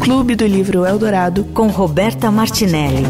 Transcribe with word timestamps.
Clube 0.00 0.34
do 0.34 0.46
Livro 0.46 0.84
Eldorado 0.84 1.44
com 1.46 1.68
Roberta 1.68 2.30
Martinelli. 2.30 3.04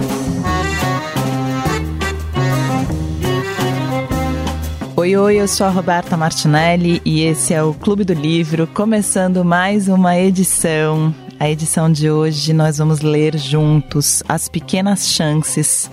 Oi, 4.95 5.17
oi, 5.17 5.37
eu 5.37 5.47
sou 5.47 5.67
a 5.67 5.71
Roberta 5.71 6.17
Martinelli 6.17 7.01
e 7.04 7.23
esse 7.23 7.54
é 7.54 7.62
o 7.62 7.73
Clube 7.73 8.03
do 8.03 8.12
Livro, 8.12 8.67
começando 8.67 9.45
mais 9.45 9.89
uma 9.89 10.19
edição. 10.19 11.15
A 11.38 11.49
edição 11.49 11.93
de 11.93 12.11
hoje 12.11 12.53
nós 12.53 12.79
vamos 12.79 13.03
ler 13.03 13.37
juntos 13.37 14.22
As 14.29 14.49
Pequenas 14.49 15.08
Chances, 15.08 15.90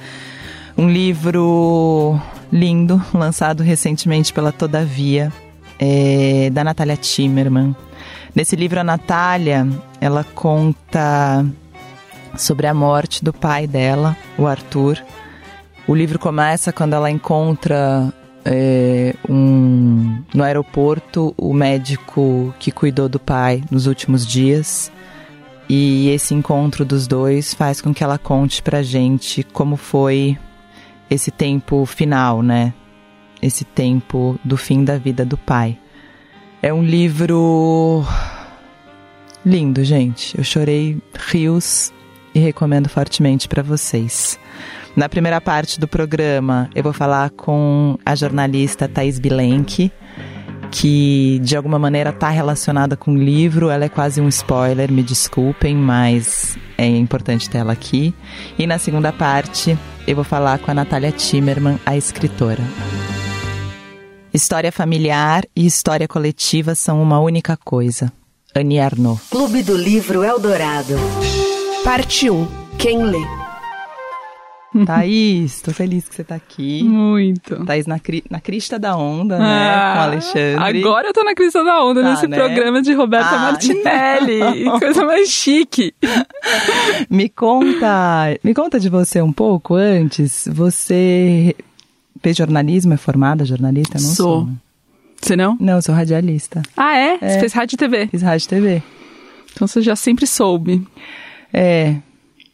um 0.77 0.89
livro 0.89 2.19
lindo, 2.51 3.03
lançado 3.13 3.61
recentemente 3.61 4.33
pela 4.33 4.51
Todavia, 4.51 5.31
é, 5.77 6.49
da 6.51 6.63
Natália 6.63 6.95
Timmerman. 6.95 7.75
Nesse 8.35 8.55
livro, 8.55 8.79
a 8.79 8.83
Natália, 8.83 9.67
ela 10.01 10.23
conta 10.23 11.45
sobre 12.35 12.65
a 12.65 12.73
morte 12.73 13.23
do 13.23 13.31
pai 13.31 13.67
dela, 13.67 14.17
o 14.37 14.47
Arthur. 14.47 14.97
O 15.87 15.93
livro 15.93 16.17
começa 16.17 16.73
quando 16.73 16.93
ela 16.93 17.11
encontra 17.11 18.11
é, 18.43 19.13
um, 19.29 20.23
no 20.33 20.43
aeroporto 20.43 21.33
o 21.37 21.53
médico 21.53 22.53
que 22.57 22.71
cuidou 22.71 23.07
do 23.07 23.19
pai 23.19 23.63
nos 23.69 23.85
últimos 23.85 24.25
dias. 24.25 24.91
E 25.69 26.09
esse 26.09 26.33
encontro 26.33 26.83
dos 26.83 27.07
dois 27.07 27.53
faz 27.53 27.81
com 27.81 27.93
que 27.93 28.03
ela 28.03 28.17
conte 28.17 28.63
pra 28.63 28.81
gente 28.81 29.43
como 29.43 29.77
foi 29.77 30.37
esse 31.09 31.29
tempo 31.29 31.85
final, 31.85 32.41
né? 32.41 32.73
Esse 33.41 33.63
tempo 33.63 34.39
do 34.43 34.57
fim 34.57 34.83
da 34.83 34.97
vida 34.97 35.23
do 35.23 35.37
pai. 35.37 35.77
É 36.61 36.73
um 36.73 36.81
livro 36.81 38.05
lindo, 39.45 39.83
gente. 39.83 40.37
Eu 40.37 40.43
chorei 40.43 40.97
rios 41.29 41.91
e 42.33 42.39
recomendo 42.39 42.89
fortemente 42.89 43.47
para 43.47 43.61
vocês. 43.61 44.39
Na 44.95 45.09
primeira 45.09 45.41
parte 45.41 45.79
do 45.79 45.87
programa, 45.87 46.69
eu 46.75 46.83
vou 46.83 46.93
falar 46.93 47.29
com 47.31 47.97
a 48.05 48.15
jornalista 48.15 48.87
Thais 48.87 49.19
Bilenque, 49.19 49.91
que 50.71 51.39
de 51.43 51.55
alguma 51.55 51.79
maneira 51.79 52.11
está 52.11 52.29
relacionada 52.29 52.95
com 52.95 53.11
o 53.11 53.17
livro. 53.17 53.69
Ela 53.69 53.85
é 53.85 53.89
quase 53.89 54.21
um 54.21 54.27
spoiler, 54.27 54.91
me 54.91 55.03
desculpem, 55.03 55.75
mas 55.75 56.57
é 56.77 56.85
importante 56.85 57.49
ter 57.49 57.59
ela 57.59 57.73
aqui. 57.73 58.13
E 58.57 58.67
na 58.67 58.77
segunda 58.77 59.11
parte, 59.11 59.77
eu 60.07 60.15
vou 60.15 60.23
falar 60.23 60.59
com 60.59 60.69
a 60.69 60.73
Natália 60.73 61.11
Timmerman, 61.11 61.79
a 61.85 61.97
escritora. 61.97 62.61
História 64.33 64.71
familiar 64.71 65.43
e 65.55 65.65
história 65.65 66.07
coletiva 66.07 66.73
são 66.73 67.01
uma 67.01 67.19
única 67.19 67.55
coisa. 67.55 68.11
Annie 68.55 68.79
Arnaud. 68.79 69.19
Clube 69.31 69.63
do 69.63 69.75
Livro 69.75 70.23
Eldorado. 70.23 70.93
Parte 71.83 72.29
1. 72.29 72.47
Quem 72.77 73.03
lê? 73.03 73.17
Thaís, 74.85 75.61
tô 75.61 75.71
feliz 75.71 76.07
que 76.07 76.15
você 76.15 76.23
tá 76.23 76.35
aqui. 76.35 76.83
Muito. 76.83 77.65
Thaís 77.65 77.87
na, 77.87 77.99
cri 77.99 78.23
na 78.29 78.39
crista 78.39 78.77
da 78.77 78.95
onda, 78.95 79.39
né? 79.39 79.45
Ah, 79.45 79.93
com 79.93 79.99
o 79.99 80.03
Alexandre. 80.03 80.79
Agora 80.79 81.07
eu 81.07 81.13
tô 81.13 81.23
na 81.23 81.33
crista 81.33 81.63
da 81.63 81.83
onda, 81.83 82.03
tá, 82.03 82.11
nesse 82.11 82.27
né? 82.27 82.37
programa 82.37 82.81
de 82.81 82.93
Roberta 82.93 83.35
ah, 83.35 83.39
Martinelli. 83.39 84.65
Coisa 84.79 85.03
mais 85.03 85.29
chique. 85.29 85.93
me 87.09 87.29
conta, 87.29 88.37
me 88.43 88.53
conta 88.53 88.79
de 88.79 88.89
você 88.89 89.19
um 89.19 89.33
pouco 89.33 89.73
antes. 89.75 90.47
Você 90.51 91.55
fez 92.21 92.37
jornalismo, 92.37 92.93
é 92.93 92.97
formada 92.97 93.45
jornalista? 93.45 93.99
Não 93.99 94.09
sou. 94.09 94.41
sou. 94.41 94.49
Você 95.23 95.37
não? 95.37 95.57
Não, 95.59 95.75
eu 95.75 95.81
sou 95.81 95.95
radialista. 95.95 96.61
Ah, 96.75 96.97
é? 96.97 97.17
é? 97.21 97.29
Você 97.29 97.39
fez 97.39 97.53
rádio 97.53 97.75
e 97.75 97.77
TV? 97.77 98.07
Fiz 98.07 98.21
rádio 98.21 98.45
e 98.45 98.49
TV. 98.49 98.83
Então 99.53 99.67
você 99.67 99.81
já 99.81 99.95
sempre 99.95 100.27
soube. 100.27 100.85
É, 101.53 101.95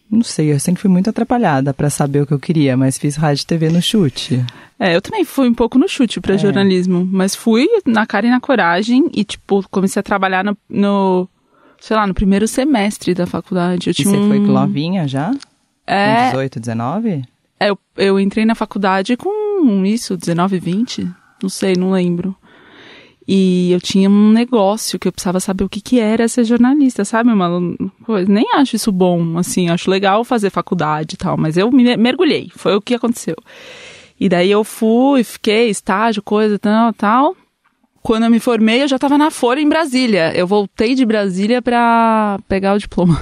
não 0.09 0.23
sei, 0.23 0.51
eu 0.51 0.59
sempre 0.59 0.81
fui 0.81 0.89
muito 0.89 1.09
atrapalhada 1.09 1.73
para 1.73 1.89
saber 1.89 2.21
o 2.21 2.27
que 2.27 2.33
eu 2.33 2.39
queria, 2.39 2.77
mas 2.77 2.97
fiz 2.97 3.15
rádio 3.15 3.43
e 3.43 3.45
TV 3.45 3.69
no 3.69 3.81
chute. 3.81 4.45
É, 4.79 4.95
eu 4.95 5.01
também 5.01 5.25
fui 5.25 5.49
um 5.49 5.53
pouco 5.53 5.79
no 5.79 5.87
chute 5.87 6.21
para 6.21 6.35
é. 6.35 6.37
jornalismo, 6.37 7.07
mas 7.11 7.35
fui 7.35 7.67
na 7.85 8.05
cara 8.05 8.27
e 8.27 8.29
na 8.29 8.39
coragem 8.39 9.09
e, 9.13 9.23
tipo, 9.23 9.63
comecei 9.69 9.99
a 9.99 10.03
trabalhar 10.03 10.43
no, 10.43 10.57
no 10.69 11.27
sei 11.79 11.95
lá, 11.95 12.05
no 12.05 12.13
primeiro 12.13 12.47
semestre 12.47 13.13
da 13.13 13.25
faculdade. 13.25 13.89
Eu 13.89 13.93
e 13.97 14.03
você 14.03 14.17
um... 14.17 14.27
foi 14.27 14.39
novinha 14.39 15.07
já? 15.07 15.31
É. 15.87 16.15
Com 16.15 16.37
18, 16.37 16.59
19? 16.59 17.23
É, 17.59 17.69
eu, 17.69 17.79
eu 17.97 18.19
entrei 18.19 18.45
na 18.45 18.55
faculdade 18.55 19.17
com 19.17 19.85
isso, 19.85 20.15
19, 20.15 20.59
20? 20.59 21.07
Não 21.41 21.49
sei, 21.49 21.75
não 21.75 21.91
lembro. 21.91 22.35
E 23.31 23.71
eu 23.71 23.79
tinha 23.79 24.09
um 24.09 24.31
negócio 24.31 24.97
que 24.97 25.07
eu 25.07 25.11
precisava 25.11 25.39
saber 25.39 25.63
o 25.63 25.69
que, 25.69 25.79
que 25.79 25.99
era 25.99 26.27
ser 26.27 26.43
jornalista, 26.45 27.05
sabe? 27.05 27.29
Uma 27.29 27.75
coisa. 28.03 28.27
Nem 28.27 28.43
acho 28.55 28.75
isso 28.75 28.91
bom, 28.91 29.37
assim, 29.37 29.69
acho 29.69 29.87
legal 29.87 30.23
fazer 30.23 30.49
faculdade 30.49 31.13
e 31.13 31.17
tal, 31.17 31.37
mas 31.37 31.55
eu 31.55 31.71
me 31.71 31.95
mergulhei, 31.95 32.49
foi 32.55 32.75
o 32.75 32.81
que 32.81 32.95
aconteceu. 32.95 33.35
E 34.19 34.27
daí 34.27 34.49
eu 34.49 34.63
fui, 34.63 35.23
fiquei, 35.23 35.69
estágio, 35.69 36.23
coisa, 36.23 36.57
tal, 36.57 36.91
tal. 36.91 37.35
Quando 38.01 38.23
eu 38.23 38.31
me 38.31 38.39
formei, 38.39 38.81
eu 38.81 38.87
já 38.87 38.95
estava 38.95 39.15
na 39.15 39.29
Folha 39.29 39.59
em 39.59 39.69
Brasília. 39.69 40.33
Eu 40.35 40.47
voltei 40.47 40.95
de 40.95 41.05
Brasília 41.05 41.61
para 41.61 42.39
pegar 42.47 42.73
o 42.73 42.79
diploma. 42.79 43.21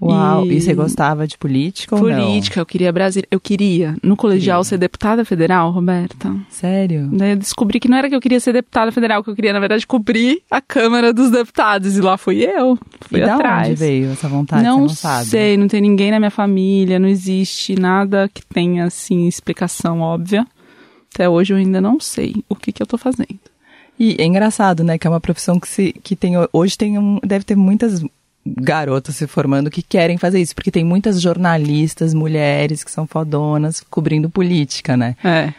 Uau, 0.00 0.44
e, 0.46 0.56
e 0.56 0.60
você 0.60 0.74
gostava 0.74 1.26
de 1.26 1.38
política 1.38 1.94
ou 1.94 2.00
Política, 2.00 2.56
não? 2.56 2.62
eu 2.62 2.66
queria 2.66 2.92
Brasília. 2.92 3.26
Eu 3.30 3.40
queria, 3.40 3.96
no 4.02 4.16
colegial, 4.16 4.60
queria. 4.60 4.68
ser 4.68 4.78
deputada 4.78 5.24
federal, 5.24 5.70
Roberta. 5.70 6.34
Sério? 6.50 7.08
Daí 7.12 7.30
eu 7.30 7.36
descobri 7.36 7.80
que 7.80 7.88
não 7.88 7.96
era 7.96 8.08
que 8.08 8.14
eu 8.14 8.20
queria 8.20 8.38
ser 8.38 8.52
deputada 8.52 8.92
federal, 8.92 9.24
que 9.24 9.30
eu 9.30 9.34
queria, 9.34 9.52
na 9.52 9.60
verdade, 9.60 9.86
cobrir 9.86 10.42
a 10.50 10.60
Câmara 10.60 11.12
dos 11.12 11.30
Deputados. 11.30 11.96
E 11.96 12.00
lá 12.00 12.18
fui 12.18 12.44
eu, 12.44 12.78
fui 13.00 13.20
e 13.20 13.22
atrás. 13.22 13.68
onde 13.68 13.76
veio 13.76 14.12
essa 14.12 14.28
vontade, 14.28 14.62
não, 14.62 14.80
não 14.80 14.88
sabe? 14.88 15.28
sei, 15.28 15.56
não 15.56 15.68
tem 15.68 15.80
ninguém 15.80 16.10
na 16.10 16.18
minha 16.18 16.30
família, 16.30 16.98
não 16.98 17.08
existe 17.08 17.74
nada 17.74 18.28
que 18.32 18.44
tenha, 18.44 18.84
assim, 18.84 19.26
explicação 19.26 20.00
óbvia. 20.00 20.46
Até 21.14 21.28
hoje 21.28 21.54
eu 21.54 21.56
ainda 21.56 21.80
não 21.80 21.98
sei 21.98 22.44
o 22.48 22.54
que 22.54 22.70
que 22.70 22.82
eu 22.82 22.86
tô 22.86 22.98
fazendo. 22.98 23.38
E 23.98 24.16
é 24.18 24.24
engraçado, 24.24 24.84
né, 24.84 24.98
que 24.98 25.06
é 25.06 25.10
uma 25.10 25.20
profissão 25.20 25.58
que, 25.58 25.66
se, 25.66 25.94
que 26.02 26.14
tem, 26.14 26.34
hoje 26.52 26.76
tem 26.76 26.98
um, 26.98 27.18
deve 27.24 27.46
ter 27.46 27.56
muitas 27.56 28.04
garotas 28.58 29.16
se 29.16 29.26
formando 29.26 29.70
que 29.70 29.82
querem 29.82 30.18
fazer 30.18 30.40
isso, 30.40 30.54
porque 30.54 30.70
tem 30.70 30.84
muitas 30.84 31.20
jornalistas, 31.20 32.14
mulheres 32.14 32.84
que 32.84 32.90
são 32.90 33.06
fodonas 33.06 33.80
cobrindo 33.80 34.30
política, 34.30 34.96
né? 34.96 35.16
É. 35.24 35.52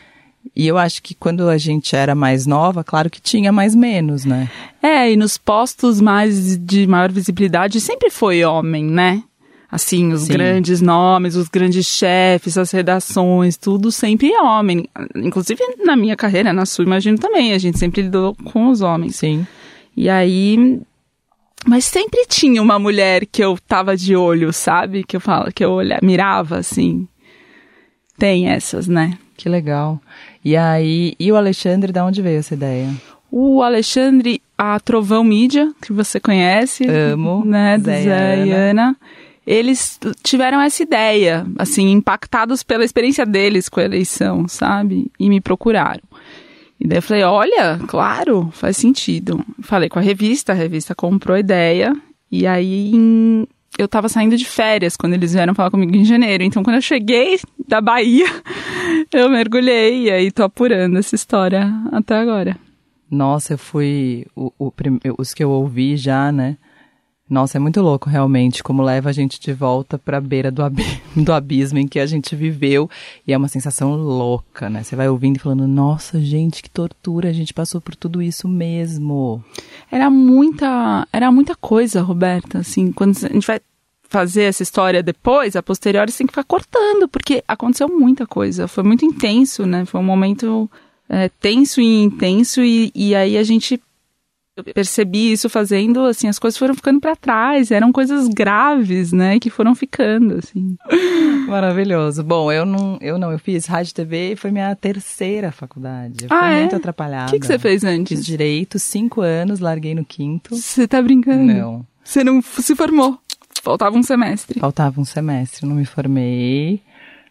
E 0.56 0.66
eu 0.66 0.78
acho 0.78 1.04
que 1.04 1.14
quando 1.14 1.50
a 1.50 1.58
gente 1.58 1.96
era 1.96 2.16
mais 2.16 2.46
nova, 2.46 2.84
claro 2.84 3.10
que 3.10 3.22
tinha 3.22 3.52
mais 3.52 3.76
menos, 3.76 4.26
né? 4.26 4.50
É, 4.82 5.12
e 5.12 5.18
nos 5.18 5.38
postos 5.38 6.00
mais 6.00 6.58
de 6.58 6.88
maior 6.88 7.12
visibilidade 7.12 7.82
sempre 7.82 8.10
foi 8.10 8.44
homem, 8.44 8.86
né? 8.86 9.24
Assim, 9.70 10.14
os 10.14 10.22
Sim. 10.22 10.34
grandes 10.34 10.80
nomes, 10.80 11.36
os 11.36 11.50
grandes 11.50 11.86
chefes, 11.86 12.58
as 12.58 12.72
redações, 12.72 13.58
tudo 13.58 13.92
sempre 13.92 14.32
é 14.32 14.42
homem. 14.42 14.88
Inclusive 15.14 15.62
na 15.86 15.96
minha 15.96 16.16
carreira, 16.16 16.54
na 16.54 16.66
sua, 16.66 16.86
imagino 16.86 17.18
também, 17.18 17.52
a 17.52 17.58
gente 17.58 17.78
sempre 17.78 18.02
lidou 18.02 18.34
com 18.46 18.70
os 18.70 18.82
homens. 18.82 19.18
Sim. 19.18 19.46
E 19.96 20.10
aí 20.10 20.80
mas 21.66 21.86
sempre 21.86 22.26
tinha 22.28 22.62
uma 22.62 22.78
mulher 22.78 23.26
que 23.26 23.44
eu 23.44 23.58
tava 23.68 23.96
de 23.96 24.16
olho, 24.16 24.54
sabe? 24.54 25.04
Que 25.04 25.16
eu 25.16 25.22
falo, 25.22 25.52
que 25.52 25.64
eu 25.64 25.72
olhava, 25.72 26.06
mirava 26.06 26.58
assim. 26.58 27.08
Tem 28.18 28.50
essas, 28.50 28.88
né? 28.88 29.18
Que 29.36 29.48
legal. 29.48 30.02
E 30.44 30.56
aí, 30.56 31.14
e 31.20 31.32
o 31.32 31.36
Alexandre, 31.36 31.92
da 31.92 32.06
onde 32.06 32.22
veio 32.22 32.40
essa 32.40 32.54
ideia? 32.54 32.90
O 33.30 33.62
Alexandre, 33.62 34.42
a 34.58 34.80
Trovão 34.80 35.24
Mídia, 35.24 35.72
que 35.82 35.94
você 35.94 36.20
conhece. 36.20 36.88
Amo. 36.88 37.44
Né, 37.46 37.78
do 37.78 37.86
Zé 37.86 38.46
e 38.46 38.52
Ana. 38.52 38.96
Eles 39.46 40.00
tiveram 40.24 40.60
essa 40.60 40.84
ideia, 40.84 41.46
assim, 41.58 41.92
impactados 41.92 42.64
pela 42.64 42.84
experiência 42.84 43.26
deles 43.26 43.70
com 43.70 43.80
a 43.80 43.84
eleição, 43.84 44.48
sabe? 44.48 45.10
E 45.18 45.30
me 45.30 45.40
procuraram. 45.40 46.02
E 46.80 46.88
daí 46.88 47.00
eu 47.00 47.02
falei, 47.02 47.24
olha, 47.24 47.80
claro, 47.88 48.50
faz 48.52 48.78
sentido. 48.78 49.44
Falei 49.62 49.90
com 49.90 50.00
a 50.00 50.02
revista, 50.02 50.52
a 50.52 50.56
revista 50.56 50.94
comprou 50.94 51.36
a 51.36 51.40
ideia. 51.40 51.96
E 52.32 52.46
aí 52.46 52.92
em, 52.94 53.48
eu 53.78 53.88
tava 53.88 54.10
saindo 54.10 54.38
de 54.38 54.46
férias 54.46 54.96
quando 54.96 55.14
eles 55.14 55.34
vieram 55.34 55.56
falar 55.56 55.72
comigo 55.72 55.96
em 55.96 56.06
janeiro. 56.06 56.44
Então 56.44 56.64
quando 56.64 56.76
eu 56.76 56.82
cheguei 56.82 57.40
da 57.68 57.82
Bahia, 57.82 58.28
eu 59.12 59.30
mergulhei 59.30 60.04
e 60.04 60.12
aí 60.12 60.32
tô 60.32 60.44
apurando 60.44 60.98
essa 60.98 61.16
história 61.16 61.72
até 61.92 62.16
agora. 62.16 62.58
Nossa, 63.10 63.54
eu 63.54 63.58
fui. 63.58 64.26
O, 64.36 64.52
o, 64.60 64.74
os 65.18 65.34
que 65.34 65.44
eu 65.44 65.50
ouvi 65.50 65.96
já, 65.96 66.32
né? 66.32 66.58
Nossa, 67.30 67.58
é 67.58 67.60
muito 67.60 67.82
louco 67.82 68.10
realmente 68.10 68.64
como 68.64 68.82
leva 68.82 69.10
a 69.10 69.12
gente 69.12 69.38
de 69.40 69.52
volta 69.52 69.98
para 69.98 70.18
a 70.18 70.22
beira 70.22 70.50
do, 70.50 70.64
ab 70.64 70.82
do 71.16 71.34
abismo 71.34 71.78
em 71.78 71.88
que 71.88 72.00
a 72.00 72.06
gente 72.06 72.36
viveu 72.36 72.90
e 73.26 73.34
é 73.34 73.38
uma 73.38 73.50
sensação 73.50 73.96
louca, 73.96 74.70
né? 74.70 74.82
Você 74.82 74.96
vai 74.96 75.10
ouvindo 75.10 75.36
e 75.36 75.40
falando, 75.40 75.68
nossa, 75.68 76.22
gente, 76.22 76.64
que 76.64 76.70
tortura, 76.70 77.30
a 77.30 77.34
gente 77.34 77.54
passou 77.54 77.82
por 77.82 77.96
tudo 77.96 78.22
isso 78.22 78.48
mesmo. 78.48 79.44
Era 79.92 80.10
muita, 80.10 81.06
era 81.12 81.30
muita 81.30 81.54
coisa, 81.54 82.02
Roberta, 82.02 82.60
assim, 82.60 82.94
quando 82.94 83.18
a 83.18 83.28
gente 83.28 83.48
vai 83.48 83.60
fazer 84.10 84.44
essa 84.44 84.64
história 84.64 85.04
depois, 85.04 85.58
a 85.58 85.64
posteriori, 85.64 86.12
você 86.12 86.20
tem 86.20 86.28
que 86.28 86.32
ficar 86.32 86.46
cortando, 86.46 87.10
porque 87.10 87.44
aconteceu 87.46 87.90
muita 87.90 88.26
coisa, 88.26 88.70
foi 88.70 88.84
muito 88.86 89.04
intenso, 89.04 89.66
né? 89.66 89.84
Foi 89.84 90.00
um 90.00 90.04
momento 90.04 90.70
é, 91.10 91.30
tenso 91.42 91.82
e 91.82 92.04
intenso 92.04 92.62
e, 92.64 92.92
e 92.96 93.14
aí 93.14 93.38
a 93.38 93.44
gente 93.44 93.82
Eu 94.58 94.64
percebi 94.74 95.32
isso 95.32 95.48
fazendo, 95.50 96.02
assim, 96.06 96.28
as 96.28 96.40
coisas 96.40 96.58
foram 96.58 96.74
ficando 96.74 97.00
para 97.00 97.16
trás, 97.16 97.70
eram 97.70 97.92
coisas 97.92 98.28
graves, 98.28 99.12
né, 99.14 99.40
que 99.40 99.52
foram 99.52 99.76
ficando, 99.76 100.40
assim. 100.40 100.76
Maravilhoso. 101.48 102.24
Bom, 102.24 102.52
eu 102.52 102.66
não, 102.66 102.98
eu 103.00 103.18
não, 103.20 103.32
eu 103.32 103.38
fiz 103.40 103.66
rádio 103.68 103.92
e 103.92 103.94
TV 103.94 104.32
e 104.32 104.36
foi 104.36 104.50
minha 104.52 104.76
terceira 104.76 105.52
faculdade. 105.52 106.26
Eu 106.26 106.28
Ah, 106.36 106.40
fui 106.40 106.54
é? 106.56 106.60
muito 106.62 106.76
atrapalhada. 106.76 107.28
O 107.28 107.34
que, 107.34 107.40
que 107.40 107.46
você 107.46 107.60
fez 107.60 107.84
antes? 107.84 108.18
Fiz 108.18 108.26
direito, 108.26 108.80
cinco 108.80 109.22
anos, 109.22 109.60
larguei 109.60 109.94
no 109.94 110.04
quinto. 110.04 110.56
Você 110.56 110.88
tá 110.88 111.02
brincando? 111.02 111.54
Não. 111.54 111.86
Você 112.04 112.24
não 112.24 112.42
se 112.42 112.76
formou. 112.76 113.20
Faltava 113.62 113.98
um 113.98 114.04
semestre. 114.04 114.60
Faltava 114.60 115.00
um 115.02 115.06
semestre, 115.06 115.66
não 115.68 115.76
me 115.76 115.86
formei. 115.86 116.82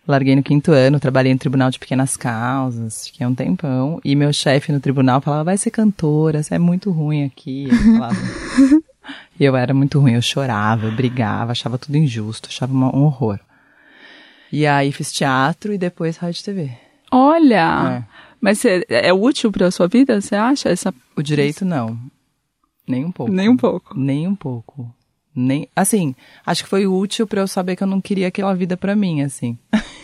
Larguei 0.07 0.37
no 0.37 0.43
quinto 0.43 0.71
ano, 0.71 1.01
trabalhei 1.01 1.33
no 1.33 1.39
Tribunal 1.39 1.71
de 1.71 1.79
Pequenas 1.79 2.17
Causas, 2.17 3.09
fiquei 3.09 3.27
um 3.27 3.35
tempão. 3.35 4.01
E 4.05 4.15
meu 4.15 4.33
chefe 4.33 4.71
no 4.71 4.79
tribunal 4.79 5.21
falava, 5.21 5.45
vai 5.45 5.59
ser 5.59 5.71
cantora, 5.71 6.43
você 6.43 6.55
é 6.55 6.59
muito 6.59 6.93
ruim 6.93 7.25
aqui. 7.25 7.69
Falava. 7.93 8.17
e 9.39 9.43
eu 9.45 9.57
era 9.57 9.75
muito 9.75 9.99
ruim, 9.99 10.13
eu 10.13 10.23
chorava, 10.23 10.87
eu 10.87 10.93
brigava, 10.93 11.53
achava 11.53 11.77
tudo 11.77 11.97
injusto, 11.97 12.49
achava 12.49 12.73
um 12.73 13.05
horror. 13.05 13.41
E 14.53 14.65
aí 14.65 14.93
fiz 14.93 15.13
teatro 15.13 15.73
e 15.73 15.79
depois 15.79 16.17
rádio 16.17 16.41
e 16.41 16.45
TV. 16.45 16.71
Olha! 17.11 18.05
É. 18.05 18.27
Mas 18.41 18.59
você, 18.59 18.85
é 18.89 19.13
útil 19.13 19.51
pra 19.51 19.71
sua 19.73 19.89
vida, 19.89 20.21
você 20.21 20.37
acha? 20.37 20.69
Essa... 20.69 20.95
O 21.17 21.23
direito 21.23 21.65
não. 21.65 21.99
Nem 22.87 23.05
um 23.05 23.11
pouco. 23.11 23.33
Nem 23.33 23.49
um 23.49 23.57
pouco. 23.57 23.99
Nem 23.99 24.29
um 24.29 24.37
pouco. 24.37 24.95
Nem, 25.35 25.69
assim, 25.77 26.15
acho 26.47 26.63
que 26.65 26.71
foi 26.71 26.87
útil 26.87 27.27
pra 27.27 27.43
eu 27.43 27.47
saber 27.47 27.77
que 27.77 27.83
eu 27.83 27.87
não 27.87 28.01
queria 28.01 28.29
aquela 28.29 28.55
vida 28.55 28.77
pra 28.77 28.97
mim, 28.97 29.21
assim. 29.21 29.59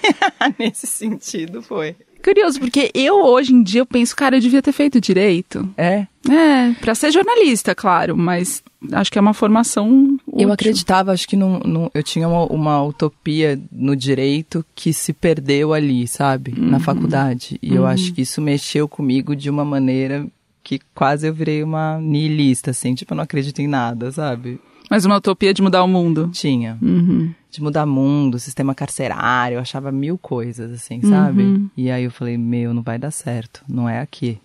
Nesse 0.59 0.87
sentido 0.87 1.63
foi. 1.63 1.95
Curioso, 2.23 2.61
porque 2.61 2.89
eu 2.95 3.17
hoje 3.17 3.53
em 3.53 3.63
dia 3.65 3.81
eu 3.81 3.87
penso, 3.87 4.15
cara, 4.15 4.37
eu 4.37 4.41
devia 4.41 4.63
ter 4.63 4.71
feito 4.71 5.01
direito. 5.01 5.69
É, 5.77 6.07
É, 6.31 6.71
pra 6.81 6.95
ser 6.95 7.11
jornalista, 7.11 7.75
claro, 7.75 8.17
mas 8.17 8.63
acho 8.93 9.11
que 9.11 9.19
é 9.19 9.21
uma 9.21 9.35
formação 9.35 10.17
útil. 10.25 10.47
Eu 10.47 10.53
acreditava, 10.53 11.11
acho 11.11 11.27
que 11.27 11.35
não, 11.35 11.59
não- 11.59 11.91
eu 11.93 12.01
tinha 12.03 12.29
uma, 12.29 12.45
uma 12.47 12.81
utopia 12.85 13.61
no 13.73 13.97
direito 13.97 14.65
que 14.73 14.93
se 14.93 15.13
perdeu 15.13 15.73
ali, 15.75 16.07
sabe? 16.07 16.55
Na 16.57 16.79
faculdade. 16.79 17.59
E 17.61 17.75
eu 17.75 17.85
acho 17.85 18.13
que 18.13 18.23
isso 18.23 18.41
mexeu 18.41 18.87
comigo 18.87 19.35
de 19.35 19.51
uma 19.51 19.65
maneira 19.65 20.25
que 20.63 20.79
quase 20.95 21.27
eu 21.27 21.35
virei 21.35 21.61
uma 21.65 21.99
niilista, 22.01 22.71
assim. 22.71 22.95
Tipo, 22.95 23.15
eu 23.15 23.17
não 23.17 23.25
acredito 23.25 23.59
em 23.61 23.67
nada, 23.67 24.13
sabe? 24.13 24.61
Mas 24.91 25.05
uma 25.05 25.17
utopia 25.17 25.55
de 25.55 25.63
mudar 25.63 25.83
o 25.83 25.89
mundo. 25.89 26.31
Tinha. 26.33 26.79
Uhum. 26.83 27.33
De 27.51 27.63
mudar 27.63 27.87
mundo, 27.87 28.39
sistema 28.39 28.75
carcerário, 28.75 29.57
eu 29.57 29.61
achava 29.61 29.93
mil 29.93 30.17
coisas, 30.19 30.73
assim, 30.73 31.01
sabe? 31.03 31.43
E 31.77 31.91
aí 31.91 32.05
eu 32.05 32.11
falei, 32.11 32.39
meu, 32.39 32.73
não 32.73 32.83
vai 32.83 32.99
dar 32.99 33.11
certo. 33.11 33.63
Não 33.69 33.89
é 33.89 34.01
aqui. 34.01 34.39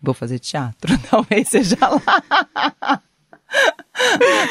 Vou 0.00 0.14
fazer 0.14 0.38
teatro. 0.38 0.92
Talvez 1.08 1.48
seja 1.48 1.76
lá. 1.80 3.00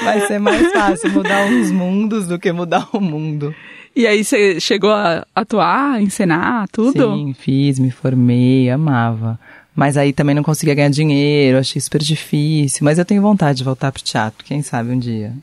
Vai 0.04 0.28
ser 0.28 0.39
mais 0.39 0.72
fácil 0.72 1.12
mudar 1.12 1.45
uns 1.45 1.72
mundos 1.72 2.27
do 2.27 2.39
que 2.39 2.51
mudar 2.51 2.88
o 2.94 3.01
mundo. 3.01 3.54
E 3.95 4.07
aí 4.07 4.24
você 4.24 4.60
chegou 4.60 4.92
a 4.92 5.25
atuar, 5.36 6.01
encenar, 6.01 6.68
tudo? 6.69 7.13
Sim, 7.13 7.34
fiz, 7.34 7.77
me 7.77 7.92
formei, 7.92 8.69
amava. 8.69 9.39
Mas 9.75 9.97
aí 9.97 10.12
também 10.12 10.35
não 10.35 10.44
conseguia 10.44 10.75
ganhar 10.75 10.89
dinheiro, 10.89 11.57
achei 11.57 11.81
super 11.81 12.01
difícil. 12.01 12.83
Mas 12.83 12.97
eu 12.97 13.06
tenho 13.06 13.21
vontade 13.21 13.59
de 13.59 13.63
voltar 13.63 13.91
pro 13.91 14.03
teatro, 14.03 14.44
quem 14.45 14.62
sabe 14.62 14.91
um 14.91 15.00
dia. 15.00 15.33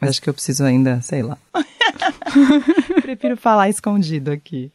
Mas 0.00 0.10
acho 0.10 0.22
que 0.22 0.30
eu 0.30 0.34
preciso 0.34 0.64
ainda, 0.64 1.00
sei 1.02 1.22
lá. 1.22 1.36
Prefiro 3.02 3.36
falar 3.36 3.68
escondido 3.68 4.30
aqui. 4.30 4.70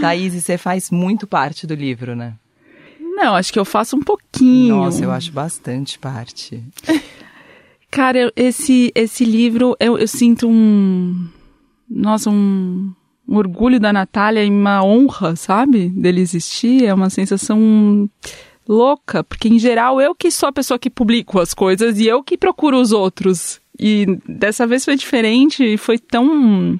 Thaís, 0.00 0.34
você 0.34 0.58
faz 0.58 0.90
muito 0.90 1.26
parte 1.26 1.66
do 1.66 1.74
livro, 1.74 2.14
né? 2.14 2.34
Não, 3.00 3.34
acho 3.34 3.52
que 3.52 3.58
eu 3.58 3.64
faço 3.64 3.96
um 3.96 4.02
pouquinho. 4.02 4.76
Nossa, 4.76 5.04
eu 5.04 5.10
acho 5.10 5.32
bastante 5.32 5.98
parte. 5.98 6.62
Cara, 7.90 8.32
esse, 8.34 8.90
esse 8.94 9.24
livro, 9.24 9.76
eu, 9.78 9.98
eu 9.98 10.08
sinto 10.08 10.48
um. 10.48 11.28
Nossa, 11.88 12.30
um, 12.30 12.92
um 13.28 13.36
orgulho 13.36 13.78
da 13.78 13.92
Natália 13.92 14.44
e 14.44 14.50
uma 14.50 14.84
honra, 14.84 15.36
sabe? 15.36 15.88
Dele 15.88 16.20
existir. 16.20 16.84
É 16.84 16.92
uma 16.94 17.10
sensação 17.10 18.08
louca, 18.68 19.24
porque 19.24 19.48
em 19.48 19.58
geral 19.58 20.00
eu 20.00 20.14
que 20.14 20.30
sou 20.30 20.48
a 20.48 20.52
pessoa 20.52 20.78
que 20.78 20.90
publico 20.90 21.40
as 21.40 21.52
coisas 21.54 21.98
e 21.98 22.06
eu 22.06 22.22
que 22.22 22.36
procuro 22.38 22.80
os 22.80 22.92
outros. 22.92 23.60
E 23.78 24.06
dessa 24.28 24.66
vez 24.66 24.84
foi 24.84 24.96
diferente 24.96 25.64
e 25.64 25.76
foi 25.76 25.98
tão. 25.98 26.78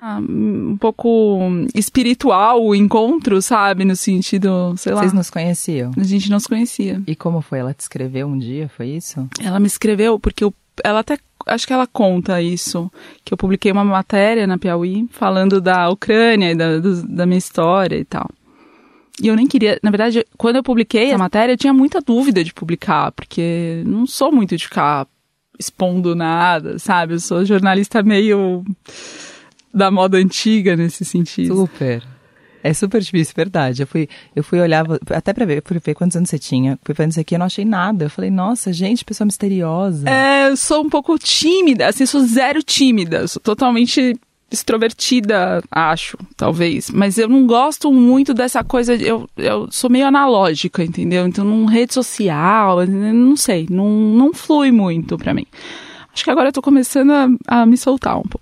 ah, 0.00 0.18
um 0.18 0.76
pouco 0.76 1.38
espiritual 1.74 2.64
o 2.64 2.74
encontro, 2.74 3.40
sabe? 3.40 3.84
No 3.84 3.94
sentido, 3.94 4.74
sei 4.76 4.92
lá. 4.92 5.00
Vocês 5.00 5.12
nos 5.12 5.30
conheciam? 5.30 5.92
A 5.96 6.02
gente 6.02 6.30
não 6.30 6.40
se 6.40 6.48
conhecia. 6.48 7.00
E 7.06 7.14
como 7.14 7.40
foi? 7.40 7.60
Ela 7.60 7.74
te 7.74 7.80
escreveu 7.80 8.26
um 8.26 8.38
dia, 8.38 8.68
foi 8.76 8.88
isso? 8.88 9.28
Ela 9.40 9.60
me 9.60 9.66
escreveu 9.66 10.18
porque 10.18 10.42
eu, 10.42 10.52
ela 10.82 11.00
até 11.00 11.18
acho 11.46 11.66
que 11.66 11.72
ela 11.72 11.86
conta 11.86 12.40
isso 12.42 12.90
que 13.24 13.32
eu 13.32 13.36
publiquei 13.38 13.70
uma 13.72 13.84
matéria 13.84 14.46
na 14.46 14.58
Piauí 14.58 15.06
falando 15.10 15.60
da 15.60 15.88
Ucrânia 15.88 16.52
e 16.52 16.54
da, 16.54 16.78
do- 16.78 17.02
da 17.06 17.26
minha 17.26 17.38
história 17.38 17.96
e 17.96 18.04
tal. 18.04 18.28
E 19.20 19.28
eu 19.28 19.36
nem 19.36 19.46
queria, 19.46 19.78
na 19.82 19.90
verdade, 19.90 20.24
quando 20.38 20.56
eu 20.56 20.62
publiquei 20.62 21.08
essa 21.10 21.18
matéria, 21.18 21.52
eu 21.52 21.56
tinha 21.56 21.72
muita 21.72 22.00
dúvida 22.00 22.42
de 22.42 22.52
publicar, 22.54 23.12
porque 23.12 23.82
não 23.86 24.06
sou 24.06 24.32
muito 24.32 24.56
de 24.56 24.64
ficar 24.64 25.06
expondo 25.58 26.14
nada, 26.14 26.78
sabe? 26.78 27.14
Eu 27.14 27.20
sou 27.20 27.44
jornalista 27.44 28.02
meio 28.02 28.64
da 29.72 29.90
moda 29.90 30.16
antiga 30.18 30.74
nesse 30.76 31.04
sentido. 31.04 31.54
Super. 31.56 32.02
É 32.62 32.72
super 32.72 33.00
difícil, 33.00 33.34
verdade. 33.36 33.82
Eu 33.82 33.86
fui, 33.86 34.08
eu 34.36 34.44
fui 34.44 34.60
olhar, 34.60 34.84
até 35.10 35.32
pra 35.32 35.44
ver, 35.44 35.62
fui 35.64 35.78
ver 35.78 35.94
quantos 35.94 36.16
anos 36.16 36.30
você 36.30 36.38
tinha. 36.38 36.78
Fui 36.84 36.94
vendo 36.94 37.10
isso 37.10 37.20
aqui, 37.20 37.34
eu 37.34 37.38
não 37.38 37.46
achei 37.46 37.64
nada. 37.64 38.04
Eu 38.04 38.10
falei, 38.10 38.30
nossa, 38.30 38.72
gente, 38.72 39.04
pessoa 39.04 39.26
misteriosa. 39.26 40.08
É, 40.08 40.48
eu 40.48 40.56
sou 40.56 40.84
um 40.84 40.88
pouco 40.88 41.18
tímida, 41.18 41.88
assim, 41.88 42.06
sou 42.06 42.20
zero 42.20 42.62
tímida, 42.62 43.26
sou 43.26 43.42
totalmente 43.42 44.16
extrovertida, 44.52 45.62
acho, 45.70 46.16
talvez. 46.36 46.90
Mas 46.90 47.18
eu 47.18 47.28
não 47.28 47.46
gosto 47.46 47.92
muito 47.92 48.34
dessa 48.34 48.62
coisa, 48.62 48.94
eu, 48.94 49.28
eu 49.36 49.68
sou 49.70 49.88
meio 49.90 50.06
analógica, 50.06 50.84
entendeu? 50.84 51.26
Então, 51.26 51.44
num 51.44 51.64
rede 51.64 51.94
social, 51.94 52.86
não 52.86 53.36
sei, 53.36 53.66
não, 53.70 53.88
não 53.88 54.32
flui 54.34 54.70
muito 54.70 55.16
pra 55.16 55.32
mim. 55.34 55.46
Acho 56.12 56.24
que 56.24 56.30
agora 56.30 56.50
eu 56.50 56.52
tô 56.52 56.60
começando 56.60 57.10
a, 57.10 57.62
a 57.62 57.66
me 57.66 57.76
soltar 57.76 58.18
um 58.18 58.22
pouco. 58.22 58.41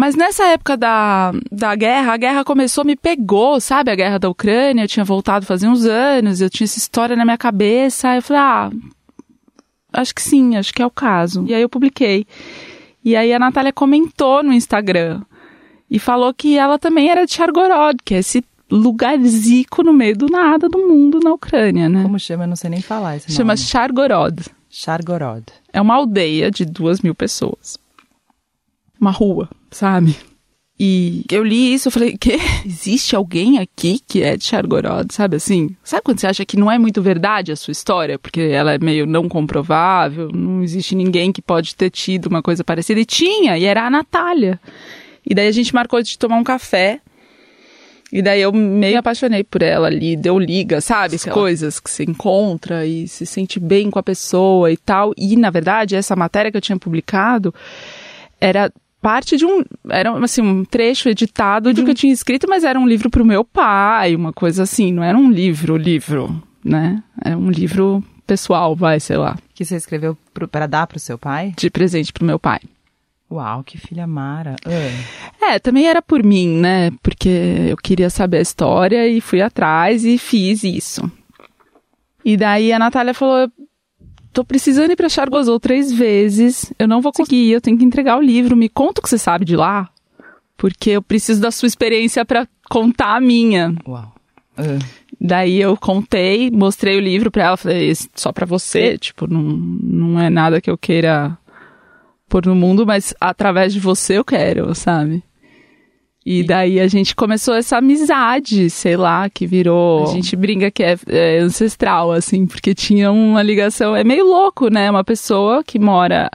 Mas 0.00 0.14
nessa 0.14 0.44
época 0.46 0.78
da, 0.78 1.30
da 1.52 1.74
guerra, 1.74 2.14
a 2.14 2.16
guerra 2.16 2.44
começou, 2.44 2.86
me 2.86 2.96
pegou, 2.96 3.60
sabe? 3.60 3.90
A 3.90 3.94
guerra 3.94 4.18
da 4.18 4.30
Ucrânia, 4.30 4.84
eu 4.84 4.88
tinha 4.88 5.04
voltado 5.04 5.44
fazia 5.44 5.68
uns 5.68 5.84
anos, 5.84 6.40
eu 6.40 6.48
tinha 6.48 6.64
essa 6.64 6.78
história 6.78 7.14
na 7.14 7.24
minha 7.24 7.36
cabeça, 7.36 8.08
aí 8.08 8.18
eu 8.18 8.22
falei, 8.22 8.42
ah, 8.42 8.70
Acho 9.92 10.14
que 10.14 10.22
sim, 10.22 10.56
acho 10.56 10.72
que 10.72 10.82
é 10.82 10.86
o 10.86 10.90
caso. 10.90 11.44
E 11.46 11.54
aí 11.54 11.60
eu 11.60 11.68
publiquei. 11.68 12.26
E 13.04 13.16
aí 13.16 13.32
a 13.32 13.38
Natália 13.38 13.72
comentou 13.72 14.42
no 14.42 14.52
Instagram 14.52 15.20
e 15.90 15.98
falou 15.98 16.32
que 16.32 16.56
ela 16.56 16.78
também 16.78 17.10
era 17.10 17.26
de 17.26 17.32
Chargorod, 17.32 17.98
que 18.04 18.14
é 18.14 18.18
esse 18.18 18.44
lugarzico 18.70 19.82
no 19.82 19.92
meio 19.92 20.16
do 20.16 20.26
nada 20.28 20.68
do 20.68 20.78
mundo 20.78 21.18
na 21.22 21.32
Ucrânia, 21.32 21.88
né? 21.88 22.02
Como 22.02 22.18
chama? 22.18 22.44
Eu 22.44 22.48
não 22.48 22.56
sei 22.56 22.70
nem 22.70 22.80
falar 22.80 23.16
esse 23.16 23.32
Chama 23.32 23.54
nome. 23.54 23.66
Chargorod. 23.66 24.44
Chargorod. 24.68 25.44
É 25.72 25.80
uma 25.80 25.94
aldeia 25.94 26.50
de 26.50 26.64
duas 26.64 27.00
mil 27.00 27.14
pessoas. 27.14 27.76
Uma 29.00 29.10
rua, 29.10 29.48
sabe? 29.70 30.16
E 30.82 31.26
eu 31.30 31.44
li 31.44 31.74
isso, 31.74 31.88
eu 31.88 31.92
falei, 31.92 32.16
que 32.16 32.38
existe 32.64 33.14
alguém 33.14 33.58
aqui 33.58 34.00
que 34.08 34.22
é 34.22 34.34
de 34.34 34.44
Chargorod, 34.44 35.12
sabe 35.12 35.36
assim? 35.36 35.76
Sabe 35.84 36.02
quando 36.02 36.18
você 36.18 36.26
acha 36.26 36.46
que 36.46 36.56
não 36.56 36.72
é 36.72 36.78
muito 36.78 37.02
verdade 37.02 37.52
a 37.52 37.56
sua 37.56 37.72
história, 37.72 38.18
porque 38.18 38.40
ela 38.40 38.72
é 38.72 38.78
meio 38.78 39.06
não 39.06 39.28
comprovável, 39.28 40.30
não 40.32 40.62
existe 40.62 40.94
ninguém 40.94 41.32
que 41.32 41.42
pode 41.42 41.76
ter 41.76 41.90
tido 41.90 42.28
uma 42.28 42.40
coisa 42.40 42.64
parecida? 42.64 42.98
E 42.98 43.04
tinha, 43.04 43.58
e 43.58 43.64
era 43.64 43.86
a 43.86 43.90
Natália. 43.90 44.58
E 45.28 45.34
daí 45.34 45.48
a 45.48 45.52
gente 45.52 45.74
marcou 45.74 46.02
de 46.02 46.18
tomar 46.18 46.38
um 46.38 46.44
café. 46.44 47.00
E 48.10 48.22
daí 48.22 48.40
eu 48.40 48.50
meio 48.50 48.98
apaixonei 48.98 49.44
por 49.44 49.62
ela 49.62 49.86
ali, 49.86 50.16
deu 50.16 50.38
liga, 50.38 50.80
sabe? 50.80 51.16
As 51.16 51.26
coisas 51.26 51.78
que 51.78 51.90
se 51.90 52.04
encontra 52.04 52.86
e 52.86 53.06
se 53.06 53.26
sente 53.26 53.60
bem 53.60 53.90
com 53.90 53.98
a 53.98 54.02
pessoa 54.02 54.72
e 54.72 54.78
tal. 54.78 55.12
E, 55.14 55.36
na 55.36 55.50
verdade, 55.50 55.94
essa 55.94 56.16
matéria 56.16 56.50
que 56.50 56.56
eu 56.56 56.60
tinha 56.62 56.78
publicado 56.78 57.54
era 58.40 58.72
parte 59.00 59.36
de 59.36 59.44
um. 59.44 59.64
Era 59.88 60.12
assim, 60.22 60.42
um 60.42 60.64
trecho 60.64 61.08
editado 61.08 61.72
de 61.72 61.80
um 61.80 61.84
que 61.84 61.90
eu 61.90 61.94
tinha 61.94 62.12
escrito, 62.12 62.46
mas 62.48 62.64
era 62.64 62.78
um 62.78 62.86
livro 62.86 63.10
para 63.10 63.22
o 63.22 63.26
meu 63.26 63.44
pai, 63.44 64.14
uma 64.14 64.32
coisa 64.32 64.62
assim, 64.62 64.92
não 64.92 65.02
era 65.02 65.16
um 65.16 65.30
livro, 65.30 65.76
livro, 65.76 66.42
né? 66.64 67.02
Era 67.24 67.36
um 67.36 67.50
livro 67.50 68.02
pessoal, 68.26 68.76
vai, 68.76 69.00
sei 69.00 69.16
lá, 69.16 69.36
Que 69.54 69.64
você 69.64 69.76
escreveu 69.76 70.16
para 70.50 70.66
dar 70.66 70.86
pro 70.86 70.98
seu 71.00 71.18
pai? 71.18 71.52
de 71.56 71.70
presente 71.70 72.12
pro 72.12 72.24
meu 72.24 72.38
pai. 72.38 72.60
Uau, 73.30 73.62
que 73.62 73.78
filha 73.78 74.06
Mara. 74.08 74.56
Ah. 74.66 75.52
É, 75.52 75.58
também 75.60 75.86
era 75.86 76.02
por 76.02 76.22
mim, 76.22 76.48
né? 76.58 76.90
Porque 77.00 77.28
eu 77.68 77.76
queria 77.76 78.10
saber 78.10 78.38
a 78.38 78.42
história 78.42 79.08
e 79.08 79.20
fui 79.20 79.40
atrás 79.40 80.04
e 80.04 80.18
fiz 80.18 80.64
isso. 80.64 81.10
E 82.24 82.36
daí 82.36 82.72
a 82.72 82.78
Natália 82.78 83.14
falou: 83.14 83.48
tô 84.32 84.44
precisando 84.44 84.90
ir 84.90 84.96
pra 84.96 85.08
Chargozou 85.08 85.58
três 85.58 85.92
vezes, 85.92 86.72
eu 86.78 86.86
não 86.88 87.00
vou 87.00 87.12
conseguir, 87.12 87.50
eu 87.50 87.60
tenho 87.60 87.78
que 87.78 87.84
entregar 87.84 88.16
o 88.18 88.22
livro, 88.22 88.56
me 88.56 88.68
conta 88.68 89.00
o 89.00 89.02
que 89.02 89.08
você 89.08 89.18
sabe 89.18 89.44
de 89.44 89.56
lá, 89.56 89.88
porque 90.56 90.90
eu 90.90 91.02
preciso 91.02 91.40
da 91.40 91.50
sua 91.50 91.66
experiência 91.66 92.24
pra 92.24 92.46
contar 92.68 93.16
a 93.16 93.20
minha. 93.20 93.74
Uau. 93.86 94.12
Ah. 94.56 94.78
Daí 95.20 95.60
eu 95.60 95.76
contei, 95.76 96.50
mostrei 96.50 96.96
o 96.96 97.00
livro 97.00 97.30
pra 97.30 97.44
ela, 97.44 97.56
falei, 97.56 97.90
"Esse 97.90 98.08
só 98.14 98.32
pra 98.32 98.46
você, 98.46 98.96
tipo, 98.96 99.26
não, 99.26 99.42
não 99.42 100.20
é 100.20 100.30
nada 100.30 100.60
que 100.60 100.70
eu 100.70 100.78
queira 100.78 101.36
pôr 102.28 102.46
no 102.46 102.54
mundo, 102.54 102.86
mas 102.86 103.12
através 103.20 103.72
de 103.72 103.80
você 103.80 104.16
eu 104.16 104.24
quero, 104.24 104.74
sabe? 104.74 105.22
E 106.24 106.42
daí 106.44 106.78
a 106.78 106.86
gente 106.86 107.16
começou 107.16 107.54
essa 107.54 107.78
amizade, 107.78 108.68
sei 108.68 108.96
lá, 108.96 109.28
que 109.30 109.46
virou. 109.46 110.04
A 110.04 110.12
gente 110.12 110.36
brinca 110.36 110.70
que 110.70 110.82
é, 110.82 110.96
é 111.08 111.38
ancestral, 111.38 112.12
assim, 112.12 112.46
porque 112.46 112.74
tinha 112.74 113.10
uma 113.10 113.42
ligação. 113.42 113.96
É 113.96 114.04
meio 114.04 114.26
louco, 114.26 114.68
né? 114.68 114.90
Uma 114.90 115.02
pessoa 115.02 115.64
que 115.64 115.78
mora 115.78 116.30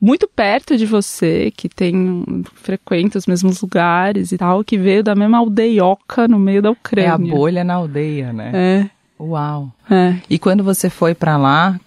muito 0.00 0.26
perto 0.28 0.76
de 0.78 0.86
você, 0.86 1.52
que 1.56 1.68
tem 1.68 2.24
frequenta 2.54 3.18
os 3.18 3.26
mesmos 3.26 3.60
lugares 3.60 4.32
e 4.32 4.38
tal, 4.38 4.64
que 4.64 4.78
veio 4.78 5.02
da 5.02 5.14
mesma 5.14 5.38
aldeioca 5.38 6.26
no 6.26 6.38
meio 6.38 6.62
da 6.62 6.68
É 6.68 6.72
Ucrânia. 6.72 7.12
a 7.32 7.36
bolha 7.36 7.64
na 7.64 7.74
aldeia, 7.74 8.32
né? 8.32 8.50
É, 8.54 9.22
Uau. 9.22 9.70
é. 9.90 10.14
E 10.30 10.38
quando 10.38 10.62
você 10.64 10.88
foi 10.88 11.14
pra 11.14 11.36
lá, 11.36 11.78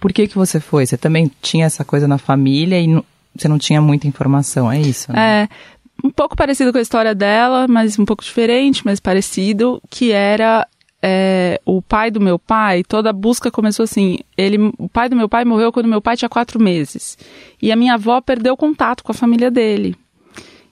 por 0.00 0.12
que 0.12 0.26
que 0.26 0.34
você 0.36 0.58
foi? 0.58 0.86
Você 0.86 0.96
também 0.96 1.30
tinha 1.42 1.66
essa 1.66 1.84
coisa 1.84 2.08
na 2.08 2.18
família 2.18 2.80
e 2.80 2.86
você 3.36 3.46
não 3.46 3.58
tinha 3.58 3.80
muita 3.80 4.08
informação, 4.08 4.72
é 4.72 4.80
isso, 4.80 5.12
né? 5.12 5.42
É, 5.42 5.48
um 6.02 6.10
pouco 6.10 6.36
parecido 6.36 6.72
com 6.72 6.78
a 6.78 6.82
história 6.82 7.14
dela, 7.14 7.66
mas 7.68 7.98
um 7.98 8.04
pouco 8.04 8.24
diferente, 8.24 8.82
mas 8.84 9.00
parecido, 9.00 9.82
que 9.90 10.12
era 10.12 10.66
é, 11.02 11.60
o 11.64 11.80
pai 11.80 12.10
do 12.10 12.20
meu 12.20 12.38
pai, 12.38 12.82
toda 12.84 13.10
a 13.10 13.12
busca 13.12 13.50
começou 13.50 13.84
assim, 13.84 14.18
ele, 14.36 14.58
o 14.78 14.88
pai 14.88 15.08
do 15.08 15.16
meu 15.16 15.28
pai 15.28 15.44
morreu 15.44 15.72
quando 15.72 15.88
meu 15.88 16.00
pai 16.00 16.16
tinha 16.16 16.28
quatro 16.28 16.60
meses, 16.60 17.16
e 17.60 17.72
a 17.72 17.76
minha 17.76 17.94
avó 17.94 18.20
perdeu 18.20 18.56
contato 18.56 19.02
com 19.02 19.12
a 19.12 19.14
família 19.14 19.50
dele. 19.50 19.96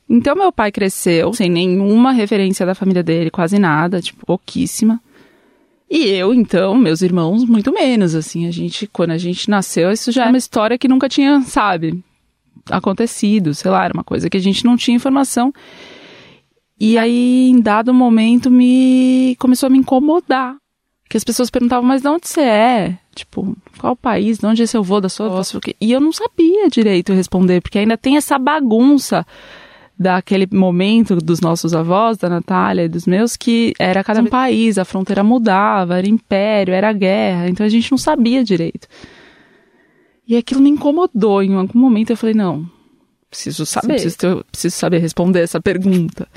Então 0.08 0.34
meu 0.34 0.50
pai 0.50 0.72
cresceu 0.72 1.32
sem 1.34 1.50
nenhuma 1.50 2.12
referência 2.12 2.64
da 2.64 2.74
família 2.74 3.02
dele, 3.02 3.30
quase 3.30 3.58
nada, 3.58 4.00
tipo, 4.00 4.24
pouquíssima. 4.24 5.00
E 5.90 6.04
eu, 6.06 6.34
então, 6.34 6.74
meus 6.74 7.00
irmãos, 7.00 7.44
muito 7.44 7.72
menos, 7.72 8.14
assim, 8.14 8.46
a 8.46 8.50
gente, 8.50 8.86
quando 8.86 9.12
a 9.12 9.18
gente 9.18 9.48
nasceu, 9.48 9.90
isso 9.90 10.12
já 10.12 10.26
é 10.26 10.28
uma 10.28 10.36
história 10.36 10.76
que 10.76 10.88
nunca 10.88 11.08
tinha, 11.08 11.40
sabe, 11.42 12.02
acontecido, 12.70 13.54
sei 13.54 13.70
lá, 13.70 13.84
era 13.84 13.94
uma 13.94 14.04
coisa 14.04 14.28
que 14.28 14.36
a 14.36 14.40
gente 14.40 14.64
não 14.64 14.76
tinha 14.76 14.96
informação. 14.96 15.52
E 16.80 16.96
aí, 16.96 17.48
em 17.48 17.60
dado 17.60 17.92
momento, 17.92 18.50
me 18.50 19.36
começou 19.38 19.66
a 19.66 19.70
me 19.70 19.78
incomodar. 19.78 20.56
Que 21.08 21.16
as 21.16 21.24
pessoas 21.24 21.50
perguntavam, 21.50 21.88
mas 21.88 22.02
de 22.02 22.08
onde 22.08 22.28
você 22.28 22.42
é? 22.42 22.98
Tipo, 23.14 23.56
qual 23.78 23.96
país? 23.96 24.38
De 24.38 24.46
onde 24.46 24.62
é 24.62 24.66
seu 24.66 24.80
avô, 24.80 25.00
da 25.00 25.08
sua 25.08 25.26
avó? 25.26 25.40
E 25.80 25.90
eu 25.90 26.00
não 26.00 26.12
sabia 26.12 26.68
direito 26.68 27.14
responder, 27.14 27.62
porque 27.62 27.78
ainda 27.78 27.96
tem 27.96 28.16
essa 28.16 28.38
bagunça 28.38 29.26
daquele 29.98 30.46
momento 30.52 31.16
dos 31.16 31.40
nossos 31.40 31.74
avós, 31.74 32.16
da 32.18 32.28
Natália 32.28 32.84
e 32.84 32.88
dos 32.88 33.06
meus, 33.06 33.36
que 33.36 33.74
era 33.78 34.04
cada 34.04 34.20
um 34.20 34.26
país, 34.26 34.78
a 34.78 34.84
fronteira 34.84 35.24
mudava, 35.24 35.98
era 35.98 36.08
império, 36.08 36.72
era 36.72 36.92
guerra, 36.92 37.48
então 37.48 37.66
a 37.66 37.68
gente 37.68 37.90
não 37.90 37.98
sabia 37.98 38.44
direito. 38.44 38.86
E 40.28 40.36
aquilo 40.36 40.60
me 40.60 40.68
incomodou. 40.68 41.42
Em 41.42 41.54
algum 41.54 41.78
momento 41.78 42.10
eu 42.10 42.16
falei, 42.16 42.34
não, 42.34 42.68
preciso 43.30 43.64
saber, 43.64 43.94
preciso, 43.94 44.18
ter- 44.18 44.44
preciso 44.52 44.76
saber 44.76 44.98
responder 44.98 45.40
essa 45.40 45.60
pergunta. 45.60 46.28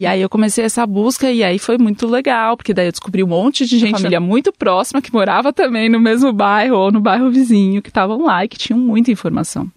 E 0.00 0.06
aí 0.06 0.20
eu 0.20 0.28
comecei 0.28 0.64
essa 0.64 0.84
busca 0.84 1.30
e 1.30 1.44
aí 1.44 1.56
foi 1.58 1.78
muito 1.78 2.08
legal, 2.08 2.56
porque 2.56 2.74
daí 2.74 2.88
eu 2.88 2.90
descobri 2.90 3.22
um 3.22 3.28
monte 3.28 3.64
de 3.64 3.78
gente, 3.78 3.92
família 3.92 4.18
muito 4.20 4.52
próxima, 4.52 5.00
que 5.00 5.12
morava 5.12 5.52
também 5.52 5.88
no 5.88 6.00
mesmo 6.00 6.32
bairro 6.32 6.76
ou 6.76 6.90
no 6.90 7.00
bairro 7.00 7.30
vizinho, 7.30 7.80
que 7.80 7.90
estavam 7.90 8.24
lá 8.24 8.44
e 8.44 8.48
que 8.48 8.58
tinham 8.58 8.78
muita 8.78 9.12
informação. 9.12 9.70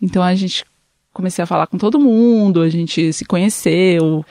Então 0.00 0.22
a 0.22 0.34
gente 0.34 0.62
comecei 1.14 1.42
a 1.42 1.46
falar 1.46 1.66
com 1.66 1.78
todo 1.78 1.98
mundo, 1.98 2.60
a 2.60 2.68
gente 2.68 3.12
se 3.14 3.24
conheceu. 3.24 4.22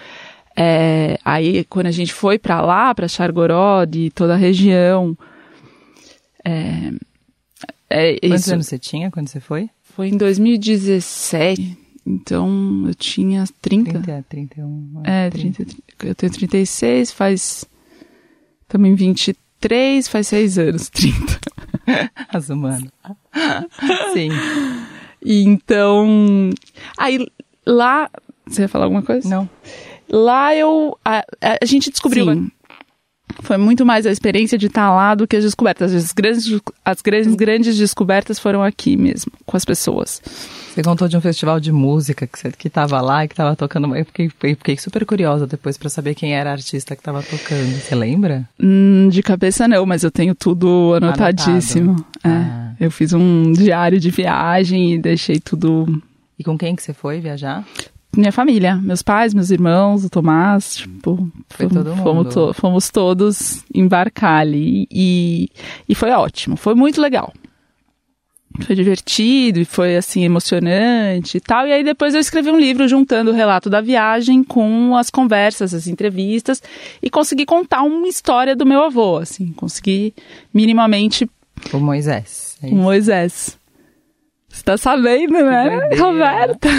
É, 0.56 1.18
aí 1.26 1.64
quando 1.66 1.88
a 1.88 1.92
gente 1.92 2.14
foi 2.14 2.38
pra 2.38 2.62
lá, 2.62 2.94
pra 2.94 3.08
Chargorod, 3.08 3.98
e 3.98 4.12
toda 4.12 4.34
a 4.34 4.38
região, 4.38 5.18
é, 6.46 6.92
é, 7.92 8.20
Quantos 8.20 8.42
isso 8.42 8.54
anos 8.54 8.68
você 8.68 8.80
tinha 8.80 9.12
quando 9.12 9.28
você 9.28 9.40
foi? 9.40 9.70
foi 9.96 10.08
em 10.10 10.18
2017, 10.18 11.78
então 12.06 12.84
eu 12.88 12.96
tinha 12.96 13.44
30. 13.62 13.92
30, 14.00 14.26
31. 14.30 15.02
É, 15.04 15.30
30, 15.30 15.66
eu 16.04 16.16
tenho 16.16 16.32
36, 16.32 17.12
faz 17.12 17.66
também 18.68 18.96
23, 18.96 20.08
faz 20.08 20.28
6 20.28 20.58
anos, 20.58 20.90
30. 20.90 21.40
As 22.30 22.50
humanas. 22.50 22.90
Sim. 24.14 24.30
E 25.24 25.44
então, 25.44 26.50
aí 26.98 27.28
lá, 27.66 28.10
você 28.48 28.64
ia 28.64 28.68
falar 28.68 28.86
alguma 28.86 29.04
coisa? 29.04 29.28
Não. 29.28 29.50
Lá 30.10 30.56
eu, 30.56 30.98
a, 31.06 31.20
a- 31.42 31.58
a 31.62 31.66
gente 31.66 31.90
descobriu, 31.92 32.26
Sim. 32.26 32.52
Foi 33.42 33.58
muito 33.58 33.86
mais 33.86 34.06
a 34.06 34.12
experiência 34.12 34.58
de 34.58 34.68
estar 34.68 34.92
lá 34.94 35.16
do 35.16 35.28
que 35.28 35.36
as 35.36 35.44
descobertas. 35.44 35.94
As 35.94 36.12
grandes, 36.12 36.62
as 36.84 37.02
grandes, 37.02 37.36
grandes 37.36 37.78
descobertas 37.78 38.40
foram 38.40 38.64
aqui 38.64 38.98
mesmo, 38.98 39.32
com 39.46 39.58
as 39.58 39.66
pessoas. 39.66 40.22
Você 40.74 40.82
contou 40.82 41.08
de 41.08 41.18
um 41.18 41.22
festival 41.22 41.60
de 41.60 41.72
música 41.72 42.26
que 42.26 42.40
você 42.40 42.52
que 42.52 42.70
tava 42.70 43.02
lá 43.02 43.26
e 43.26 43.28
que 43.28 43.36
tava 43.36 43.56
tocando. 43.56 43.94
Eu 43.96 44.06
fiquei, 44.06 44.28
eu 44.28 44.56
fiquei 44.56 44.78
super 44.78 45.06
curiosa 45.06 45.46
depois 45.46 45.78
pra 45.78 45.90
saber 45.90 46.16
quem 46.16 46.34
era 46.34 46.50
a 46.50 46.54
artista 46.54 46.96
que 46.96 47.04
tava 47.04 47.22
tocando. 47.22 47.76
Você 47.76 47.94
lembra? 47.94 48.48
Hum, 48.58 49.10
de 49.10 49.22
cabeça 49.22 49.68
não, 49.68 49.86
mas 49.86 50.04
eu 50.04 50.12
tenho 50.12 50.34
tudo 50.34 50.94
anotadíssimo. 50.96 52.06
É. 52.24 52.30
Ah. 52.30 52.74
Eu 52.80 52.90
fiz 52.90 53.12
um 53.14 53.52
diário 53.52 54.00
de 54.00 54.10
viagem 54.10 54.94
e 54.94 54.98
deixei 54.98 55.40
tudo. 55.40 56.02
E 56.40 56.44
com 56.44 56.58
quem 56.58 56.76
que 56.76 56.82
você 56.82 56.94
foi 56.94 57.20
viajar? 57.20 57.66
Minha 58.16 58.32
família, 58.32 58.76
meus 58.76 59.02
pais, 59.02 59.34
meus 59.34 59.52
irmãos, 59.52 60.04
o 60.04 60.10
Tomás, 60.10 60.76
tipo, 60.76 61.32
todo 61.70 61.96
fomos, 62.04 62.34
to- 62.34 62.54
fomos 62.54 62.90
todos 62.90 63.64
embarcar 63.74 64.42
ali 64.42 64.86
e, 64.92 65.48
e 65.88 65.96
foi 65.96 66.12
ótimo, 66.12 66.58
foi 66.58 66.76
muito 66.76 67.00
legal. 67.00 67.32
Foi 68.66 68.76
divertido 68.76 69.62
e 69.62 69.66
foi 69.66 69.96
assim 69.96 70.26
emocionante 70.26 71.38
e 71.38 71.40
tal. 71.40 71.66
E 71.66 71.72
aí 71.72 71.86
depois 71.86 72.14
eu 72.14 72.20
escrevi 72.20 72.52
um 72.52 72.60
livro 72.60 72.86
juntando 72.86 73.32
o 73.32 73.34
relato 73.34 73.70
da 73.70 73.80
viagem 73.80 74.44
com 74.44 74.94
as 74.98 75.10
conversas, 75.10 75.74
as 75.74 75.88
entrevistas 75.88 76.62
e 77.02 77.10
consegui 77.10 77.46
contar 77.46 77.82
uma 77.84 78.10
história 78.10 78.54
do 78.54 78.66
meu 78.66 78.84
avô, 78.84 79.20
assim, 79.20 79.54
consegui 79.54 80.14
minimamente 80.54 81.30
O 81.72 81.80
Moisés. 81.80 82.58
É 82.62 82.68
isso. 82.68 82.76
Moisés. 82.76 83.58
Você 84.52 84.64
tá 84.64 84.78
sabendo, 84.78 85.34
né, 85.34 85.70
doideira. 85.80 86.04
Roberta? 86.04 86.70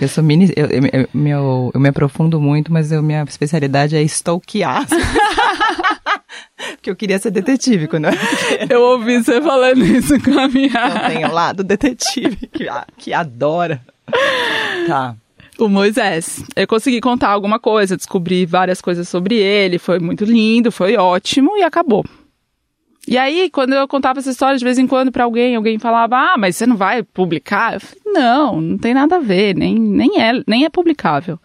Eu 0.00 0.08
sou 0.08 0.22
mini. 0.24 0.52
Eu, 0.56 0.66
eu, 0.66 0.82
eu- 0.92 1.08
meu, 1.12 1.70
eu 1.74 1.80
me 1.80 1.88
aprofundo 1.88 2.40
muito, 2.40 2.72
mas 2.72 2.92
a 2.92 3.02
minha 3.02 3.22
especialidade 3.24 3.96
é 3.96 4.02
stalkear. 4.02 4.86
Porque 6.76 6.90
eu 6.90 6.96
queria 6.96 7.18
ser 7.18 7.30
detetive 7.30 7.88
quando 7.88 8.04
eu 8.06 8.10
era. 8.10 8.66
Eu 8.74 8.80
ouvi 8.82 9.22
você 9.22 9.40
falando 9.40 9.84
isso 9.84 10.18
com 10.20 10.38
a 10.38 10.48
minha. 10.48 10.70
Eu 11.06 11.12
tenho 11.12 11.32
lá 11.32 11.52
do 11.52 11.64
detetive 11.64 12.36
que, 12.48 12.66
que 12.98 13.12
adora. 13.12 13.80
Tá. 14.86 15.14
O 15.58 15.68
Moisés. 15.68 16.42
Eu 16.56 16.66
consegui 16.66 17.00
contar 17.00 17.28
alguma 17.28 17.58
coisa, 17.58 17.96
descobri 17.96 18.44
várias 18.44 18.80
coisas 18.80 19.08
sobre 19.08 19.36
ele, 19.36 19.78
foi 19.78 19.98
muito 19.98 20.24
lindo, 20.24 20.70
foi 20.72 20.96
ótimo 20.96 21.56
e 21.56 21.62
acabou. 21.62 22.04
E 23.06 23.18
aí, 23.18 23.50
quando 23.50 23.74
eu 23.74 23.86
contava 23.86 24.18
essa 24.18 24.30
história 24.30 24.56
de 24.56 24.64
vez 24.64 24.78
em 24.78 24.86
quando 24.86 25.12
pra 25.12 25.24
alguém, 25.24 25.56
alguém 25.56 25.78
falava: 25.78 26.16
"Ah, 26.16 26.36
mas 26.38 26.56
você 26.56 26.66
não 26.66 26.76
vai 26.76 27.02
publicar?" 27.02 27.74
Eu 27.74 27.80
falei: 27.80 28.02
"Não, 28.06 28.60
não 28.60 28.78
tem 28.78 28.94
nada 28.94 29.16
a 29.16 29.20
ver, 29.20 29.54
nem 29.54 29.78
nem 29.78 30.20
é, 30.20 30.32
nem 30.46 30.64
é 30.64 30.70
publicável." 30.70 31.38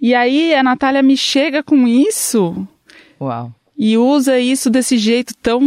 E 0.00 0.14
aí 0.14 0.54
a 0.54 0.62
Natália 0.62 1.02
me 1.02 1.16
chega 1.16 1.62
com 1.62 1.88
isso 1.88 2.68
Uau. 3.20 3.52
E 3.76 3.98
usa 3.98 4.38
isso 4.38 4.70
desse 4.70 4.96
jeito 4.96 5.34
tão 5.42 5.60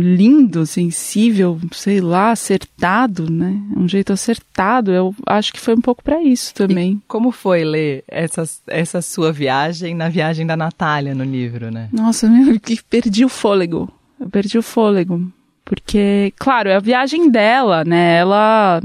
lindo, 0.00 0.66
sensível, 0.66 1.60
sei 1.72 2.00
lá, 2.00 2.32
acertado, 2.32 3.30
né? 3.30 3.56
Um 3.76 3.88
jeito 3.88 4.12
acertado. 4.12 4.90
Eu 4.90 5.14
acho 5.26 5.52
que 5.52 5.60
foi 5.60 5.74
um 5.74 5.80
pouco 5.80 6.02
pra 6.02 6.20
isso 6.20 6.52
também. 6.54 7.00
Como 7.06 7.30
foi 7.30 7.62
ler 7.62 8.02
essa, 8.08 8.42
essa 8.66 9.00
sua 9.00 9.32
viagem 9.32 9.94
na 9.94 10.08
viagem 10.08 10.44
da 10.44 10.56
Natália 10.56 11.14
no 11.14 11.22
livro, 11.22 11.70
né? 11.70 11.88
Nossa, 11.92 12.28
meu, 12.28 12.58
que 12.58 12.82
perdi 12.82 13.24
o 13.24 13.28
fôlego. 13.28 13.88
Eu 14.18 14.28
perdi 14.28 14.58
o 14.58 14.62
fôlego. 14.62 15.32
Porque, 15.64 16.34
claro, 16.36 16.68
é 16.68 16.74
a 16.74 16.80
viagem 16.80 17.30
dela, 17.30 17.84
né? 17.84 18.18
Ela, 18.18 18.82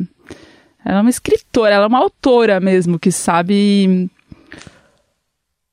ela 0.86 1.00
é 1.00 1.02
uma 1.02 1.10
escritora, 1.10 1.74
ela 1.74 1.86
é 1.86 1.88
uma 1.88 1.98
autora 2.00 2.60
mesmo, 2.60 3.00
que 3.00 3.12
sabe 3.12 4.08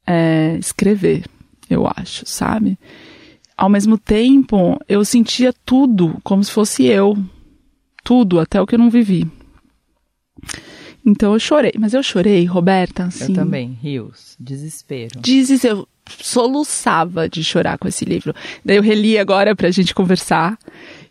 é, 0.07 0.57
escrever, 0.59 1.25
eu 1.75 1.87
acho, 1.87 2.25
sabe? 2.27 2.79
Ao 3.57 3.69
mesmo 3.69 3.97
tempo, 3.99 4.81
eu 4.89 5.05
sentia 5.05 5.53
tudo 5.65 6.19
como 6.25 6.43
se 6.43 6.51
fosse 6.51 6.85
eu. 6.85 7.17
Tudo, 8.03 8.41
até 8.41 8.61
o 8.61 8.67
que 8.67 8.75
eu 8.75 8.79
não 8.79 8.91
vivi. 8.91 9.31
Então 11.07 11.35
eu 11.35 11.39
chorei. 11.39 11.73
Mas 11.79 11.95
eu 11.95 12.03
chorei, 12.03 12.45
Roberta, 12.45 13.05
assim. 13.05 13.33
Eu 13.33 13.35
também. 13.35 13.79
Rios. 13.81 14.37
Desespero. 14.41 15.21
Dizes, 15.21 15.65
eu 15.65 15.87
soluçava 16.07 17.29
de 17.29 17.45
chorar 17.45 17.79
com 17.79 17.89
esse 17.89 18.05
livro. 18.05 18.35
Daí 18.65 18.77
eu 18.77 18.83
reli 18.83 19.19
agora 19.19 19.55
pra 19.55 19.71
gente 19.71 19.95
conversar. 19.95 20.59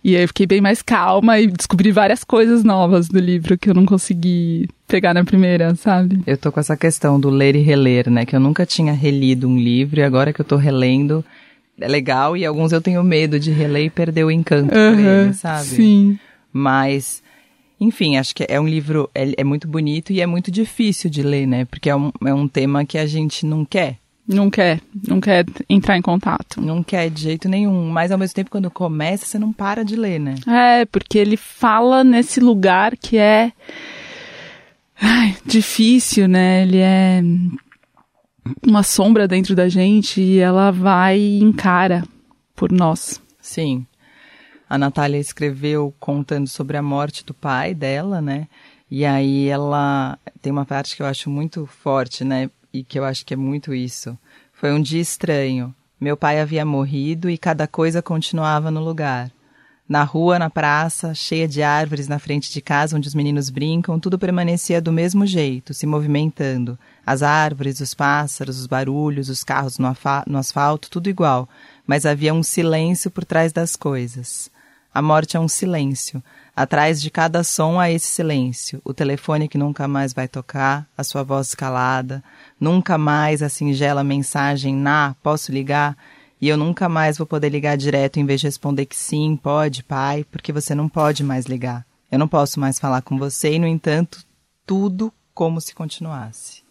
E 0.04 0.18
aí 0.18 0.24
eu 0.24 0.28
fiquei 0.28 0.46
bem 0.46 0.60
mais 0.60 0.82
calma 0.82 1.40
e 1.40 1.48
descobri 1.48 1.92
várias 1.92 2.24
coisas 2.24 2.64
novas 2.64 3.08
do 3.08 3.20
livro 3.20 3.58
que 3.58 3.70
eu 3.70 3.74
não 3.74 3.86
consegui 3.86 4.68
pegar 4.86 5.14
na 5.14 5.24
primeira, 5.24 5.74
sabe? 5.76 6.22
Eu 6.28 6.38
tô 6.38 6.52
com 6.52 6.60
essa 6.60 6.76
questão 6.76 7.18
do 7.18 7.30
ler 7.30 7.56
e 7.56 7.62
reler, 7.62 8.10
né? 8.10 8.26
Que 8.26 8.36
eu 8.36 8.40
nunca 8.40 8.66
tinha 8.66 8.92
relido 8.92 9.48
um 9.48 9.58
livro 9.58 10.02
e 10.02 10.04
agora 10.04 10.34
que 10.34 10.42
eu 10.42 10.46
tô 10.46 10.58
relendo 10.58 11.24
é 11.80 11.88
legal 11.88 12.36
e 12.38 12.46
alguns 12.46 12.72
eu 12.72 12.82
tenho 12.82 13.04
medo 13.04 13.40
de 13.40 13.52
reler 13.52 13.86
e 13.86 13.90
perder 13.90 14.24
o 14.24 14.32
encanto 14.32 14.76
uhum, 14.76 15.00
ele, 15.00 15.34
sabe? 15.34 15.66
Sim. 15.66 16.20
Mas, 16.52 17.24
enfim, 17.80 18.18
acho 18.18 18.36
que 18.36 18.46
é 18.48 18.60
um 18.60 18.68
livro, 18.68 19.10
é, 19.16 19.34
é, 19.38 19.44
muito 19.44 19.68
bonito 19.68 20.12
e 20.14 20.22
é 20.22 20.26
muito 20.26 20.52
difícil 20.52 21.10
de 21.10 21.24
ler, 21.24 21.48
né? 21.48 21.66
Porque 21.66 21.90
é 21.90 21.96
um, 21.96 22.12
é 22.26 22.34
um 22.34 22.48
tema 22.48 22.86
que 22.86 22.98
a 22.98 23.06
gente 23.06 23.46
não 23.46 23.66
quer. 23.66 23.98
Não 24.27 24.50
quer, 24.50 24.80
não 25.08 25.20
quer 25.20 25.46
entrar 25.70 25.98
em 25.98 26.01
contato. 26.01 26.62
Não 26.62 26.82
quer 26.82 27.10
de 27.10 27.22
jeito 27.22 27.50
nenhum. 27.50 27.89
Mas 27.89 28.12
ao 28.12 28.18
mesmo 28.18 28.34
tempo, 28.34 28.50
quando 28.50 28.72
começa, 28.72 29.25
você 29.25 29.38
não 29.38 29.51
para 29.51 29.84
de 29.84 29.96
ler, 29.96 30.20
né? 30.20 30.36
É, 30.48 30.86
porque 30.86 31.18
ele 31.18 31.36
fala 31.36 32.03
nesse 32.03 32.39
lugar 32.39 32.96
que 32.96 33.18
é. 33.18 33.51
Ai, 35.01 35.36
difícil, 35.46 36.27
né? 36.27 36.63
Ele 36.63 36.77
é 36.77 37.22
uma 38.65 38.84
sombra 38.84 39.27
dentro 39.27 39.56
da 39.56 39.68
gente 39.68 40.22
e 40.22 40.39
ela 40.39 40.72
vai 40.72 41.20
e 41.20 41.42
encara 41.42 42.03
por 42.56 42.72
nós. 42.72 43.22
Sim. 43.42 43.86
A 44.70 44.77
Natália 44.77 45.18
escreveu 45.18 45.94
contando 46.00 46.48
sobre 46.48 46.77
a 46.77 46.82
morte 46.82 47.25
do 47.25 47.34
pai 47.34 47.74
dela, 47.74 48.22
né? 48.22 48.48
E 48.89 49.06
aí 49.06 49.48
ela 49.48 50.18
tem 50.42 50.51
uma 50.51 50.65
parte 50.65 50.96
que 50.96 51.01
eu 51.01 51.08
acho 51.08 51.30
muito 51.30 51.65
forte, 51.65 52.24
né? 52.24 52.50
E 52.74 52.84
que 52.84 52.98
eu 52.98 53.06
acho 53.06 53.24
que 53.24 53.36
é 53.36 53.38
muito 53.38 53.72
isso. 53.74 54.18
Foi 54.51 54.74
um 54.74 54.82
dia 54.82 55.00
estranho. 55.00 55.75
Meu 56.01 56.18
pai 56.18 56.42
havia 56.42 56.65
morrido 56.65 57.30
e 57.30 57.38
cada 57.38 57.68
coisa 57.68 58.01
continuava 58.01 58.72
no 58.72 58.84
lugar. 58.84 59.32
Na 59.88 60.03
rua, 60.03 60.39
na 60.39 60.50
praça, 60.50 61.13
cheia 61.13 61.48
de 61.48 61.62
árvores 61.62 62.08
na 62.08 62.18
frente 62.18 62.51
de 62.51 62.62
casa 62.62 62.98
onde 62.98 63.08
os 63.08 63.13
meninos 63.13 63.51
brincam, 63.51 64.00
tudo 64.00 64.18
permanecia 64.18 64.82
do 64.82 64.92
mesmo 64.92 65.25
jeito, 65.25 65.74
se 65.74 65.86
movimentando. 65.86 66.80
As 67.06 67.22
árvores, 67.22 67.80
os 67.80 67.94
pássaros, 67.94 68.58
os 68.58 68.65
barulhos, 68.65 69.30
os 69.30 69.44
carros 69.44 69.77
no, 69.77 69.96
no 70.25 70.38
asfalto, 70.39 70.89
tudo 70.89 71.10
igual. 71.10 71.48
Mas 71.86 72.08
havia 72.08 72.34
um 72.34 72.42
silêncio 72.42 73.12
por 73.12 73.24
trás 73.24 73.53
das 73.53 73.75
coisas. 73.75 74.50
A 74.92 75.01
morte 75.01 75.38
é 75.38 75.39
um 75.39 75.48
silêncio. 75.48 76.24
Atrás 76.56 77.02
de 77.02 77.10
cada 77.10 77.44
som 77.44 77.80
há 77.80 77.90
esse 77.90 78.06
silêncio. 78.06 78.80
O 78.86 78.94
telefone 78.94 79.48
que 79.48 79.58
nunca 79.58 79.88
mais 79.88 80.14
vai 80.14 80.28
tocar, 80.28 80.88
a 80.96 81.04
sua 81.04 81.24
voz 81.24 81.56
calada, 81.56 82.24
nunca 82.60 82.96
mais 82.98 83.42
a 83.42 83.50
singela 83.50 84.04
mensagem 84.04 84.76
na, 84.76 85.16
posso 85.24 85.52
ligar? 85.52 85.98
E 86.40 86.48
eu 86.48 86.56
nunca 86.56 86.88
mais 86.88 87.18
vou 87.18 87.26
poder 87.26 87.50
ligar 87.50 87.76
direto 87.76 88.20
em 88.20 88.26
vez 88.26 88.42
de 88.42 88.48
responder 88.48 88.86
que 88.86 88.96
sim, 88.96 89.36
pode, 89.36 89.82
pai, 89.82 90.26
porque 90.30 90.52
você 90.52 90.76
não 90.76 90.88
pode 90.88 91.24
mais 91.24 91.46
ligar. 91.46 91.86
Eu 92.12 92.20
não 92.20 92.28
posso 92.28 92.60
mais 92.60 92.78
falar 92.78 93.02
com 93.02 93.18
você 93.18 93.54
e, 93.54 93.60
no 93.60 93.66
entanto, 93.66 94.24
tudo 94.66 95.12
como 95.34 95.60
se 95.60 95.74
continuasse. 95.74 96.62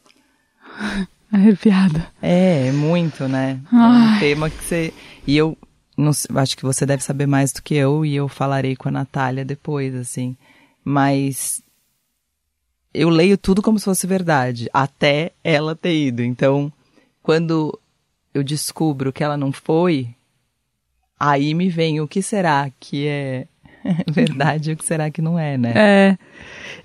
Arrepiada. 1.33 2.07
É, 2.21 2.69
é 2.69 2.73
muito, 2.73 3.27
né? 3.27 3.59
Ai. 3.73 4.13
É 4.13 4.17
um 4.17 4.19
tema 4.21 4.51
que 4.51 4.63
você. 4.63 4.95
E 5.27 5.37
eu 5.37 5.57
não, 5.97 6.11
acho 6.37 6.57
que 6.57 6.63
você 6.63 6.87
deve 6.87 7.03
saber 7.03 7.27
mais 7.27 7.53
do 7.53 7.63
que 7.63 7.75
eu 7.75 8.05
e 8.05 8.15
eu 8.15 8.29
falarei 8.29 8.75
com 8.75 8.89
a 8.89 8.93
Natália 8.93 9.45
depois, 9.45 9.95
assim. 9.95 10.37
Mas 10.85 11.63
eu 12.93 13.09
leio 13.09 13.39
tudo 13.39 13.63
como 13.63 13.79
se 13.79 13.85
fosse 13.85 14.07
verdade, 14.07 14.69
até 14.73 15.33
ela 15.43 15.75
ter 15.75 15.95
ido. 15.95 16.23
Então, 16.23 16.73
quando 17.23 17.79
eu 18.35 18.43
descubro 18.43 19.13
que 19.13 19.23
ela 19.23 19.37
não 19.37 19.53
foi, 19.53 20.09
aí 21.19 21.55
me 21.55 21.69
vem 21.69 22.01
o 22.01 22.09
que 22.09 22.23
será 22.23 22.71
que 22.81 23.07
é 23.07 23.47
verdade 24.11 24.71
e 24.71 24.73
o 24.75 24.77
que 24.77 24.85
será 24.85 25.11
que 25.11 25.23
não 25.23 25.39
é, 25.39 25.57
né? 25.57 25.73
É. 25.75 26.19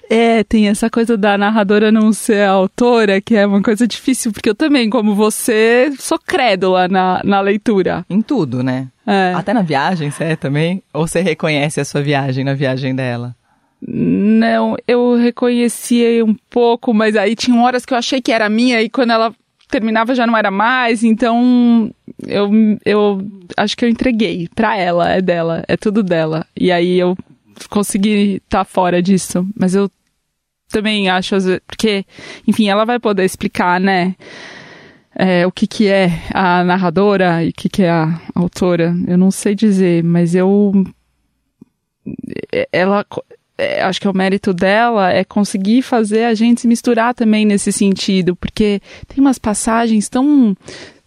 É, 0.09 0.43
tem 0.43 0.67
essa 0.67 0.89
coisa 0.89 1.17
da 1.17 1.37
narradora 1.37 1.91
não 1.91 2.13
ser 2.13 2.47
autora, 2.47 3.19
que 3.19 3.35
é 3.35 3.45
uma 3.45 3.61
coisa 3.61 3.87
difícil, 3.87 4.31
porque 4.31 4.49
eu 4.49 4.55
também, 4.55 4.89
como 4.89 5.13
você, 5.13 5.91
sou 5.99 6.17
crédula 6.17 6.87
na, 6.87 7.21
na 7.23 7.41
leitura. 7.41 8.05
Em 8.09 8.21
tudo, 8.21 8.63
né? 8.63 8.87
É. 9.05 9.33
Até 9.35 9.53
na 9.53 9.61
viagem, 9.61 10.09
você 10.11 10.23
é 10.23 10.35
também? 10.35 10.81
Ou 10.93 11.07
você 11.07 11.21
reconhece 11.21 11.79
a 11.79 11.85
sua 11.85 12.01
viagem 12.01 12.43
na 12.43 12.53
viagem 12.53 12.95
dela? 12.95 13.35
Não, 13.81 14.75
eu 14.87 15.15
reconhecia 15.15 16.25
um 16.25 16.35
pouco, 16.49 16.93
mas 16.93 17.15
aí 17.15 17.35
tinha 17.35 17.61
horas 17.61 17.85
que 17.85 17.93
eu 17.93 17.97
achei 17.97 18.21
que 18.21 18.31
era 18.31 18.49
minha 18.49 18.81
e 18.81 18.89
quando 18.89 19.11
ela 19.11 19.33
terminava 19.69 20.15
já 20.15 20.25
não 20.25 20.35
era 20.35 20.49
mais, 20.49 21.03
então 21.03 21.91
eu, 22.25 22.49
eu 22.85 23.21
acho 23.55 23.75
que 23.77 23.85
eu 23.85 23.89
entreguei 23.89 24.49
pra 24.55 24.77
ela, 24.77 25.09
é 25.09 25.21
dela, 25.21 25.63
é 25.67 25.77
tudo 25.77 26.01
dela. 26.01 26.45
E 26.55 26.71
aí 26.71 26.97
eu 26.97 27.15
consegui 27.69 28.35
estar 28.35 28.59
tá 28.59 28.65
fora 28.65 29.01
disso, 29.01 29.47
mas 29.55 29.75
eu 29.75 29.89
também 30.69 31.09
acho, 31.09 31.35
porque, 31.65 32.05
enfim, 32.45 32.67
ela 32.67 32.85
vai 32.85 32.99
poder 32.99 33.23
explicar, 33.23 33.79
né, 33.79 34.15
é, 35.15 35.47
o 35.47 35.51
que 35.51 35.65
que 35.65 35.87
é 35.87 36.11
a 36.33 36.63
narradora 36.63 37.43
e 37.43 37.49
o 37.49 37.53
que 37.53 37.69
que 37.69 37.83
é 37.83 37.89
a 37.89 38.21
autora, 38.35 38.95
eu 39.07 39.17
não 39.17 39.31
sei 39.31 39.55
dizer, 39.55 40.03
mas 40.03 40.35
eu, 40.35 40.71
ela, 42.71 43.05
é, 43.57 43.81
acho 43.81 43.99
que 43.99 44.05
é 44.05 44.09
o 44.09 44.15
mérito 44.15 44.53
dela 44.53 45.11
é 45.11 45.23
conseguir 45.23 45.81
fazer 45.81 46.25
a 46.25 46.35
gente 46.35 46.61
se 46.61 46.67
misturar 46.67 47.15
também 47.15 47.45
nesse 47.45 47.71
sentido, 47.71 48.35
porque 48.35 48.79
tem 49.07 49.19
umas 49.19 49.39
passagens 49.39 50.07
tão, 50.07 50.55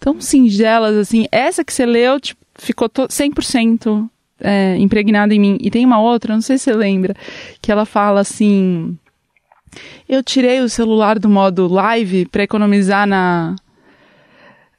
tão 0.00 0.20
singelas, 0.20 0.96
assim, 0.96 1.26
essa 1.30 1.64
que 1.64 1.72
você 1.72 1.86
leu, 1.86 2.18
tipo, 2.18 2.40
ficou 2.56 2.88
100% 2.88 4.08
é, 4.40 4.76
impregnada 4.76 5.34
em 5.34 5.38
mim, 5.38 5.58
e 5.60 5.70
tem 5.70 5.84
uma 5.84 6.00
outra, 6.00 6.34
não 6.34 6.40
sei 6.40 6.58
se 6.58 6.64
você 6.64 6.72
lembra, 6.72 7.14
que 7.60 7.70
ela 7.70 7.84
fala 7.84 8.20
assim, 8.20 8.96
eu 10.08 10.22
tirei 10.22 10.60
o 10.60 10.68
celular 10.68 11.18
do 11.18 11.28
modo 11.28 11.68
live 11.68 12.26
para 12.26 12.42
economizar 12.42 13.06
na, 13.06 13.54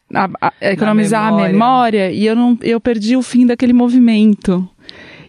na 0.10 0.30
a, 0.42 0.54
economizar 0.62 1.26
memória. 1.26 1.46
a 1.46 1.52
memória 1.52 2.12
e 2.12 2.26
eu 2.26 2.36
não 2.36 2.58
eu 2.62 2.80
perdi 2.80 3.16
o 3.16 3.22
fim 3.22 3.46
daquele 3.46 3.74
movimento. 3.74 4.68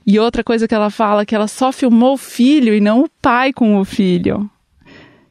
E 0.04 0.18
outra 0.18 0.42
coisa 0.42 0.66
que 0.66 0.74
ela 0.74 0.90
fala 0.90 1.24
que 1.24 1.34
ela 1.34 1.46
só 1.46 1.70
filmou 1.70 2.14
o 2.14 2.18
filho 2.18 2.74
e 2.74 2.80
não 2.80 3.02
o 3.02 3.08
pai 3.20 3.52
com 3.52 3.78
o 3.78 3.84
filho. 3.84 4.50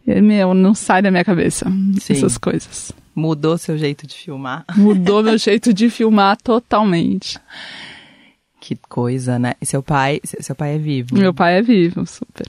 E, 0.07 0.21
meu, 0.21 0.53
não 0.53 0.73
sai 0.73 1.01
da 1.01 1.11
minha 1.11 1.25
cabeça 1.25 1.69
Sim. 1.99 2.13
essas 2.13 2.37
coisas. 2.37 2.93
Mudou 3.13 3.57
seu 3.57 3.77
jeito 3.77 4.07
de 4.07 4.15
filmar? 4.15 4.63
Mudou 4.77 5.21
meu 5.21 5.37
jeito 5.37 5.73
de 5.73 5.89
filmar 5.89 6.37
totalmente. 6.37 7.37
Que 8.71 8.79
coisa, 8.87 9.37
né? 9.37 9.55
Seu 9.61 9.83
pai, 9.83 10.21
seu 10.23 10.55
pai 10.55 10.75
é 10.75 10.77
vivo? 10.77 11.17
Meu 11.17 11.33
pai 11.33 11.57
é 11.57 11.61
vivo, 11.61 12.05
super. 12.05 12.47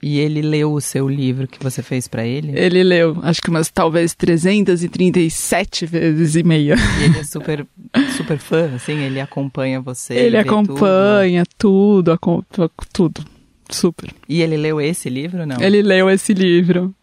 E 0.00 0.20
ele 0.20 0.40
leu 0.40 0.72
o 0.72 0.80
seu 0.80 1.08
livro 1.08 1.48
que 1.48 1.60
você 1.60 1.82
fez 1.82 2.06
para 2.06 2.24
ele? 2.24 2.56
Ele 2.56 2.84
leu, 2.84 3.18
acho 3.24 3.42
que 3.42 3.50
umas 3.50 3.68
talvez 3.70 4.14
337 4.14 5.84
vezes 5.84 6.36
e 6.36 6.44
meia. 6.44 6.76
E 7.00 7.04
ele 7.06 7.18
é 7.18 7.24
super, 7.24 7.66
super 8.16 8.38
fã, 8.38 8.72
assim, 8.76 9.00
ele 9.00 9.20
acompanha 9.20 9.80
você. 9.80 10.14
Ele, 10.14 10.38
acompanha 10.38 11.42
tudo, 11.58 12.16
tudo, 12.18 12.70
tudo, 12.92 13.24
super. 13.68 14.14
E 14.28 14.42
ele 14.42 14.56
leu 14.56 14.80
esse 14.80 15.10
livro, 15.10 15.44
não? 15.44 15.60
Ele 15.60 15.82
leu 15.82 16.08
esse 16.08 16.32
livro. 16.32 16.94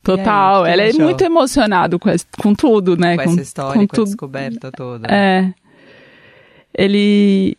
Total, 0.00 0.62
aí, 0.62 0.72
ela 0.72 0.82
é 0.82 0.92
muito 0.92 1.24
emocionado 1.24 1.98
com, 1.98 2.08
com 2.38 2.54
tudo, 2.54 2.96
né? 2.96 3.16
Com, 3.16 3.24
com 3.24 3.30
essa 3.30 3.40
história, 3.40 3.80
com, 3.80 3.88
com 3.88 4.02
a 4.02 4.04
descoberta 4.04 4.70
toda. 4.70 5.08
É. 5.12 5.52
Ele... 6.72 7.56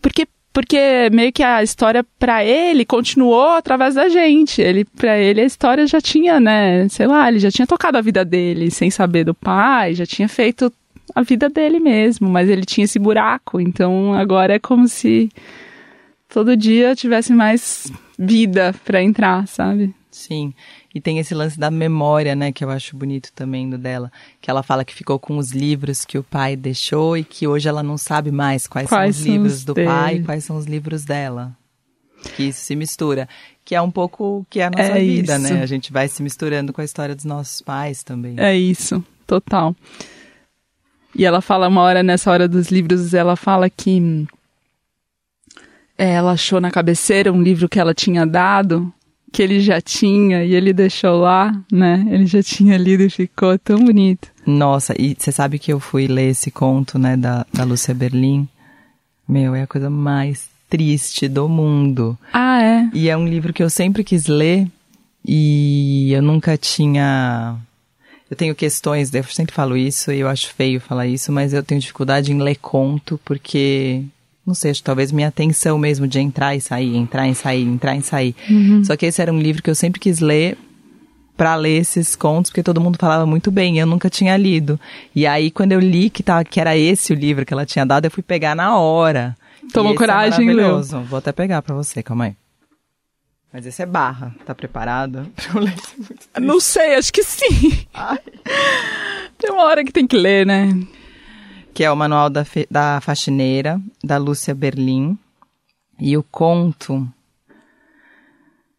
Porque 0.00 0.26
porque 0.52 1.08
meio 1.12 1.32
que 1.32 1.42
a 1.42 1.62
história 1.62 2.04
para 2.18 2.44
ele 2.44 2.84
continuou 2.84 3.50
através 3.50 3.94
da 3.94 4.08
gente. 4.08 4.60
Ele 4.60 4.84
para 4.84 5.16
ele 5.16 5.40
a 5.40 5.44
história 5.44 5.86
já 5.86 6.00
tinha, 6.00 6.40
né, 6.40 6.88
sei 6.88 7.06
lá, 7.06 7.28
ele 7.28 7.38
já 7.38 7.50
tinha 7.50 7.66
tocado 7.66 7.98
a 7.98 8.00
vida 8.00 8.24
dele 8.24 8.70
sem 8.70 8.90
saber 8.90 9.24
do 9.24 9.34
pai, 9.34 9.94
já 9.94 10.04
tinha 10.04 10.28
feito 10.28 10.72
a 11.14 11.22
vida 11.22 11.48
dele 11.48 11.80
mesmo, 11.80 12.28
mas 12.28 12.48
ele 12.48 12.64
tinha 12.64 12.84
esse 12.84 12.98
buraco, 12.98 13.60
então 13.60 14.14
agora 14.14 14.54
é 14.54 14.58
como 14.58 14.86
se 14.88 15.28
todo 16.28 16.56
dia 16.56 16.94
tivesse 16.94 17.32
mais 17.32 17.90
vida 18.18 18.74
para 18.84 19.02
entrar, 19.02 19.46
sabe? 19.46 19.94
Sim. 20.10 20.52
E 20.92 21.00
tem 21.00 21.18
esse 21.18 21.34
lance 21.34 21.58
da 21.58 21.70
memória, 21.70 22.34
né, 22.34 22.50
que 22.50 22.64
eu 22.64 22.70
acho 22.70 22.96
bonito 22.96 23.30
também 23.32 23.70
do 23.70 23.78
dela, 23.78 24.10
que 24.40 24.50
ela 24.50 24.62
fala 24.62 24.84
que 24.84 24.92
ficou 24.92 25.18
com 25.20 25.38
os 25.38 25.52
livros 25.52 26.04
que 26.04 26.18
o 26.18 26.22
pai 26.22 26.56
deixou 26.56 27.16
e 27.16 27.22
que 27.22 27.46
hoje 27.46 27.68
ela 27.68 27.82
não 27.82 27.96
sabe 27.96 28.32
mais 28.32 28.66
quais, 28.66 28.88
quais 28.88 29.14
são 29.16 29.22
os 29.22 29.26
livros 29.26 29.52
os 29.54 29.64
do 29.64 29.74
dele. 29.74 29.86
pai 29.86 30.16
e 30.16 30.22
quais 30.24 30.44
são 30.44 30.56
os 30.56 30.66
livros 30.66 31.04
dela. 31.04 31.56
Que 32.34 32.44
isso 32.48 32.60
se 32.60 32.74
mistura, 32.74 33.28
que 33.64 33.74
é 33.74 33.80
um 33.80 33.90
pouco 33.90 34.40
o 34.40 34.46
que 34.50 34.60
é 34.60 34.66
a 34.66 34.70
nossa 34.70 34.82
é 34.82 35.00
vida, 35.00 35.38
né? 35.38 35.44
isso. 35.44 35.54
né? 35.54 35.62
A 35.62 35.66
gente 35.66 35.92
vai 35.92 36.08
se 36.08 36.22
misturando 36.22 36.72
com 36.72 36.80
a 36.80 36.84
história 36.84 37.14
dos 37.14 37.24
nossos 37.24 37.62
pais 37.62 38.02
também. 38.02 38.34
É 38.36 38.54
isso, 38.56 39.02
total. 39.26 39.74
E 41.14 41.24
ela 41.24 41.40
fala 41.40 41.68
uma 41.68 41.82
hora 41.82 42.02
nessa 42.02 42.30
hora 42.32 42.48
dos 42.48 42.68
livros, 42.68 43.14
ela 43.14 43.36
fala 43.36 43.70
que 43.70 44.26
é, 45.96 46.14
ela 46.14 46.32
achou 46.32 46.60
na 46.60 46.70
cabeceira 46.70 47.32
um 47.32 47.42
livro 47.42 47.68
que 47.68 47.78
ela 47.78 47.94
tinha 47.94 48.26
dado 48.26 48.92
que 49.32 49.42
ele 49.42 49.60
já 49.60 49.80
tinha 49.80 50.44
e 50.44 50.54
ele 50.54 50.72
deixou 50.72 51.20
lá, 51.20 51.52
né? 51.70 52.06
Ele 52.10 52.26
já 52.26 52.42
tinha 52.42 52.76
lido 52.76 53.02
e 53.02 53.10
ficou 53.10 53.58
tão 53.58 53.84
bonito. 53.84 54.28
Nossa, 54.46 54.94
e 55.00 55.16
você 55.18 55.30
sabe 55.30 55.58
que 55.58 55.72
eu 55.72 55.78
fui 55.78 56.06
ler 56.06 56.30
esse 56.30 56.50
conto, 56.50 56.98
né, 56.98 57.16
da, 57.16 57.46
da 57.52 57.64
Lúcia 57.64 57.94
Berlim? 57.94 58.48
Meu, 59.28 59.54
é 59.54 59.62
a 59.62 59.66
coisa 59.66 59.88
mais 59.88 60.48
triste 60.68 61.28
do 61.28 61.48
mundo. 61.48 62.18
Ah, 62.32 62.62
é? 62.62 62.90
E 62.94 63.08
é 63.08 63.16
um 63.16 63.26
livro 63.26 63.52
que 63.52 63.62
eu 63.62 63.70
sempre 63.70 64.04
quis 64.04 64.26
ler 64.26 64.66
e 65.26 66.12
eu 66.12 66.22
nunca 66.22 66.56
tinha. 66.56 67.56
Eu 68.30 68.36
tenho 68.36 68.54
questões, 68.54 69.12
eu 69.12 69.24
sempre 69.24 69.54
falo 69.54 69.76
isso 69.76 70.12
e 70.12 70.20
eu 70.20 70.28
acho 70.28 70.54
feio 70.54 70.80
falar 70.80 71.06
isso, 71.06 71.32
mas 71.32 71.52
eu 71.52 71.62
tenho 71.62 71.80
dificuldade 71.80 72.32
em 72.32 72.40
ler 72.40 72.56
conto 72.56 73.20
porque, 73.24 74.04
não 74.46 74.54
sei, 74.54 74.70
acho 74.70 74.80
que 74.80 74.84
talvez 74.86 75.12
minha 75.12 75.28
atenção 75.28 75.78
mesmo 75.78 76.08
de 76.08 76.18
entrar 76.18 76.56
e 76.56 76.60
sair, 76.60 76.96
entrar 76.96 77.28
e 77.28 77.34
sair, 77.34 77.62
entrar 77.62 77.96
e 77.96 78.02
sair. 78.02 78.34
Só 78.84 78.96
que 78.96 79.06
esse 79.06 79.20
era 79.20 79.32
um 79.32 79.38
livro 79.38 79.62
que 79.62 79.70
eu 79.70 79.74
sempre 79.74 80.00
quis 80.00 80.18
ler 80.20 80.56
para 81.36 81.54
ler 81.54 81.78
esses 81.78 82.14
contos, 82.14 82.50
porque 82.50 82.62
todo 82.62 82.80
mundo 82.80 82.98
falava 83.00 83.24
muito 83.24 83.50
bem, 83.50 83.76
e 83.76 83.78
eu 83.78 83.86
nunca 83.86 84.10
tinha 84.10 84.36
lido. 84.36 84.78
E 85.14 85.26
aí, 85.26 85.50
quando 85.50 85.72
eu 85.72 85.80
li 85.80 86.10
que, 86.10 86.22
tava, 86.22 86.44
que 86.44 86.60
era 86.60 86.76
esse 86.76 87.14
o 87.14 87.16
livro 87.16 87.46
que 87.46 87.54
ela 87.54 87.64
tinha 87.64 87.86
dado, 87.86 88.04
eu 88.04 88.10
fui 88.10 88.22
pegar 88.22 88.54
na 88.54 88.76
hora. 88.76 89.34
Tomou 89.72 89.92
é 89.92 89.96
coragem 89.96 90.50
e 90.50 90.52
leu. 90.52 90.56
maravilhoso. 90.56 91.00
Vou 91.04 91.18
até 91.18 91.32
pegar 91.32 91.62
pra 91.62 91.74
você, 91.74 92.02
calma 92.02 92.26
aí. 92.26 92.36
Mas 93.52 93.64
esse 93.64 93.82
é 93.82 93.86
barra. 93.86 94.34
Tá 94.44 94.54
preparado? 94.54 95.26
Não 96.38 96.60
sei, 96.60 96.94
acho 96.94 97.12
que 97.12 97.22
sim. 97.22 97.86
Tem 99.38 99.50
uma 99.50 99.64
hora 99.64 99.82
que 99.82 99.92
tem 99.92 100.06
que 100.06 100.16
ler, 100.16 100.46
né? 100.46 100.68
Que 101.72 101.84
é 101.84 101.90
o 101.90 101.96
Manual 101.96 102.28
da, 102.28 102.44
da 102.70 103.00
Faxineira, 103.00 103.80
da 104.02 104.16
Lúcia 104.16 104.54
Berlim. 104.54 105.18
E 105.98 106.16
o 106.16 106.22
conto. 106.22 107.06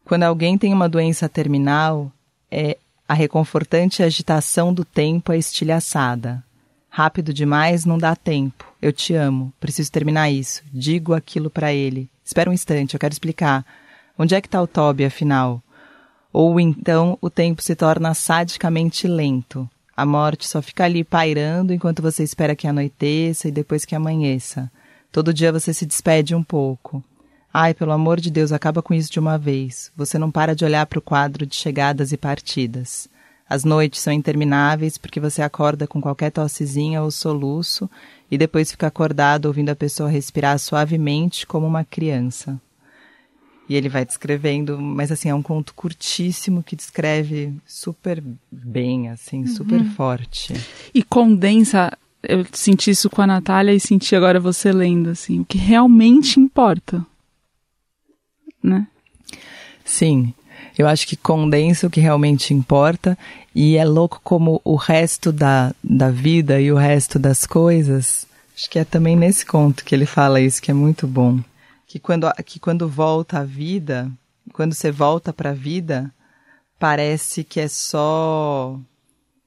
Quando 0.04 0.24
alguém 0.24 0.58
tem 0.58 0.74
uma 0.74 0.90
doença 0.90 1.30
terminal, 1.30 2.12
é 2.50 2.78
a 3.08 3.14
reconfortante 3.14 4.02
agitação 4.02 4.74
do 4.74 4.86
tempo 4.86 5.32
é 5.32 5.38
estilhaçada. 5.38 6.44
Rápido 6.90 7.34
demais 7.34 7.86
não 7.86 7.98
dá 7.98 8.16
tempo. 8.16 8.66
Eu 8.82 8.92
te 8.92 9.14
amo. 9.14 9.54
Preciso 9.60 9.92
terminar 9.92 10.30
isso. 10.30 10.64
Digo 10.72 11.14
aquilo 11.14 11.50
pra 11.50 11.74
ele. 11.74 12.10
Espera 12.24 12.50
um 12.50 12.54
instante, 12.54 12.94
eu 12.94 13.00
quero 13.00 13.14
explicar. 13.14 13.66
Onde 14.18 14.36
é 14.36 14.42
que 14.42 14.48
tá 14.48 14.62
o 14.62 14.68
Toby, 14.68 15.06
afinal? 15.06 15.62
Ou 16.32 16.60
então 16.60 17.18
o 17.22 17.30
tempo 17.30 17.62
se 17.62 17.76
torna 17.76 18.14
sadicamente 18.14 19.08
lento. 19.08 19.70
A 20.02 20.06
morte 20.06 20.48
só 20.48 20.64
fica 20.64 20.84
ali 20.84 21.04
pairando 21.04 21.72
enquanto 21.72 22.02
você 22.02 22.24
espera 22.24 22.56
que 22.56 22.66
anoiteça 22.66 23.48
e 23.48 23.52
depois 23.52 23.86
que 23.86 23.94
amanheça. 23.94 24.68
Todo 25.12 25.32
dia 25.32 25.52
você 25.52 25.76
se 25.76 25.86
despede 25.86 26.34
um 26.34 26.42
pouco. 26.42 27.04
Ai, 27.54 27.76
pelo 27.76 27.92
amor 27.92 28.20
de 28.20 28.32
Deus, 28.32 28.52
acaba 28.52 28.82
com 28.82 28.96
isso 28.96 29.12
de 29.12 29.20
uma 29.20 29.38
vez. 29.38 29.92
Você 29.96 30.18
não 30.18 30.32
para 30.32 30.56
de 30.56 30.66
olhar 30.66 30.88
para 30.88 30.98
o 30.98 31.04
quadro 31.04 31.46
de 31.46 31.56
chegadas 31.56 32.12
e 32.12 32.18
partidas. 32.18 33.08
As 33.48 33.64
noites 33.64 34.02
são 34.02 34.12
intermináveis 34.12 34.98
porque 34.98 35.20
você 35.20 35.44
acorda 35.44 35.86
com 35.86 36.02
qualquer 36.02 36.32
tossezinha 36.32 37.04
ou 37.04 37.12
soluço 37.12 37.88
e 38.32 38.40
depois 38.40 38.72
fica 38.72 38.88
acordado 38.88 39.46
ouvindo 39.46 39.70
a 39.70 39.76
pessoa 39.76 40.10
respirar 40.10 40.58
suavemente 40.58 41.46
como 41.46 41.68
uma 41.68 41.86
criança. 41.86 42.60
E 43.72 43.76
ele 43.78 43.88
vai 43.88 44.04
descrevendo, 44.04 44.82
mas 44.82 45.14
assim, 45.14 45.30
é 45.30 45.34
um 45.34 45.42
conto 45.42 45.74
curtíssimo 45.74 46.62
que 46.62 46.76
descreve 46.76 47.54
super 47.66 48.22
bem, 48.52 49.08
assim, 49.08 49.48
super 49.48 49.82
forte. 49.96 50.54
E 50.94 51.02
condensa. 51.02 51.98
Eu 52.22 52.46
senti 52.52 52.92
isso 52.92 53.10
com 53.10 53.22
a 53.22 53.28
Natália 53.28 53.72
e 53.72 53.80
senti 53.80 54.14
agora 54.14 54.42
você 54.42 54.74
lendo, 54.74 55.12
assim, 55.12 55.40
o 55.40 55.46
que 55.46 55.58
realmente 55.58 56.38
importa. 56.38 57.06
Né? 58.62 58.86
Sim, 59.86 60.34
eu 60.78 60.86
acho 60.86 61.08
que 61.08 61.16
condensa 61.16 61.88
o 61.88 61.90
que 61.90 62.02
realmente 62.02 62.54
importa 62.54 63.18
e 63.56 63.78
é 63.78 63.86
louco 63.86 64.20
como 64.22 64.60
o 64.66 64.76
resto 64.76 65.32
da, 65.32 65.74
da 65.82 66.12
vida 66.12 66.60
e 66.60 66.74
o 66.74 66.76
resto 66.76 67.18
das 67.18 67.46
coisas. 67.46 68.28
Acho 68.54 68.70
que 68.70 68.80
é 68.80 68.84
também 68.84 69.16
nesse 69.16 69.46
conto 69.46 69.86
que 69.86 69.96
ele 69.96 70.06
fala 70.06 70.42
isso, 70.42 70.62
que 70.62 70.72
é 70.72 70.74
muito 70.74 71.08
bom. 71.08 71.40
Que 71.92 72.00
quando, 72.00 72.32
que 72.46 72.58
quando 72.58 72.88
volta 72.88 73.40
a 73.40 73.44
vida, 73.44 74.10
quando 74.54 74.74
você 74.74 74.90
volta 74.90 75.34
para 75.34 75.50
a 75.50 75.54
vida, 75.54 76.10
parece 76.80 77.44
que 77.44 77.60
é 77.60 77.68
só. 77.68 78.80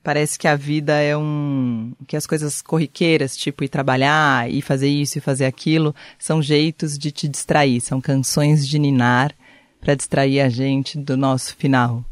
Parece 0.02 0.38
que 0.38 0.46
a 0.46 0.54
vida 0.54 0.92
é 1.00 1.16
um. 1.16 1.94
que 2.07 2.14
as 2.14 2.26
coisas 2.26 2.61
corriqueiras, 2.61 3.35
tipo 3.35 3.64
ir 3.64 3.70
trabalhar, 3.70 4.50
e 4.50 4.61
fazer 4.61 4.88
isso 4.88 5.16
e 5.16 5.22
fazer 5.22 5.46
aquilo, 5.46 5.94
são 6.18 6.42
jeitos 6.42 6.98
de 6.98 7.11
te 7.11 7.26
distrair, 7.28 7.80
são 7.80 7.98
canções 7.98 8.68
de 8.68 8.78
ninar 8.78 9.35
para 9.80 9.94
distrair 9.94 10.40
a 10.40 10.50
gente 10.50 10.98
do 10.98 11.16
nosso 11.16 11.57
final. 11.57 12.04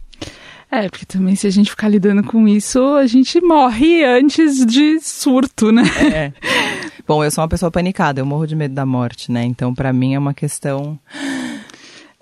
É, 0.71 0.89
porque 0.89 1.05
também 1.05 1.37
se 1.37 1.47
a 1.47 1.51
gente 1.51 1.69
ficar 1.69 1.91
lidando 1.91 2.25
com 2.25 2.49
isso, 2.49 2.83
a 2.95 3.07
gente 3.07 3.39
morre 3.43 4.03
antes 4.03 4.65
de 4.65 4.99
surto, 4.99 5.71
né? 5.71 5.83
É. 6.11 6.33
Bom, 7.07 7.23
eu 7.25 7.31
sou 7.31 7.43
uma 7.43 7.49
pessoa 7.49 7.71
panicada, 7.71 8.21
eu 8.21 8.27
morro 8.27 8.47
de 8.47 8.55
medo 8.57 8.75
da 8.75 8.87
morte, 8.87 9.31
né? 9.31 9.45
Então, 9.45 9.75
para 9.75 9.93
mim 9.93 10.15
é 10.15 10.19
uma 10.19 10.33
questão 10.35 10.99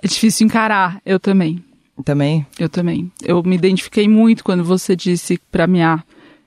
É 0.02 0.08
difícil 0.08 0.46
encarar, 0.46 1.00
eu 1.04 1.20
também. 1.20 1.62
também. 2.04 2.46
Eu 2.58 2.68
também. 2.68 3.12
Eu 3.22 3.42
me 3.42 3.56
identifiquei 3.56 4.08
muito 4.08 4.42
quando 4.42 4.64
você 4.64 4.96
disse 4.96 5.38
pra 5.52 5.66
Mia 5.66 6.02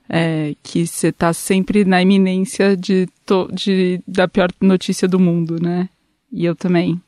é, 0.09 0.55
que 0.63 0.85
você 0.87 1.11
tá 1.11 1.31
sempre 1.31 1.85
na 1.85 2.01
iminência 2.01 2.75
de, 2.75 3.07
to- 3.25 3.49
de 3.53 4.01
da 4.07 4.27
pior 4.27 4.49
notícia 4.59 5.07
do 5.07 5.19
mundo, 5.19 5.61
né? 5.61 5.87
E 6.31 6.43
eu 6.45 6.55
também. 6.55 6.99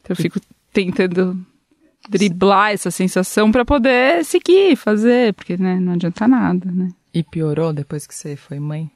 Então 0.00 0.10
eu 0.10 0.16
fico 0.16 0.40
tentando 0.72 1.38
driblar 2.08 2.72
essa 2.72 2.90
sensação 2.90 3.52
pra 3.52 3.64
poder 3.64 4.24
seguir, 4.24 4.74
fazer, 4.76 5.32
porque 5.34 5.56
né, 5.56 5.78
não 5.78 5.92
adianta 5.92 6.26
nada, 6.26 6.70
né? 6.72 6.88
E 7.14 7.22
piorou 7.22 7.72
depois 7.72 8.06
que 8.06 8.14
você 8.14 8.34
foi 8.36 8.58
mãe? 8.58 8.90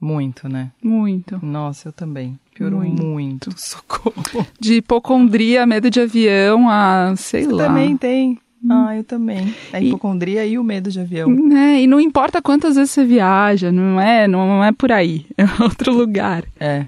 Muito, 0.00 0.48
né? 0.48 0.70
Muito. 0.82 1.38
Nossa, 1.44 1.88
eu 1.88 1.92
também. 1.92 2.38
Piorou 2.54 2.80
Muito. 2.80 3.04
muito. 3.04 3.50
Socorro. 3.58 4.46
De 4.60 4.74
hipocondria, 4.74 5.66
medo 5.66 5.90
de 5.90 6.00
avião, 6.00 6.68
a 6.68 7.14
sei 7.16 7.44
Você 7.44 7.52
lá. 7.52 7.66
também 7.66 7.96
tem. 7.96 8.38
Ah, 8.68 8.96
eu 8.96 9.04
também. 9.04 9.54
A 9.72 9.80
E- 9.80 9.88
hipocondria 9.88 10.46
e 10.46 10.58
o 10.58 10.64
medo 10.64 10.90
de 10.90 10.98
avião. 11.00 11.28
Né? 11.30 11.82
E 11.82 11.86
não 11.86 12.00
importa 12.00 12.40
quantas 12.40 12.76
vezes 12.76 12.92
você 12.92 13.04
viaja, 13.04 13.70
não 13.72 14.00
é, 14.00 14.26
não 14.26 14.62
é 14.64 14.72
por 14.72 14.90
aí, 14.92 15.26
é 15.36 15.44
outro 15.62 15.92
lugar. 15.92 16.44
É. 16.58 16.86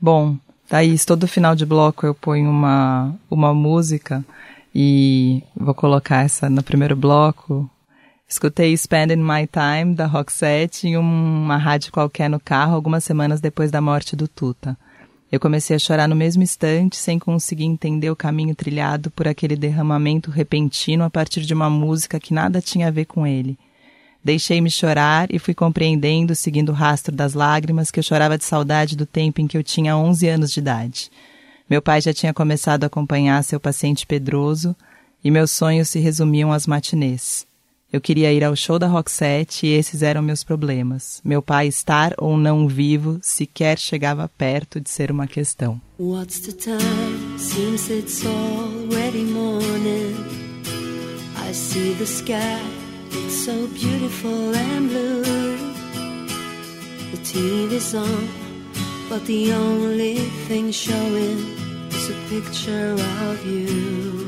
Bom, 0.00 0.36
Thaís, 0.68 1.04
todo 1.04 1.26
final 1.28 1.54
de 1.54 1.66
bloco 1.66 2.06
eu 2.06 2.14
ponho 2.14 2.48
uma, 2.50 3.14
uma 3.30 3.52
música 3.52 4.24
e 4.74 5.42
vou 5.56 5.74
colocar 5.74 6.24
essa 6.24 6.48
no 6.48 6.62
primeiro 6.62 6.94
bloco. 6.96 7.68
Escutei 8.30 8.76
Spending 8.76 9.22
My 9.22 9.48
Time, 9.50 9.94
da 9.94 10.04
Roxette, 10.04 10.86
em 10.86 10.98
uma 10.98 11.56
rádio 11.56 11.90
qualquer 11.90 12.28
no 12.28 12.38
carro, 12.38 12.74
algumas 12.74 13.02
semanas 13.02 13.40
depois 13.40 13.70
da 13.70 13.80
morte 13.80 14.14
do 14.14 14.28
Tuta. 14.28 14.76
Eu 15.32 15.40
comecei 15.40 15.74
a 15.74 15.78
chorar 15.78 16.06
no 16.06 16.14
mesmo 16.14 16.42
instante, 16.42 16.98
sem 16.98 17.18
conseguir 17.18 17.64
entender 17.64 18.10
o 18.10 18.16
caminho 18.16 18.54
trilhado 18.54 19.10
por 19.10 19.26
aquele 19.26 19.56
derramamento 19.56 20.30
repentino 20.30 21.04
a 21.04 21.10
partir 21.10 21.40
de 21.40 21.54
uma 21.54 21.70
música 21.70 22.20
que 22.20 22.34
nada 22.34 22.60
tinha 22.60 22.88
a 22.88 22.90
ver 22.90 23.06
com 23.06 23.26
ele. 23.26 23.58
Deixei-me 24.22 24.70
chorar 24.70 25.34
e 25.34 25.38
fui 25.38 25.54
compreendendo, 25.54 26.34
seguindo 26.34 26.68
o 26.68 26.74
rastro 26.74 27.16
das 27.16 27.32
lágrimas, 27.32 27.90
que 27.90 27.98
eu 27.98 28.04
chorava 28.04 28.36
de 28.36 28.44
saudade 28.44 28.94
do 28.94 29.06
tempo 29.06 29.40
em 29.40 29.46
que 29.46 29.56
eu 29.56 29.62
tinha 29.62 29.96
11 29.96 30.28
anos 30.28 30.52
de 30.52 30.60
idade. 30.60 31.10
Meu 31.68 31.80
pai 31.80 32.02
já 32.02 32.12
tinha 32.12 32.34
começado 32.34 32.84
a 32.84 32.88
acompanhar 32.88 33.42
seu 33.42 33.58
paciente 33.58 34.06
Pedroso 34.06 34.76
e 35.24 35.30
meus 35.30 35.50
sonhos 35.50 35.88
se 35.88 35.98
resumiam 35.98 36.52
às 36.52 36.66
matinês. 36.66 37.47
Eu 37.90 38.02
queria 38.02 38.30
ir 38.30 38.44
ao 38.44 38.54
show 38.54 38.78
da 38.78 38.86
Roxette 38.86 39.66
e 39.66 39.70
esses 39.70 40.02
eram 40.02 40.20
meus 40.20 40.44
problemas. 40.44 41.22
Meu 41.24 41.40
pai 41.40 41.68
estar 41.68 42.12
ou 42.18 42.36
não 42.36 42.68
vivo 42.68 43.18
sequer 43.22 43.78
chegava 43.78 44.28
perto 44.28 44.78
de 44.78 44.90
ser 44.90 45.10
uma 45.10 45.26
questão. 45.26 45.80
What's 45.98 46.40
the 46.40 46.52
time? 46.52 47.38
Seems 47.38 47.88
it's 47.88 48.26
already 48.26 49.24
morning. 49.24 50.14
I 51.48 51.54
see 51.54 51.94
the 51.94 52.04
sky, 52.04 52.60
it's 53.10 53.44
so 53.46 53.66
beautiful 53.68 54.54
and 54.54 54.88
blue. 54.88 55.56
The 57.12 57.22
TV's 57.24 57.94
on, 57.94 58.28
but 59.08 59.24
the 59.24 59.54
only 59.54 60.16
thing 60.46 60.70
showing 60.70 61.38
is 61.90 62.10
a 62.10 62.14
picture 62.28 62.92
of 63.30 63.46
you. 63.46 64.27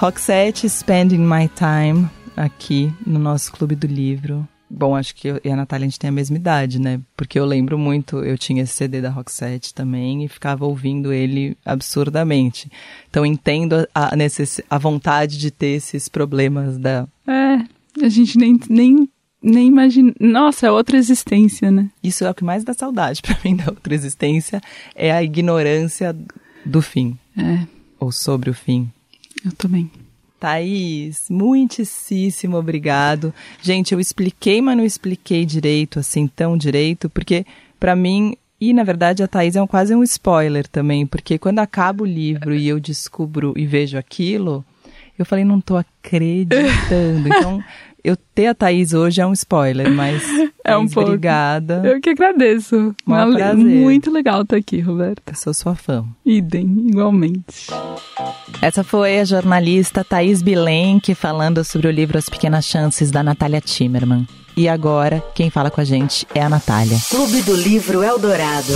Roxette 0.00 0.66
Spending 0.66 1.18
My 1.18 1.46
Time 1.46 2.08
aqui 2.34 2.90
no 3.06 3.18
nosso 3.18 3.52
Clube 3.52 3.76
do 3.76 3.86
Livro. 3.86 4.48
Bom, 4.70 4.96
acho 4.96 5.14
que 5.14 5.28
eu 5.28 5.38
e 5.44 5.50
a 5.50 5.54
Natália 5.54 5.84
a 5.84 5.88
gente 5.90 5.98
tem 5.98 6.08
a 6.08 6.12
mesma 6.12 6.38
idade, 6.38 6.80
né? 6.80 7.02
Porque 7.14 7.38
eu 7.38 7.44
lembro 7.44 7.78
muito, 7.78 8.24
eu 8.24 8.38
tinha 8.38 8.62
esse 8.62 8.72
CD 8.72 9.02
da 9.02 9.10
Roxette 9.10 9.74
também 9.74 10.24
e 10.24 10.28
ficava 10.28 10.64
ouvindo 10.64 11.12
ele 11.12 11.54
absurdamente. 11.66 12.72
Então 13.10 13.26
entendo 13.26 13.86
a, 13.94 14.16
necess... 14.16 14.62
a 14.70 14.78
vontade 14.78 15.36
de 15.36 15.50
ter 15.50 15.76
esses 15.76 16.08
problemas 16.08 16.78
da. 16.78 17.06
É, 17.26 17.58
a 18.02 18.08
gente 18.08 18.38
nem, 18.38 18.58
nem, 18.70 19.06
nem 19.42 19.68
imagina. 19.68 20.14
Nossa, 20.18 20.68
é 20.68 20.70
outra 20.70 20.96
existência, 20.96 21.70
né? 21.70 21.90
Isso 22.02 22.24
é 22.24 22.30
o 22.30 22.34
que 22.34 22.42
mais 22.42 22.64
dá 22.64 22.72
saudade 22.72 23.20
pra 23.20 23.36
mim 23.44 23.54
da 23.54 23.66
outra 23.66 23.94
existência, 23.94 24.62
é 24.94 25.12
a 25.12 25.22
ignorância 25.22 26.16
do 26.64 26.80
fim. 26.80 27.18
É, 27.36 27.66
Ou 27.98 28.10
sobre 28.10 28.48
o 28.48 28.54
fim. 28.54 28.90
Eu 29.44 29.52
também. 29.52 29.90
Thaís, 30.38 31.26
muitíssimo 31.28 32.56
obrigado. 32.56 33.32
Gente, 33.60 33.92
eu 33.92 34.00
expliquei, 34.00 34.62
mas 34.62 34.76
não 34.76 34.84
expliquei 34.84 35.44
direito, 35.44 35.98
assim, 35.98 36.26
tão 36.26 36.56
direito, 36.56 37.10
porque 37.10 37.44
pra 37.78 37.94
mim, 37.94 38.34
e 38.58 38.72
na 38.72 38.82
verdade 38.82 39.22
a 39.22 39.28
Thaís 39.28 39.54
é 39.54 39.62
um, 39.62 39.66
quase 39.66 39.94
um 39.94 40.02
spoiler 40.02 40.66
também, 40.66 41.06
porque 41.06 41.38
quando 41.38 41.58
acaba 41.58 42.02
o 42.02 42.06
livro 42.06 42.54
e 42.54 42.66
eu 42.66 42.80
descubro 42.80 43.52
e 43.54 43.66
vejo 43.66 43.98
aquilo, 43.98 44.64
eu 45.18 45.26
falei, 45.26 45.44
não 45.44 45.60
tô 45.60 45.76
acreditando. 45.76 47.28
Então, 47.28 47.62
eu 48.04 48.16
ter 48.34 48.46
a 48.46 48.54
Thaís 48.54 48.92
hoje 48.94 49.20
é 49.20 49.26
um 49.26 49.32
spoiler, 49.32 49.90
mas 49.90 50.22
É 50.64 50.76
um 50.76 50.86
pouco. 50.86 51.08
obrigada. 51.10 51.82
Eu 51.84 52.00
que 52.00 52.10
agradeço. 52.10 52.94
Maior 53.06 53.28
Uma- 53.28 53.36
prazer. 53.38 53.56
Muito 53.64 54.10
legal 54.10 54.42
estar 54.42 54.56
aqui, 54.56 54.80
Roberta. 54.80 55.32
Eu 55.32 55.34
sou 55.36 55.54
sua 55.54 55.74
fã. 55.74 56.04
Idem, 56.24 56.86
igualmente. 56.88 57.68
Essa 58.62 58.84
foi 58.84 59.18
a 59.20 59.24
jornalista 59.24 60.04
Thaís 60.04 60.42
Bilenque 60.42 61.14
falando 61.14 61.64
sobre 61.64 61.88
o 61.88 61.90
livro 61.90 62.18
As 62.18 62.28
Pequenas 62.28 62.66
Chances, 62.66 63.10
da 63.10 63.22
Natália 63.22 63.60
Timmerman. 63.60 64.26
E 64.56 64.68
agora, 64.68 65.24
quem 65.34 65.48
fala 65.48 65.70
com 65.70 65.80
a 65.80 65.84
gente 65.84 66.26
é 66.34 66.42
a 66.42 66.48
Natália. 66.48 66.98
Clube 67.08 67.40
do 67.42 67.54
Livro 67.56 68.02
Eldorado. 68.02 68.72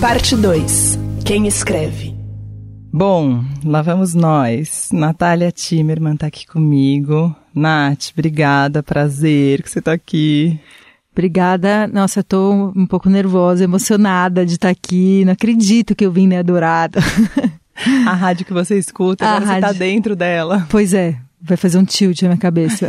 Parte 0.00 0.36
2. 0.36 0.98
Quem 1.24 1.46
escreve? 1.46 2.14
Bom, 2.92 3.42
lá 3.64 3.80
vamos 3.80 4.14
nós. 4.14 4.88
Natália 4.92 5.50
Timmerman 5.50 6.16
tá 6.16 6.26
aqui 6.26 6.46
comigo. 6.46 7.34
Nath, 7.54 8.10
obrigada, 8.12 8.82
prazer 8.82 9.62
que 9.62 9.70
você 9.70 9.80
tá 9.80 9.92
aqui. 9.92 10.58
Obrigada. 11.12 11.86
Nossa, 11.86 12.20
eu 12.20 12.24
tô 12.24 12.72
um 12.74 12.86
pouco 12.86 13.08
nervosa, 13.08 13.62
emocionada 13.62 14.44
de 14.44 14.54
estar 14.54 14.70
aqui. 14.70 15.24
Não 15.24 15.32
acredito 15.32 15.94
que 15.94 16.04
eu 16.04 16.10
vim 16.10 16.26
na 16.26 16.36
Eldorado. 16.36 16.98
A 18.06 18.12
rádio 18.14 18.46
que 18.46 18.52
você 18.52 18.78
escuta, 18.78 19.24
A 19.24 19.36
agora 19.36 19.54
você 19.54 19.60
tá 19.60 19.72
dentro 19.72 20.14
dela. 20.16 20.66
pois 20.70 20.94
é, 20.94 21.16
vai 21.40 21.56
fazer 21.56 21.78
um 21.78 21.84
tilt 21.84 22.22
na 22.22 22.28
minha 22.28 22.38
cabeça. 22.38 22.86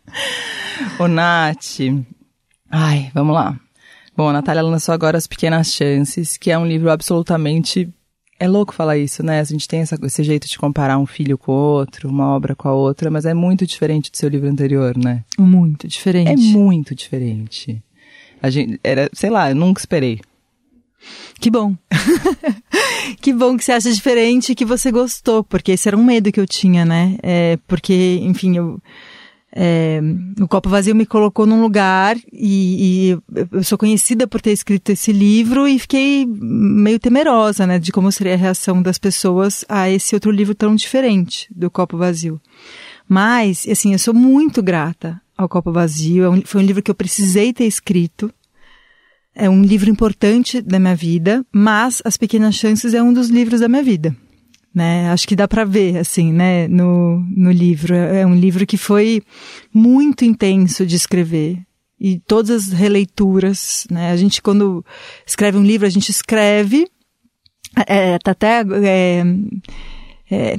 Ô, 0.98 1.06
Nath. 1.08 1.80
Ai, 2.70 3.10
vamos 3.14 3.34
lá. 3.34 3.58
Bom, 4.16 4.28
a 4.28 4.32
Natália 4.32 4.62
lançou 4.62 4.94
agora 4.94 5.16
As 5.16 5.26
Pequenas 5.26 5.72
Chances, 5.72 6.36
que 6.36 6.50
é 6.50 6.58
um 6.58 6.66
livro 6.66 6.90
absolutamente. 6.90 7.88
É 8.40 8.48
louco 8.48 8.72
falar 8.74 8.96
isso, 8.96 9.22
né? 9.22 9.38
A 9.38 9.44
gente 9.44 9.68
tem 9.68 9.80
essa- 9.80 9.98
esse 10.02 10.24
jeito 10.24 10.48
de 10.48 10.58
comparar 10.58 10.98
um 10.98 11.04
filho 11.06 11.36
com 11.36 11.52
o 11.52 11.54
outro, 11.54 12.08
uma 12.08 12.28
obra 12.34 12.56
com 12.56 12.68
a 12.68 12.72
outra, 12.72 13.10
mas 13.10 13.26
é 13.26 13.34
muito 13.34 13.66
diferente 13.66 14.10
do 14.10 14.16
seu 14.16 14.30
livro 14.30 14.48
anterior, 14.48 14.96
né? 14.96 15.22
Muito 15.38 15.86
diferente. 15.86 16.30
É 16.32 16.36
muito 16.36 16.94
diferente. 16.94 17.82
A 18.42 18.48
gente, 18.48 18.80
era, 18.82 19.10
sei 19.12 19.28
lá, 19.28 19.50
eu 19.50 19.54
nunca 19.54 19.78
esperei. 19.80 20.20
Que 21.38 21.50
bom. 21.50 21.74
que 23.20 23.32
bom 23.32 23.56
que 23.56 23.64
você 23.64 23.72
acha 23.72 23.92
diferente 23.92 24.52
e 24.52 24.54
que 24.54 24.64
você 24.64 24.90
gostou, 24.90 25.42
porque 25.44 25.72
esse 25.72 25.88
era 25.88 25.96
um 25.96 26.04
medo 26.04 26.32
que 26.32 26.40
eu 26.40 26.46
tinha, 26.46 26.84
né? 26.84 27.16
É, 27.22 27.58
porque, 27.66 28.18
enfim, 28.22 28.56
eu, 28.56 28.80
é, 29.54 30.00
o 30.40 30.46
Copo 30.46 30.68
Vazio 30.68 30.94
me 30.94 31.04
colocou 31.04 31.44
num 31.44 31.60
lugar 31.60 32.16
e, 32.32 33.12
e, 33.12 33.44
eu 33.52 33.64
sou 33.64 33.76
conhecida 33.76 34.26
por 34.26 34.40
ter 34.40 34.52
escrito 34.52 34.90
esse 34.90 35.12
livro 35.12 35.66
e 35.66 35.78
fiquei 35.78 36.24
meio 36.26 37.00
temerosa, 37.00 37.66
né, 37.66 37.78
de 37.78 37.90
como 37.90 38.12
seria 38.12 38.34
a 38.34 38.36
reação 38.36 38.80
das 38.80 38.98
pessoas 38.98 39.64
a 39.68 39.90
esse 39.90 40.14
outro 40.14 40.30
livro 40.30 40.54
tão 40.54 40.74
diferente 40.74 41.48
do 41.50 41.70
Copo 41.70 41.96
Vazio. 41.96 42.40
Mas, 43.08 43.66
assim, 43.68 43.92
eu 43.92 43.98
sou 43.98 44.14
muito 44.14 44.62
grata 44.62 45.20
ao 45.36 45.48
Copo 45.48 45.72
Vazio. 45.72 46.32
É 46.32 46.40
foi 46.44 46.62
um 46.62 46.64
livro 46.64 46.82
que 46.82 46.90
eu 46.90 46.94
precisei 46.94 47.52
ter 47.52 47.64
escrito 47.64 48.32
é 49.34 49.48
um 49.48 49.62
livro 49.62 49.88
importante 49.88 50.60
da 50.60 50.78
minha 50.78 50.94
vida, 50.94 51.44
mas 51.52 52.02
As 52.04 52.16
Pequenas 52.16 52.56
Chances 52.56 52.94
é 52.94 53.02
um 53.02 53.12
dos 53.12 53.28
livros 53.28 53.60
da 53.60 53.68
minha 53.68 53.82
vida. 53.82 54.14
Né? 54.72 55.10
Acho 55.10 55.26
que 55.26 55.34
dá 55.34 55.48
para 55.48 55.64
ver, 55.64 55.98
assim, 55.98 56.32
né, 56.32 56.68
no, 56.68 57.20
no 57.36 57.50
livro. 57.50 57.94
É 57.94 58.24
um 58.24 58.34
livro 58.34 58.66
que 58.66 58.76
foi 58.76 59.22
muito 59.74 60.24
intenso 60.24 60.86
de 60.86 60.96
escrever. 60.96 61.58
E 61.98 62.18
todas 62.20 62.50
as 62.50 62.72
releituras, 62.72 63.86
né? 63.90 64.10
A 64.10 64.16
gente, 64.16 64.40
quando 64.40 64.84
escreve 65.26 65.58
um 65.58 65.62
livro, 65.62 65.86
a 65.86 65.90
gente 65.90 66.08
escreve, 66.08 66.88
é, 67.86 68.18
tá 68.18 68.30
até, 68.30 68.62
é, 68.82 69.22
é, 70.30 70.56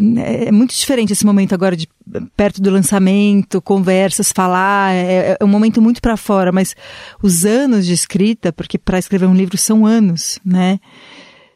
é, 0.48 0.52
muito 0.52 0.76
diferente 0.76 1.14
esse 1.14 1.26
momento 1.26 1.54
agora 1.54 1.76
de 1.76 1.88
perto 2.36 2.62
do 2.62 2.70
lançamento, 2.70 3.62
conversas, 3.62 4.32
falar, 4.32 4.94
é, 4.94 5.38
é 5.40 5.44
um 5.44 5.48
momento 5.48 5.82
muito 5.82 6.02
para 6.02 6.18
fora, 6.18 6.52
mas 6.52 6.76
os 7.24 7.46
anos 7.46 7.86
de 7.86 7.94
escrita, 7.94 8.52
porque 8.52 8.78
para 8.78 9.00
escrever 9.00 9.26
um 9.26 9.34
livro 9.34 9.58
são 9.58 9.86
anos, 9.86 10.40
né? 10.46 10.80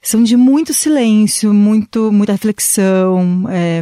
São 0.06 0.22
de 0.22 0.38
muito 0.38 0.72
silêncio, 0.72 1.52
muito 1.52 2.12
muita 2.12 2.34
reflexão. 2.34 3.46
É, 3.50 3.82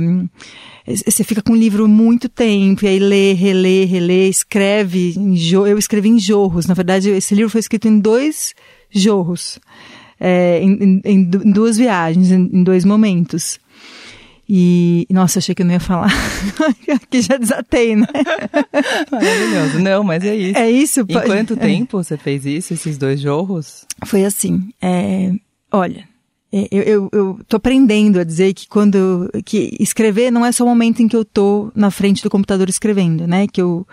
você 1.05 1.21
fica 1.21 1.41
com 1.41 1.51
o 1.51 1.55
livro 1.55 1.85
muito 1.85 2.29
tempo, 2.29 2.85
e 2.85 2.87
aí 2.87 2.97
lê, 2.97 3.33
relê, 3.33 3.83
relê, 3.83 4.29
escreve. 4.29 5.15
eu 5.67 5.77
escrevi 5.77 6.07
em 6.07 6.17
jorros. 6.17 6.65
Na 6.65 6.73
verdade, 6.73 7.09
esse 7.09 7.35
livro 7.35 7.49
foi 7.49 7.59
escrito 7.59 7.89
em 7.89 7.99
dois 7.99 8.53
jorros, 8.89 9.59
é, 10.17 10.61
em, 10.61 10.71
em, 10.81 11.01
em, 11.03 11.23
duas 11.51 11.75
viagens, 11.75 12.31
em, 12.31 12.49
em 12.53 12.63
dois 12.63 12.85
momentos. 12.85 13.59
E, 14.47 15.05
nossa, 15.09 15.39
achei 15.39 15.53
que 15.53 15.61
eu 15.61 15.65
não 15.65 15.73
ia 15.73 15.79
falar. 15.81 16.09
Aqui 17.03 17.21
já 17.21 17.35
desatei, 17.35 17.97
né? 17.97 18.07
Maravilhoso. 19.11 19.79
Não, 19.79 20.05
mas 20.05 20.23
é 20.23 20.35
isso. 20.37 20.57
É 20.57 20.71
isso. 20.71 21.01
Em 21.01 21.21
quanto 21.25 21.57
tempo 21.57 22.01
você 22.01 22.15
fez 22.15 22.45
isso, 22.45 22.73
esses 22.73 22.97
dois 22.97 23.19
jorros? 23.19 23.85
Foi 24.05 24.23
assim, 24.23 24.69
é, 24.81 25.31
olha, 25.69 26.01
é, 26.01 26.12
eu, 26.71 26.83
eu, 26.83 27.09
eu 27.11 27.39
tô 27.47 27.57
aprendendo 27.57 28.19
a 28.19 28.23
dizer 28.23 28.53
que 28.53 28.67
quando, 28.67 29.27
que 29.43 29.75
escrever 29.79 30.31
não 30.31 30.45
é 30.45 30.51
só 30.51 30.63
o 30.63 30.67
momento 30.67 31.01
em 31.01 31.07
que 31.07 31.15
eu 31.15 31.25
tô 31.25 31.71
na 31.75 31.89
frente 31.89 32.21
do 32.21 32.29
computador 32.29 32.69
escrevendo, 32.69 33.25
né? 33.25 33.47
Que 33.47 33.59
eu 33.59 33.87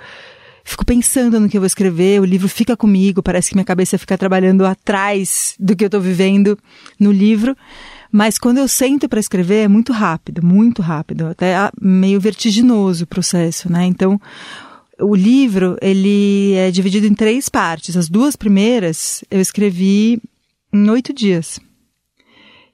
fico 0.63 0.85
pensando 0.85 1.41
no 1.41 1.49
que 1.49 1.57
eu 1.57 1.61
vou 1.61 1.67
escrever, 1.67 2.21
o 2.21 2.25
livro 2.25 2.49
fica 2.49 2.77
comigo, 2.77 3.23
parece 3.23 3.49
que 3.49 3.57
minha 3.57 3.65
cabeça 3.65 3.97
fica 3.97 4.19
trabalhando 4.19 4.67
atrás 4.67 5.55
do 5.59 5.75
que 5.75 5.87
eu 5.87 5.89
tô 5.89 5.99
vivendo 6.01 6.59
no 6.99 7.11
livro. 7.11 7.57
Mas 8.13 8.37
quando 8.37 8.59
eu 8.59 8.69
sento 8.69 9.09
para 9.09 9.21
escrever 9.21 9.65
é 9.65 9.69
muito 9.69 9.91
rápido, 9.93 10.45
muito 10.45 10.83
rápido, 10.83 11.29
até 11.29 11.55
meio 11.81 12.21
vertiginoso 12.21 13.05
o 13.05 13.07
processo, 13.07 13.73
né? 13.73 13.87
Então, 13.87 14.21
o 15.01 15.15
livro, 15.15 15.79
ele 15.81 16.53
é 16.55 16.71
dividido 16.71 17.07
em 17.07 17.15
três 17.15 17.49
partes. 17.49 17.97
As 17.97 18.09
duas 18.09 18.37
primeiras 18.37 19.25
eu 19.31 19.41
escrevi 19.41 20.21
em 20.71 20.91
oito 20.91 21.15
dias. 21.15 21.59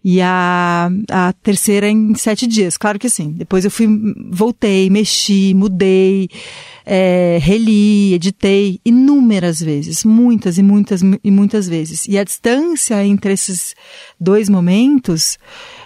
E 0.09 0.23
a, 0.23 0.89
a 1.11 1.33
terceira 1.33 1.89
em 1.89 2.15
sete 2.15 2.47
dias. 2.47 2.77
Claro 2.77 2.97
que 2.97 3.11
sim. 3.11 3.33
Depois 3.33 3.65
eu 3.65 3.73
fui, 3.73 3.89
voltei, 4.31 4.89
mexi, 4.89 5.53
mudei, 5.53 6.29
é, 6.85 7.39
reli, 7.43 8.15
editei 8.15 8.79
inúmeras 8.85 9.59
vezes, 9.59 10.05
muitas 10.05 10.59
e 10.59 10.63
muitas 10.63 11.01
e 11.03 11.29
muitas 11.29 11.69
vezes. 11.69 12.07
E 12.07 12.17
a 12.17 12.23
distância 12.23 13.05
entre 13.05 13.33
esses 13.33 13.75
dois 14.21 14.49
momentos 14.49 15.41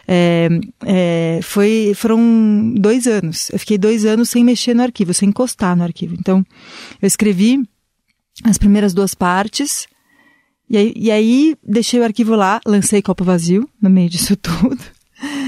é, 0.06 0.50
é, 0.85 1.40
foi, 1.42 1.94
foram 1.96 2.74
dois 2.76 3.06
anos. 3.06 3.48
Eu 3.50 3.59
fiquei 3.59 3.78
dois 3.78 4.04
anos 4.04 4.28
sem 4.28 4.44
mexer 4.44 4.74
no 4.74 4.83
arquivo, 4.83 5.14
sem 5.14 5.30
encostar 5.30 5.74
no 5.74 5.83
arquivo. 5.83 6.14
Então, 6.20 6.44
eu 7.00 7.06
escrevi 7.06 7.59
as 8.44 8.59
primeiras 8.59 8.92
duas 8.92 9.14
partes, 9.14 9.87
e 10.70 10.76
aí, 10.76 10.92
e 10.94 11.11
aí 11.11 11.56
deixei 11.66 11.98
o 11.98 12.04
arquivo 12.04 12.37
lá, 12.37 12.61
lancei 12.64 13.02
copo 13.02 13.24
vazio 13.24 13.68
no 13.83 13.90
meio 13.90 14.09
disso 14.09 14.37
tudo. 14.38 14.78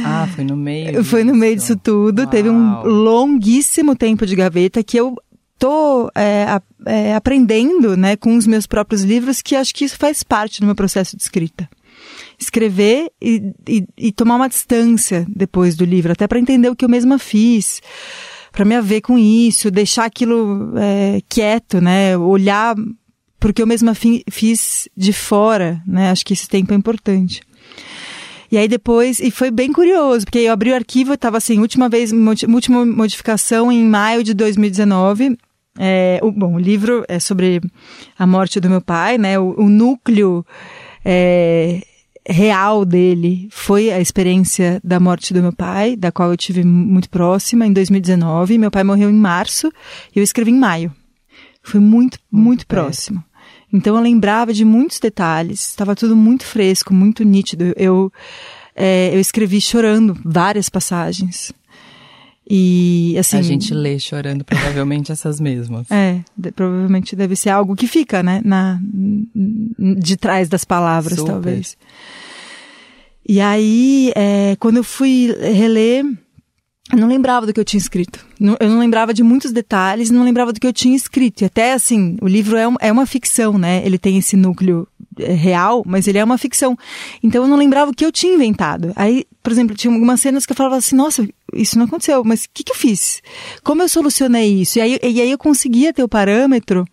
Ah, 0.05 0.29
foi 0.35 0.43
no 0.45 0.57
meio. 0.57 1.03
Foi 1.05 1.25
no 1.25 1.35
meio 1.35 1.57
disso 1.57 1.77
tudo. 1.77 2.23
Uau. 2.23 2.31
Teve 2.31 2.51
um 2.51 2.83
longuíssimo 2.83 3.97
tempo 3.97 4.27
de 4.27 4.37
gaveta 4.37 4.83
que 4.83 4.99
eu 4.99 5.17
tô 5.59 6.11
é, 6.15 6.61
é, 6.85 7.15
aprendendo, 7.15 7.97
né, 7.97 8.17
com 8.17 8.37
os 8.37 8.47
meus 8.47 8.67
próprios 8.67 9.03
livros, 9.03 9.41
que 9.41 9.55
acho 9.55 9.73
que 9.73 9.85
isso 9.85 9.97
faz 9.97 10.23
parte 10.23 10.61
do 10.61 10.67
meu 10.67 10.75
processo 10.75 11.17
de 11.17 11.23
escrita. 11.23 11.71
Escrever 12.39 13.11
e, 13.23 13.53
e, 13.67 13.87
e 13.97 14.13
tomar 14.13 14.37
uma 14.37 14.49
distância 14.49 15.25
depois 15.29 15.77
do 15.77 15.85
livro, 15.85 16.13
até 16.13 16.27
para 16.27 16.41
entender 16.41 16.69
o 16.69 16.77
que 16.77 16.85
eu 16.85 16.89
mesma 16.89 17.17
fiz, 17.17 17.81
para 18.51 18.65
me 18.65 18.75
haver 18.75 19.01
com 19.01 19.17
isso, 19.17 19.71
deixar 19.71 20.05
aquilo 20.05 20.77
é, 20.77 21.21
quieto, 21.29 21.81
né, 21.81 22.19
olhar 22.19 22.75
porque 23.43 23.61
eu 23.61 23.67
mesma 23.67 23.93
fi, 23.93 24.25
fiz 24.31 24.89
de 24.97 25.13
fora, 25.13 25.83
né, 25.85 26.13
acho 26.13 26.25
que 26.25 26.33
esse 26.33 26.49
tempo 26.49 26.73
é 26.73 26.77
importante. 26.77 27.43
E 28.53 28.57
aí 28.57 28.69
depois, 28.69 29.19
e 29.19 29.33
foi 29.33 29.51
bem 29.51 29.73
curioso, 29.73 30.25
porque 30.25 30.39
eu 30.39 30.53
abri 30.53 30.71
o 30.71 30.75
arquivo, 30.75 31.15
estava 31.15 31.39
assim, 31.39 31.59
última 31.59 31.89
vez, 31.89 32.13
última 32.13 32.87
modificação 32.87 33.73
em 33.73 33.83
maio 33.83 34.23
de 34.23 34.33
2019, 34.33 35.37
é, 35.77 36.21
o, 36.23 36.31
bom, 36.31 36.55
o 36.55 36.59
livro 36.59 37.05
é 37.09 37.19
sobre 37.19 37.61
a 38.17 38.27
morte 38.27 38.61
do 38.61 38.71
meu 38.71 38.81
pai, 38.81 39.19
né? 39.19 39.39
O, 39.39 39.55
o 39.59 39.69
núcleo 39.69 40.47
é, 41.05 41.83
real 42.29 42.85
dele 42.85 43.49
foi 43.51 43.91
a 43.91 43.99
experiência 43.99 44.81
da 44.85 45.01
morte 45.01 45.33
do 45.33 45.43
meu 45.43 45.53
pai, 45.53 45.97
da 45.97 46.13
qual 46.13 46.31
eu 46.31 46.37
tive 46.37 46.63
muito 46.63 47.09
próxima 47.09 47.67
em 47.67 47.73
2019. 47.73 48.59
Meu 48.59 48.71
pai 48.71 48.85
morreu 48.85 49.11
em 49.11 49.15
março 49.15 49.73
e 50.15 50.19
eu 50.19 50.23
escrevi 50.23 50.51
em 50.51 50.59
maio. 50.59 50.95
Foi 51.63 51.81
muito, 51.81 52.19
muito, 52.31 52.45
muito 52.45 52.67
próximo. 52.67 53.25
Então 53.73 53.97
eu 53.97 54.03
lembrava 54.03 54.53
de 54.53 54.65
muitos 54.65 54.99
detalhes, 54.99 55.71
estava 55.71 55.97
tudo 55.97 56.15
muito 56.15 56.45
fresco, 56.45 56.93
muito 56.93 57.25
nítido. 57.25 57.73
Eu, 57.77 58.13
é, 58.77 59.15
eu 59.15 59.21
escrevi 59.21 59.61
chorando 59.61 60.19
várias 60.25 60.69
passagens. 60.69 61.53
E 62.49 63.17
assim. 63.19 63.39
A 63.39 63.43
gente 63.43 63.73
lê 63.73 63.99
chorando 63.99 64.45
provavelmente 64.45 65.11
essas 65.11 65.41
mesmas. 65.41 65.91
É, 65.91 66.21
de, 66.37 66.53
provavelmente 66.53 67.17
deve 67.17 67.35
ser 67.37 67.51
algo 67.51 67.75
que 67.75 67.87
fica, 67.87 68.23
né? 68.23 68.43
Na, 68.45 68.79
de 69.33 70.17
trás 70.17 70.49
das 70.49 70.65
palavras, 70.65 71.19
Super. 71.19 71.33
talvez. 71.33 71.77
E 73.27 73.41
aí, 73.41 74.13
é, 74.17 74.57
quando 74.59 74.79
eu 74.79 74.85
fui 74.85 75.33
reler, 75.41 76.05
eu 76.91 76.99
não 76.99 77.07
lembrava 77.07 77.47
do 77.47 77.53
que 77.53 77.61
eu 77.61 77.65
tinha 77.65 77.79
escrito. 77.79 78.27
Eu 78.59 78.69
não 78.69 78.79
lembrava 78.79 79.15
de 79.15 79.23
muitos 79.23 79.53
detalhes, 79.53 80.11
não 80.11 80.25
lembrava 80.25 80.53
do 80.53 80.61
que 80.61 80.67
eu 80.67 80.73
tinha 80.73 80.97
escrito. 80.97 81.43
E 81.43 81.45
até 81.45 81.73
assim, 81.73 82.17
o 82.21 82.27
livro 82.27 82.57
é, 82.57 82.67
um, 82.67 82.75
é 82.81 82.91
uma 82.91 83.07
ficção, 83.07 83.57
né? 83.57 83.83
Ele 83.85 83.99
tem 83.99 84.19
esse 84.19 84.37
núcleo 84.37 84.87
é, 85.19 85.33
real, 85.33 85.83
mas 85.87 86.09
ele 86.09 86.19
é 86.19 86.25
uma 86.25 86.37
ficção. 86.37 86.77
Então 87.23 87.45
eu 87.45 87.49
não 87.49 87.57
lembrava 87.57 87.91
o 87.91 87.95
que 87.95 88.05
eu 88.05 88.11
tinha 88.11 88.35
inventado. 88.35 88.93
Aí, 88.97 89.25
por 89.43 89.53
exemplo, 89.53 89.77
tinha 89.77 89.93
algumas 89.93 90.21
cenas 90.21 90.45
que 90.45 90.53
eu 90.53 90.57
falava 90.57 90.77
assim, 90.77 90.97
nossa, 90.97 91.27
isso 91.55 91.79
não 91.79 91.87
aconteceu, 91.87 92.23
mas 92.25 92.45
o 92.45 92.49
que, 92.53 92.65
que 92.65 92.73
eu 92.73 92.77
fiz? 92.77 93.23
Como 93.63 93.81
eu 93.81 93.89
solucionei 93.89 94.61
isso? 94.61 94.79
E 94.79 94.83
aí, 94.83 94.99
e 95.03 95.21
aí 95.21 95.31
eu 95.31 95.39
conseguia 95.39 95.93
ter 95.93 96.03
o 96.03 96.09
parâmetro 96.09 96.85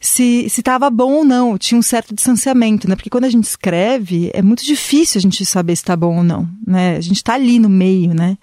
se 0.00 0.46
estava 0.46 0.88
bom 0.88 1.12
ou 1.12 1.24
não. 1.24 1.58
Tinha 1.58 1.78
um 1.78 1.82
certo 1.82 2.14
distanciamento, 2.14 2.88
né? 2.88 2.94
Porque 2.94 3.10
quando 3.10 3.24
a 3.24 3.30
gente 3.30 3.44
escreve, 3.44 4.30
é 4.32 4.40
muito 4.40 4.64
difícil 4.64 5.18
a 5.18 5.22
gente 5.22 5.44
saber 5.44 5.74
se 5.74 5.82
está 5.82 5.96
bom 5.96 6.18
ou 6.18 6.24
não, 6.24 6.48
né? 6.66 6.96
A 6.96 7.00
gente 7.00 7.16
está 7.16 7.34
ali 7.34 7.58
no 7.58 7.68
meio, 7.68 8.14
né? 8.14 8.38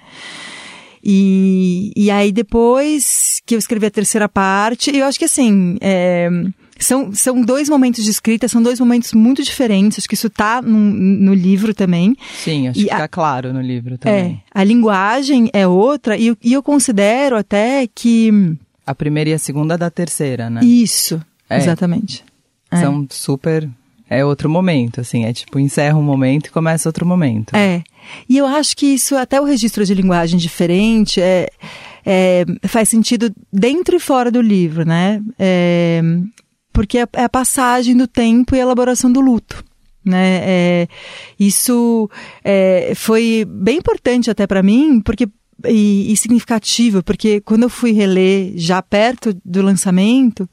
E, 1.06 1.92
e 1.96 2.10
aí 2.10 2.32
depois 2.32 3.40
que 3.46 3.54
eu 3.54 3.60
escrevi 3.60 3.86
a 3.86 3.92
terceira 3.92 4.28
parte, 4.28 4.96
eu 4.96 5.06
acho 5.06 5.20
que 5.20 5.26
assim, 5.26 5.78
é, 5.80 6.28
são, 6.80 7.14
são 7.14 7.42
dois 7.42 7.70
momentos 7.70 8.04
de 8.04 8.10
escrita, 8.10 8.48
são 8.48 8.62
dois 8.62 8.80
momentos 8.80 9.14
muito 9.14 9.44
diferentes. 9.44 10.00
Acho 10.00 10.08
que 10.08 10.16
isso 10.16 10.32
tá 10.32 10.64
no, 10.64 10.80
no 10.80 11.34
livro 11.34 11.76
também. 11.76 12.16
Sim, 12.34 12.70
acho 12.70 12.80
e 12.80 12.86
que 12.86 12.90
fica 12.90 13.04
a, 13.04 13.08
claro 13.08 13.54
no 13.54 13.62
livro 13.62 14.00
também. 14.00 14.42
É, 14.54 14.60
a 14.60 14.64
linguagem 14.64 15.50
é 15.54 15.68
outra 15.68 16.18
e, 16.18 16.36
e 16.44 16.54
eu 16.54 16.64
considero 16.64 17.38
até 17.38 17.88
que... 17.88 18.58
A 18.86 18.96
primeira 18.96 19.30
e 19.30 19.34
a 19.34 19.40
segunda 19.40 19.78
da 19.78 19.92
terceira, 19.92 20.50
né? 20.50 20.62
Isso, 20.64 21.22
é. 21.48 21.58
exatamente. 21.58 22.24
São 22.72 23.04
é. 23.04 23.14
super 23.14 23.70
é 24.10 24.24
outro 24.24 24.50
momento, 24.50 25.02
assim, 25.02 25.26
é 25.26 25.34
tipo, 25.34 25.60
encerra 25.60 25.98
um 25.98 26.04
momento 26.04 26.48
e 26.48 26.52
começa 26.52 26.88
outro 26.90 27.06
momento. 27.06 27.56
É. 27.56 27.82
E 28.30 28.38
eu 28.38 28.46
acho 28.46 28.78
que 28.78 28.86
isso, 28.86 29.16
até 29.16 29.42
o 29.42 29.46
registro 29.46 29.84
de 29.84 29.94
linguagem 29.94 30.38
diferente, 30.38 31.20
é, 31.20 31.50
é 32.06 32.46
faz 32.68 32.90
sentido 32.90 33.34
dentro 33.52 33.96
e 33.96 34.00
fora 34.00 34.30
do 34.30 34.42
livro, 34.42 34.86
né? 34.86 35.22
É, 35.40 36.02
porque 36.72 37.00
é, 37.00 37.08
é 37.14 37.24
a 37.24 37.30
passagem 37.30 37.96
do 37.98 38.08
tempo 38.08 38.56
e 38.56 38.60
a 38.60 38.64
elaboração 38.64 39.12
do 39.12 39.22
luto. 39.22 39.64
Né? 40.04 40.42
É, 40.44 40.88
isso 41.40 42.08
é, 42.44 42.94
foi 42.96 43.44
bem 43.48 43.78
importante 43.78 44.30
até 44.30 44.46
para 44.46 44.62
mim, 44.62 45.02
porque 45.02 45.28
e, 45.68 46.12
e 46.12 46.18
significativo, 46.18 47.02
porque 47.02 47.42
quando 47.42 47.64
eu 47.64 47.70
fui 47.70 47.92
reler 47.92 48.54
já 48.56 48.82
perto 48.82 49.36
do 49.44 49.62
lançamento, 49.62 50.48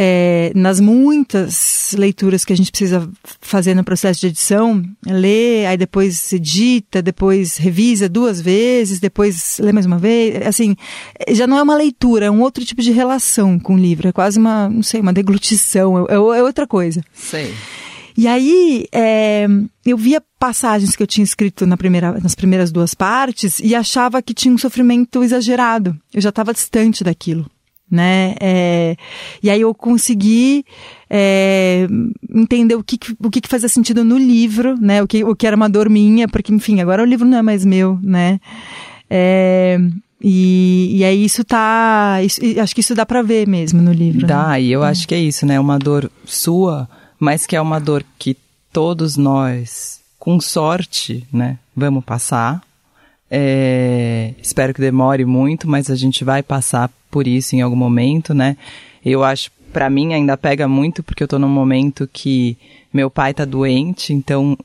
é, 0.00 0.52
nas 0.54 0.78
muitas 0.78 1.92
leituras 1.98 2.44
que 2.44 2.52
a 2.52 2.56
gente 2.56 2.70
precisa 2.70 3.10
fazer 3.40 3.74
no 3.74 3.82
processo 3.82 4.20
de 4.20 4.28
edição, 4.28 4.80
lê, 5.04 5.66
aí 5.66 5.76
depois 5.76 6.32
edita, 6.32 7.02
depois 7.02 7.56
revisa 7.56 8.08
duas 8.08 8.40
vezes, 8.40 9.00
depois 9.00 9.58
lê 9.58 9.72
mais 9.72 9.86
uma 9.86 9.98
vez, 9.98 10.46
assim, 10.46 10.76
já 11.32 11.48
não 11.48 11.58
é 11.58 11.62
uma 11.64 11.74
leitura, 11.74 12.26
é 12.26 12.30
um 12.30 12.40
outro 12.42 12.64
tipo 12.64 12.80
de 12.80 12.92
relação 12.92 13.58
com 13.58 13.74
o 13.74 13.76
livro, 13.76 14.06
é 14.06 14.12
quase 14.12 14.38
uma, 14.38 14.68
não 14.68 14.84
sei, 14.84 15.00
uma 15.00 15.12
deglutição, 15.12 16.06
é, 16.06 16.12
é, 16.12 16.14
é 16.14 16.42
outra 16.44 16.64
coisa. 16.64 17.02
Sei. 17.12 17.52
E 18.16 18.28
aí, 18.28 18.86
é, 18.92 19.48
eu 19.84 19.96
via 19.96 20.22
passagens 20.38 20.94
que 20.94 21.02
eu 21.02 21.08
tinha 21.08 21.24
escrito 21.24 21.66
na 21.66 21.76
primeira, 21.76 22.20
nas 22.20 22.36
primeiras 22.36 22.70
duas 22.70 22.94
partes 22.94 23.58
e 23.58 23.74
achava 23.74 24.22
que 24.22 24.34
tinha 24.34 24.54
um 24.54 24.58
sofrimento 24.58 25.24
exagerado. 25.24 25.96
Eu 26.14 26.20
já 26.20 26.28
estava 26.28 26.52
distante 26.52 27.02
daquilo 27.02 27.50
né? 27.90 28.34
É, 28.40 28.96
e 29.42 29.50
aí 29.50 29.60
eu 29.60 29.74
consegui 29.74 30.64
é, 31.08 31.86
entender 32.34 32.74
o 32.74 32.82
que, 32.82 32.98
o 33.18 33.30
que, 33.30 33.40
fazia 33.48 33.68
sentido 33.68 34.04
no 34.04 34.18
livro, 34.18 34.76
né? 34.80 35.02
O 35.02 35.06
que, 35.06 35.24
o 35.24 35.34
que 35.34 35.46
era 35.46 35.56
uma 35.56 35.68
dor 35.68 35.88
minha, 35.88 36.28
porque, 36.28 36.52
enfim, 36.52 36.80
agora 36.80 37.02
o 37.02 37.06
livro 37.06 37.26
não 37.26 37.38
é 37.38 37.42
mais 37.42 37.64
meu, 37.64 37.98
né? 38.02 38.40
É, 39.10 39.78
e, 40.22 40.96
e 40.98 41.04
aí 41.04 41.24
isso 41.24 41.44
tá. 41.44 42.20
Isso, 42.22 42.40
acho 42.60 42.74
que 42.74 42.80
isso 42.80 42.94
dá 42.94 43.06
pra 43.06 43.22
ver 43.22 43.46
mesmo 43.46 43.80
no 43.80 43.92
livro. 43.92 44.26
Dá, 44.26 44.48
né? 44.48 44.62
e 44.62 44.72
eu 44.72 44.82
acho 44.82 45.06
que 45.06 45.14
é 45.14 45.18
isso, 45.18 45.46
né? 45.46 45.58
Uma 45.58 45.78
dor 45.78 46.10
sua, 46.24 46.88
mas 47.18 47.46
que 47.46 47.56
é 47.56 47.60
uma 47.60 47.78
dor 47.78 48.04
que 48.18 48.36
todos 48.72 49.16
nós, 49.16 50.00
com 50.18 50.40
sorte, 50.40 51.26
né, 51.32 51.58
vamos 51.74 52.04
passar. 52.04 52.62
É, 53.30 54.34
espero 54.42 54.72
que 54.72 54.80
demore 54.80 55.24
muito, 55.24 55.68
mas 55.68 55.90
a 55.90 55.96
gente 55.96 56.24
vai 56.24 56.42
passar 56.42 56.90
por 57.10 57.26
isso 57.26 57.56
em 57.56 57.60
algum 57.60 57.76
momento, 57.76 58.34
né? 58.34 58.56
Eu 59.04 59.24
acho, 59.24 59.50
para 59.72 59.88
mim 59.88 60.14
ainda 60.14 60.36
pega 60.36 60.66
muito 60.68 61.02
porque 61.02 61.22
eu 61.22 61.28
tô 61.28 61.38
num 61.38 61.48
momento 61.48 62.08
que 62.12 62.56
meu 62.92 63.10
pai 63.10 63.34
tá 63.34 63.44
doente, 63.44 64.12
então 64.12 64.56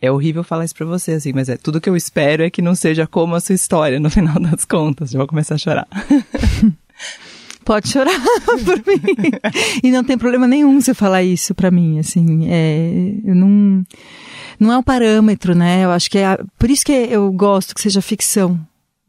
é 0.00 0.10
horrível 0.10 0.42
falar 0.42 0.64
isso 0.64 0.74
pra 0.74 0.86
você, 0.86 1.12
assim, 1.12 1.32
mas 1.32 1.48
é 1.48 1.56
tudo 1.56 1.80
que 1.80 1.88
eu 1.88 1.96
espero 1.96 2.42
é 2.42 2.50
que 2.50 2.60
não 2.60 2.74
seja 2.74 3.06
como 3.06 3.34
a 3.34 3.40
sua 3.40 3.54
história 3.54 4.00
no 4.00 4.10
final 4.10 4.38
das 4.40 4.64
contas. 4.64 5.14
Eu 5.14 5.18
vou 5.18 5.28
começar 5.28 5.54
a 5.54 5.58
chorar. 5.58 5.86
Pode 7.64 7.88
chorar 7.88 8.20
por 8.64 8.76
mim. 8.78 9.04
e 9.84 9.92
não 9.92 10.02
tem 10.02 10.18
problema 10.18 10.48
nenhum 10.48 10.80
você 10.80 10.92
falar 10.92 11.22
isso 11.22 11.54
pra 11.54 11.70
mim, 11.70 12.00
assim. 12.00 12.48
É, 12.50 13.14
eu 13.24 13.36
não 13.36 13.84
não 14.58 14.72
é 14.72 14.78
um 14.78 14.82
parâmetro, 14.82 15.54
né? 15.54 15.84
Eu 15.84 15.90
acho 15.90 16.10
que 16.10 16.18
é. 16.18 16.38
Por 16.58 16.70
isso 16.70 16.84
que 16.84 16.92
eu 16.92 17.30
gosto 17.32 17.74
que 17.74 17.80
seja 17.80 18.02
ficção, 18.02 18.58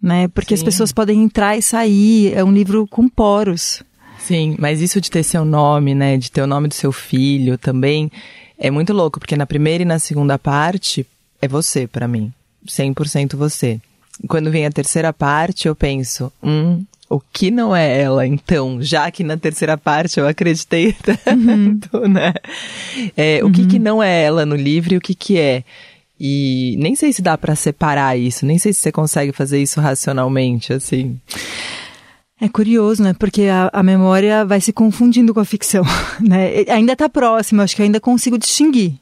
né? 0.04 0.28
Porque 0.28 0.56
Sim. 0.56 0.62
as 0.62 0.64
pessoas 0.64 0.92
podem 0.92 1.24
entrar 1.24 1.58
e 1.58 1.62
sair. 1.62 2.34
É 2.34 2.44
um 2.44 2.52
livro 2.52 2.86
com 2.86 3.08
poros. 3.08 3.82
Sim, 4.20 4.56
mas 4.60 4.82
isso 4.82 5.00
de 5.00 5.10
ter 5.10 5.24
seu 5.24 5.46
nome, 5.46 5.96
né? 5.96 6.18
De 6.18 6.30
ter 6.30 6.42
o 6.42 6.48
nome 6.48 6.68
do 6.68 6.74
seu 6.74 6.92
filho 6.92 7.58
também 7.58 8.12
é 8.58 8.70
muito 8.70 8.94
louco, 8.94 9.20
porque 9.20 9.36
na 9.36 9.46
primeira 9.46 9.84
e 9.84 9.86
na 9.86 10.00
segunda 10.00 10.38
parte 10.38 11.06
é 11.42 11.48
você 11.48 11.88
para 11.88 12.08
mim. 12.08 12.32
100% 12.68 13.36
você. 13.36 13.80
Quando 14.28 14.52
vem 14.52 14.66
a 14.66 14.72
terceira 14.72 15.12
parte, 15.12 15.68
eu 15.68 15.76
penso, 15.76 16.32
hum, 16.42 16.86
o 17.10 17.20
que 17.20 17.52
não 17.52 17.76
é 17.76 18.02
ela, 18.02 18.26
então, 18.26 18.82
já 18.82 19.12
que 19.12 19.24
na 19.24 19.36
terceira 19.36 19.78
parte 19.78 20.20
eu 20.20 20.28
acreditei 20.28 20.94
tanto, 21.04 21.98
uhum. 21.98 22.08
né? 22.08 22.34
É, 23.18 23.44
uhum. 23.44 23.50
O 23.50 23.52
que, 23.52 23.66
que 23.66 23.78
uhum. 23.78 23.84
não 23.84 24.04
é 24.04 24.24
ela 24.24 24.46
no 24.46 24.56
livro 24.56 24.94
e 24.94 24.98
o 24.98 25.02
que, 25.02 25.14
que 25.14 25.38
é. 25.38 25.64
E 26.20 26.76
nem 26.80 26.96
sei 26.96 27.12
se 27.12 27.22
dá 27.22 27.38
para 27.38 27.56
separar 27.56 28.18
isso, 28.18 28.46
nem 28.46 28.58
sei 28.58 28.72
se 28.72 28.80
você 28.80 28.92
consegue 28.92 29.32
fazer 29.32 29.62
isso 29.62 29.82
racionalmente, 29.82 30.72
assim. 30.72 31.20
É 32.40 32.50
curioso, 32.50 33.02
né? 33.02 33.14
Porque 33.18 33.44
a, 33.44 33.70
a 33.72 33.84
memória 33.84 34.46
vai 34.46 34.60
se 34.60 34.74
confundindo 34.74 35.34
com 35.34 35.40
a 35.40 35.46
ficção, 35.46 35.84
né? 36.22 36.66
Ainda 36.70 36.96
tá 36.96 37.10
próxima, 37.10 37.64
acho 37.64 37.76
que 37.76 37.82
ainda 37.82 38.00
consigo 38.00 38.38
distinguir. 38.38 39.00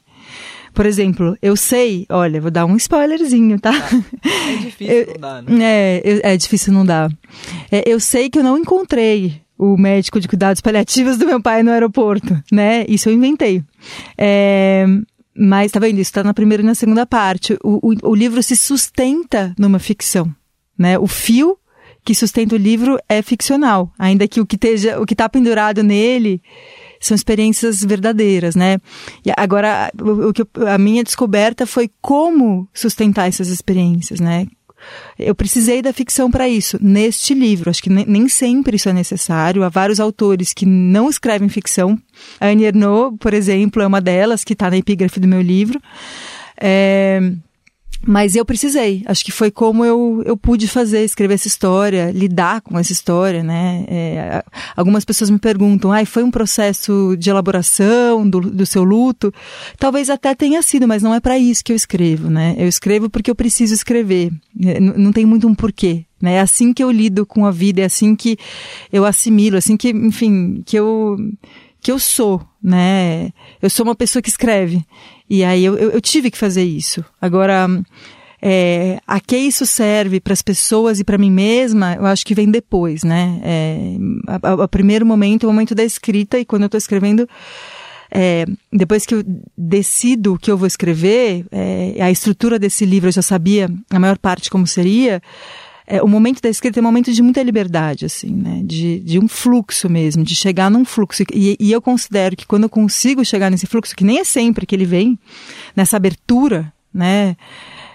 Por 0.72 0.86
exemplo, 0.86 1.36
eu 1.42 1.54
sei, 1.54 2.06
olha, 2.08 2.40
vou 2.40 2.50
dar 2.50 2.64
um 2.64 2.76
spoilerzinho, 2.76 3.60
tá? 3.60 3.72
É 3.74 4.56
difícil 4.56 4.94
eu, 4.94 5.06
não 5.06 5.20
dar, 5.20 5.42
né? 5.42 5.98
É, 5.98 6.32
é 6.32 6.36
difícil 6.36 6.72
não 6.72 6.84
dar. 6.84 7.10
É, 7.70 7.82
eu 7.86 8.00
sei 8.00 8.30
que 8.30 8.38
eu 8.38 8.42
não 8.42 8.56
encontrei 8.56 9.42
o 9.58 9.76
médico 9.76 10.18
de 10.18 10.26
cuidados 10.26 10.62
paliativos 10.62 11.18
do 11.18 11.26
meu 11.26 11.40
pai 11.40 11.62
no 11.62 11.70
aeroporto, 11.70 12.42
né? 12.50 12.84
Isso 12.88 13.08
eu 13.08 13.12
inventei. 13.12 13.62
É, 14.16 14.86
mas 15.36 15.72
tá 15.72 15.80
vendo? 15.80 15.98
Isso 15.98 16.10
está 16.10 16.22
na 16.22 16.34
primeira 16.34 16.62
e 16.62 16.66
na 16.66 16.74
segunda 16.74 17.06
parte. 17.06 17.54
O, 17.62 17.90
o, 17.90 18.10
o 18.10 18.14
livro 18.14 18.42
se 18.42 18.56
sustenta 18.56 19.54
numa 19.58 19.78
ficção, 19.78 20.34
né? 20.78 20.98
O 20.98 21.06
fio 21.06 21.58
que 22.04 22.14
sustenta 22.14 22.54
o 22.54 22.58
livro 22.58 22.98
é 23.08 23.22
ficcional, 23.22 23.92
ainda 23.98 24.26
que 24.26 24.40
o 24.40 24.46
que 24.46 24.56
esteja, 24.56 25.00
o 25.00 25.06
que 25.06 25.14
está 25.14 25.28
pendurado 25.28 25.82
nele 25.82 26.42
são 27.00 27.14
experiências 27.14 27.82
verdadeiras, 27.82 28.54
né? 28.54 28.78
E 29.24 29.32
agora, 29.36 29.90
o 30.00 30.32
que 30.32 30.46
a 30.66 30.78
minha 30.78 31.02
descoberta 31.02 31.66
foi 31.66 31.90
como 32.00 32.68
sustentar 32.72 33.28
essas 33.28 33.48
experiências, 33.48 34.20
né? 34.20 34.46
Eu 35.18 35.34
precisei 35.34 35.82
da 35.82 35.92
ficção 35.92 36.30
para 36.30 36.48
isso, 36.48 36.78
neste 36.80 37.34
livro. 37.34 37.70
Acho 37.70 37.82
que 37.82 37.90
nem 37.90 38.28
sempre 38.28 38.76
isso 38.76 38.88
é 38.88 38.92
necessário. 38.92 39.62
Há 39.62 39.68
vários 39.68 40.00
autores 40.00 40.52
que 40.52 40.66
não 40.66 41.08
escrevem 41.08 41.48
ficção. 41.48 41.98
A 42.40 42.48
Annie 42.48 42.66
Ernaux, 42.66 43.16
por 43.18 43.34
exemplo, 43.34 43.82
é 43.82 43.86
uma 43.86 44.00
delas 44.00 44.44
que 44.44 44.52
está 44.52 44.70
na 44.70 44.76
epígrafe 44.76 45.20
do 45.20 45.28
meu 45.28 45.40
livro. 45.40 45.80
É, 46.60 47.20
mas 48.04 48.34
eu 48.34 48.44
precisei. 48.44 49.02
Acho 49.06 49.24
que 49.24 49.30
foi 49.30 49.50
como 49.50 49.84
eu, 49.84 50.22
eu 50.26 50.36
pude 50.36 50.66
fazer, 50.66 51.04
escrever 51.04 51.34
essa 51.34 51.46
história, 51.46 52.10
lidar 52.10 52.60
com 52.60 52.78
essa 52.78 52.92
história, 52.92 53.42
né? 53.42 53.84
É, 53.88 54.44
algumas 54.76 55.04
pessoas 55.04 55.30
me 55.30 55.38
perguntam, 55.38 55.92
ah, 55.92 56.04
foi 56.04 56.22
um 56.22 56.30
processo 56.30 57.16
de 57.18 57.30
elaboração 57.30 58.28
do, 58.28 58.40
do 58.40 58.66
seu 58.66 58.82
luto? 58.82 59.32
Talvez 59.78 60.10
até 60.10 60.34
tenha 60.34 60.62
sido, 60.62 60.88
mas 60.88 61.02
não 61.02 61.14
é 61.14 61.20
para 61.20 61.38
isso 61.38 61.64
que 61.64 61.72
eu 61.72 61.76
escrevo, 61.76 62.28
né? 62.28 62.54
Eu 62.58 62.68
escrevo 62.68 63.08
porque 63.08 63.30
eu 63.30 63.34
preciso 63.34 63.72
escrever. 63.72 64.32
É, 64.60 64.80
não 64.80 65.12
tem 65.12 65.24
muito 65.24 65.46
um 65.46 65.54
porquê. 65.54 66.04
Né? 66.20 66.34
É 66.34 66.40
assim 66.40 66.72
que 66.72 66.82
eu 66.82 66.90
lido 66.90 67.26
com 67.26 67.44
a 67.44 67.50
vida, 67.50 67.82
é 67.82 67.84
assim 67.84 68.14
que 68.14 68.38
eu 68.92 69.04
assimilo, 69.04 69.56
é 69.56 69.58
assim 69.58 69.76
que, 69.76 69.90
enfim, 69.90 70.62
que 70.64 70.76
eu 70.76 71.16
que 71.82 71.90
eu 71.90 71.98
sou, 71.98 72.40
né? 72.62 73.30
Eu 73.60 73.68
sou 73.68 73.84
uma 73.84 73.96
pessoa 73.96 74.22
que 74.22 74.28
escreve. 74.28 74.84
E 75.28 75.42
aí 75.42 75.64
eu, 75.64 75.76
eu, 75.76 75.90
eu 75.90 76.00
tive 76.00 76.30
que 76.30 76.38
fazer 76.38 76.62
isso. 76.62 77.04
Agora, 77.20 77.68
é, 78.40 79.00
a 79.06 79.18
que 79.18 79.36
isso 79.36 79.66
serve 79.66 80.20
para 80.20 80.32
as 80.32 80.42
pessoas 80.42 81.00
e 81.00 81.04
para 81.04 81.18
mim 81.18 81.30
mesma, 81.30 81.94
eu 81.94 82.06
acho 82.06 82.24
que 82.24 82.34
vem 82.34 82.48
depois, 82.50 83.02
né? 83.02 83.40
É, 83.42 83.96
o 84.62 84.68
primeiro 84.68 85.04
momento, 85.04 85.44
o 85.44 85.46
momento 85.48 85.74
da 85.74 85.82
escrita, 85.82 86.38
e 86.38 86.44
quando 86.44 86.62
eu 86.62 86.66
estou 86.66 86.78
escrevendo, 86.78 87.28
é, 88.10 88.44
depois 88.72 89.04
que 89.04 89.16
eu 89.16 89.24
decido 89.58 90.34
o 90.34 90.38
que 90.38 90.50
eu 90.50 90.56
vou 90.56 90.68
escrever, 90.68 91.46
é, 91.50 91.96
a 92.00 92.10
estrutura 92.12 92.58
desse 92.60 92.84
livro 92.84 93.08
eu 93.08 93.12
já 93.12 93.22
sabia 93.22 93.68
a 93.90 93.98
maior 93.98 94.18
parte 94.18 94.50
como 94.50 94.68
seria, 94.68 95.20
é, 95.92 96.02
o 96.02 96.08
momento 96.08 96.40
da 96.40 96.48
escrita 96.48 96.78
é 96.78 96.80
um 96.80 96.84
momento 96.84 97.12
de 97.12 97.20
muita 97.20 97.42
liberdade, 97.42 98.06
assim, 98.06 98.30
né? 98.30 98.62
De, 98.64 98.98
de 99.00 99.18
um 99.18 99.28
fluxo 99.28 99.90
mesmo, 99.90 100.24
de 100.24 100.34
chegar 100.34 100.70
num 100.70 100.86
fluxo. 100.86 101.22
E, 101.34 101.54
e 101.60 101.70
eu 101.70 101.82
considero 101.82 102.34
que 102.34 102.46
quando 102.46 102.62
eu 102.62 102.70
consigo 102.70 103.22
chegar 103.22 103.50
nesse 103.50 103.66
fluxo, 103.66 103.94
que 103.94 104.02
nem 104.02 104.18
é 104.18 104.24
sempre 104.24 104.64
que 104.64 104.74
ele 104.74 104.86
vem, 104.86 105.18
nessa 105.76 105.98
abertura, 105.98 106.72
né? 106.94 107.36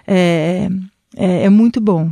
É, 0.05 0.69
é, 1.15 1.45
é 1.45 1.49
muito 1.49 1.81
bom. 1.81 2.11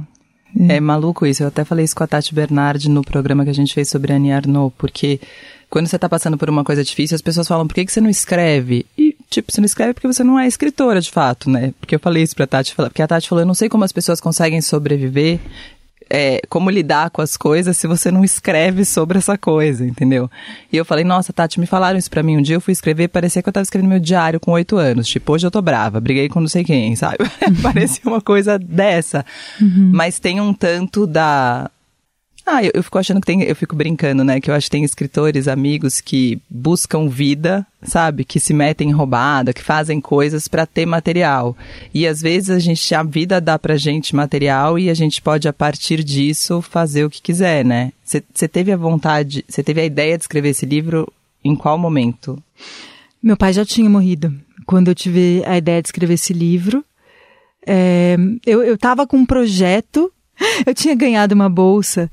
É 0.67 0.79
maluco 0.79 1.23
isso. 1.23 1.43
Eu 1.43 1.49
até 1.49 1.63
falei 1.63 1.85
isso 1.85 1.95
com 1.95 2.03
a 2.03 2.07
Tati 2.07 2.33
Bernardi 2.33 2.89
no 2.89 3.03
programa 3.03 3.43
que 3.43 3.51
a 3.51 3.53
gente 3.53 3.71
fez 3.71 3.87
sobre 3.87 4.11
Annie 4.11 4.31
Arnaud, 4.31 4.73
porque 4.79 5.19
quando 5.69 5.87
você 5.87 5.97
está 5.97 6.07
passando 6.07 6.37
por 6.37 6.49
uma 6.49 6.63
coisa 6.63 6.83
difícil, 6.83 7.15
as 7.15 7.21
pessoas 7.21 7.47
falam, 7.47 7.67
por 7.67 7.73
que, 7.73 7.85
que 7.85 7.91
você 7.91 7.99
não 7.99 8.09
escreve? 8.09 8.85
E, 8.97 9.15
tipo, 9.29 9.51
você 9.51 9.59
não 9.59 9.65
escreve 9.65 9.93
porque 9.93 10.07
você 10.07 10.23
não 10.23 10.39
é 10.39 10.47
escritora, 10.47 11.01
de 11.01 11.11
fato, 11.11 11.49
né? 11.49 11.73
Porque 11.79 11.95
eu 11.95 11.99
falei 11.99 12.23
isso 12.23 12.35
pra 12.35 12.47
Tati, 12.47 12.73
porque 12.73 13.01
a 13.01 13.07
Tati 13.07 13.27
falou, 13.27 13.41
eu 13.41 13.47
não 13.47 13.53
sei 13.53 13.67
como 13.67 13.83
as 13.83 13.91
pessoas 13.91 14.21
conseguem 14.21 14.61
sobreviver 14.61 15.39
é, 16.09 16.41
como 16.49 16.69
lidar 16.69 17.09
com 17.09 17.21
as 17.21 17.35
coisas 17.35 17.77
se 17.77 17.87
você 17.87 18.11
não 18.11 18.23
escreve 18.23 18.85
sobre 18.85 19.17
essa 19.17 19.37
coisa, 19.37 19.85
entendeu? 19.85 20.29
E 20.71 20.77
eu 20.77 20.85
falei, 20.85 21.03
nossa, 21.03 21.33
Tati, 21.33 21.59
me 21.59 21.65
falaram 21.65 21.97
isso 21.97 22.09
pra 22.09 22.23
mim. 22.23 22.37
Um 22.37 22.41
dia 22.41 22.55
eu 22.55 22.61
fui 22.61 22.71
escrever, 22.71 23.07
parecia 23.07 23.41
que 23.41 23.49
eu 23.49 23.53
tava 23.53 23.63
escrevendo 23.63 23.89
meu 23.89 23.99
diário 23.99 24.39
com 24.39 24.51
oito 24.51 24.77
anos. 24.77 25.07
Tipo, 25.07 25.33
hoje 25.33 25.45
eu 25.45 25.51
tô 25.51 25.61
brava, 25.61 25.99
briguei 25.99 26.29
com 26.29 26.39
não 26.39 26.47
sei 26.47 26.63
quem, 26.63 26.95
sabe? 26.97 27.17
parecia 27.61 28.03
uma 28.05 28.21
coisa 28.21 28.59
dessa. 28.59 29.25
Uhum. 29.61 29.91
Mas 29.93 30.19
tem 30.19 30.39
um 30.39 30.53
tanto 30.53 31.07
da, 31.07 31.69
ah, 32.45 32.63
eu, 32.63 32.71
eu, 32.75 32.83
fico 32.83 32.97
achando 32.99 33.19
que 33.19 33.25
tem, 33.25 33.41
eu 33.43 33.55
fico 33.55 33.75
brincando, 33.75 34.23
né? 34.23 34.39
Que 34.39 34.51
eu 34.51 34.53
acho 34.53 34.67
que 34.67 34.71
tem 34.71 34.83
escritores, 34.83 35.47
amigos 35.47 35.99
que 35.99 36.39
buscam 36.49 37.07
vida, 37.09 37.65
sabe? 37.81 38.23
Que 38.23 38.39
se 38.39 38.53
metem 38.53 38.89
em 38.89 38.93
roubada, 38.93 39.53
que 39.53 39.63
fazem 39.63 39.99
coisas 39.99 40.47
para 40.47 40.65
ter 40.65 40.85
material. 40.85 41.57
E 41.93 42.05
às 42.05 42.21
vezes 42.21 42.51
a 42.51 42.59
gente, 42.59 42.93
a 42.93 43.01
vida 43.01 43.41
dá 43.41 43.57
pra 43.57 43.77
gente 43.77 44.15
material 44.15 44.77
e 44.77 44.89
a 44.89 44.93
gente 44.93 45.21
pode, 45.21 45.47
a 45.47 45.53
partir 45.53 46.03
disso, 46.03 46.61
fazer 46.61 47.03
o 47.03 47.09
que 47.09 47.21
quiser, 47.21 47.65
né? 47.65 47.91
Você 48.03 48.47
teve 48.47 48.71
a 48.71 48.77
vontade, 48.77 49.43
você 49.47 49.63
teve 49.63 49.81
a 49.81 49.85
ideia 49.85 50.17
de 50.17 50.23
escrever 50.23 50.49
esse 50.49 50.65
livro 50.65 51.11
em 51.43 51.55
qual 51.55 51.77
momento? 51.77 52.41
Meu 53.21 53.35
pai 53.35 53.53
já 53.53 53.65
tinha 53.65 53.89
morrido 53.89 54.31
quando 54.67 54.89
eu 54.89 54.95
tive 54.95 55.43
a 55.45 55.57
ideia 55.57 55.81
de 55.81 55.87
escrever 55.87 56.13
esse 56.13 56.31
livro. 56.33 56.85
É, 57.65 58.15
eu, 58.45 58.63
eu 58.63 58.77
tava 58.77 59.07
com 59.07 59.17
um 59.17 59.25
projeto, 59.25 60.11
eu 60.65 60.73
tinha 60.73 60.95
ganhado 60.95 61.33
uma 61.33 61.49
bolsa 61.49 62.09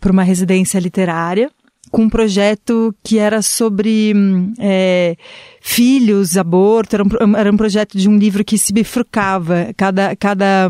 para 0.00 0.12
uma 0.12 0.22
residência 0.22 0.78
literária, 0.78 1.50
com 1.90 2.02
um 2.02 2.08
projeto 2.08 2.94
que 3.02 3.18
era 3.18 3.42
sobre 3.42 4.12
é, 4.58 5.16
filhos, 5.60 6.36
aborto, 6.36 6.96
era 6.96 7.04
um, 7.04 7.36
era 7.36 7.52
um 7.52 7.56
projeto 7.56 7.98
de 7.98 8.08
um 8.08 8.16
livro 8.16 8.44
que 8.44 8.56
se 8.56 8.72
bifurcava, 8.72 9.72
cada, 9.76 10.14
cada 10.16 10.68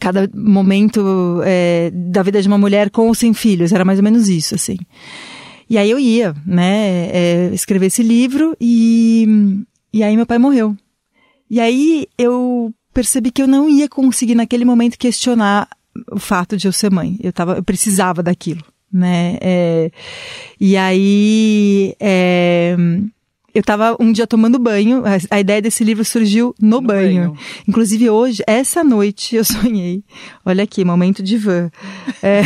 cada 0.00 0.28
momento 0.34 1.40
é, 1.44 1.90
da 1.92 2.22
vida 2.22 2.42
de 2.42 2.48
uma 2.48 2.58
mulher 2.58 2.90
com 2.90 3.06
ou 3.06 3.14
sem 3.14 3.32
filhos, 3.32 3.72
era 3.72 3.84
mais 3.84 3.98
ou 4.00 4.04
menos 4.04 4.28
isso, 4.28 4.54
assim. 4.54 4.76
E 5.68 5.78
aí 5.78 5.90
eu 5.90 5.98
ia, 5.98 6.34
né, 6.46 7.08
é, 7.12 7.50
escrever 7.52 7.86
esse 7.86 8.02
livro 8.02 8.56
e, 8.60 9.26
e 9.92 10.02
aí 10.02 10.16
meu 10.16 10.26
pai 10.26 10.38
morreu. 10.38 10.76
E 11.48 11.60
aí 11.60 12.06
eu 12.18 12.72
percebi 12.92 13.30
que 13.30 13.42
eu 13.42 13.46
não 13.46 13.68
ia 13.68 13.88
conseguir 13.88 14.34
naquele 14.34 14.64
momento 14.64 14.98
questionar 14.98 15.68
o 16.10 16.18
fato 16.18 16.56
de 16.56 16.66
eu 16.66 16.72
ser 16.72 16.90
mãe. 16.90 17.18
Eu 17.22 17.32
tava, 17.32 17.56
eu 17.56 17.62
precisava 17.62 18.22
daquilo, 18.22 18.62
né? 18.92 19.38
É, 19.40 19.90
e 20.60 20.76
aí 20.76 21.94
é, 22.00 22.76
eu 23.56 23.60
estava 23.60 23.96
um 23.98 24.12
dia 24.12 24.26
tomando 24.26 24.58
banho, 24.58 25.02
a, 25.30 25.40
ideia 25.40 25.62
desse 25.62 25.82
livro 25.82 26.04
surgiu 26.04 26.54
no, 26.60 26.80
no 26.80 26.80
banho. 26.82 27.30
banho. 27.30 27.38
Inclusive 27.66 28.10
hoje, 28.10 28.42
essa 28.46 28.84
noite, 28.84 29.34
eu 29.34 29.44
sonhei. 29.44 30.04
Olha 30.44 30.64
aqui, 30.64 30.84
momento 30.84 31.22
de 31.22 31.38
van. 31.38 31.70
É, 32.22 32.42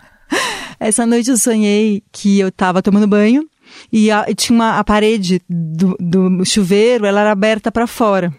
essa 0.80 1.04
noite 1.04 1.30
eu 1.30 1.36
sonhei 1.36 2.02
que 2.10 2.40
eu 2.40 2.48
estava 2.48 2.80
tomando 2.80 3.06
banho 3.06 3.46
e, 3.92 4.10
a, 4.10 4.24
e 4.28 4.34
tinha 4.34 4.56
uma, 4.56 4.78
a 4.78 4.84
parede 4.84 5.42
do, 5.46 5.94
do 6.00 6.42
chuveiro, 6.44 7.04
ela 7.04 7.20
era 7.20 7.32
aberta 7.32 7.70
para 7.70 7.86
fora. 7.86 8.32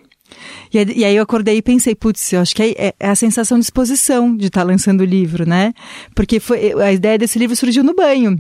E, 0.74 0.99
e, 0.99 1.05
aí 1.05 1.15
eu 1.15 1.24
acordei 1.24 1.57
e 1.57 1.61
pensei, 1.61 1.93
putz, 1.95 2.32
eu 2.34 2.41
acho 2.41 2.55
que 2.55 2.76
é, 2.78 2.93
é 2.99 3.09
a 3.09 3.15
sensação 3.15 3.59
de 3.59 3.65
exposição 3.65 4.36
de 4.36 4.47
estar 4.47 4.61
tá 4.61 4.67
lançando 4.67 5.01
o 5.01 5.05
livro, 5.05 5.47
né? 5.47 5.74
Porque 6.15 6.39
foi, 6.39 6.74
a 6.82 6.91
ideia 6.91 7.17
desse 7.17 7.38
livro 7.38 7.55
surgiu 7.55 7.84
no 7.84 7.93
banho. 7.93 8.38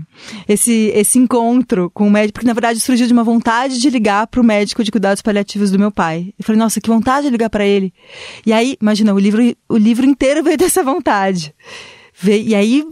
Esse, 0.47 0.91
esse 0.95 1.19
encontro 1.19 1.89
com 1.93 2.07
o 2.07 2.11
médico, 2.11 2.33
porque 2.33 2.47
na 2.47 2.53
verdade 2.53 2.79
surgiu 2.79 3.07
de 3.07 3.13
uma 3.13 3.23
vontade 3.23 3.79
de 3.79 3.89
ligar 3.89 4.27
para 4.27 4.41
o 4.41 4.43
médico 4.43 4.83
de 4.83 4.91
cuidados 4.91 5.21
paliativos 5.21 5.71
do 5.71 5.79
meu 5.79 5.91
pai. 5.91 6.33
Eu 6.37 6.45
falei, 6.45 6.59
nossa, 6.59 6.79
que 6.79 6.89
vontade 6.89 7.25
de 7.25 7.31
ligar 7.31 7.49
para 7.49 7.65
ele. 7.65 7.93
E 8.45 8.53
aí, 8.53 8.77
imagina, 8.81 9.13
o 9.13 9.19
livro, 9.19 9.41
o 9.67 9.77
livro 9.77 10.05
inteiro 10.05 10.43
veio 10.43 10.57
dessa 10.57 10.83
vontade. 10.83 11.53
E 12.23 12.53
aí 12.53 12.83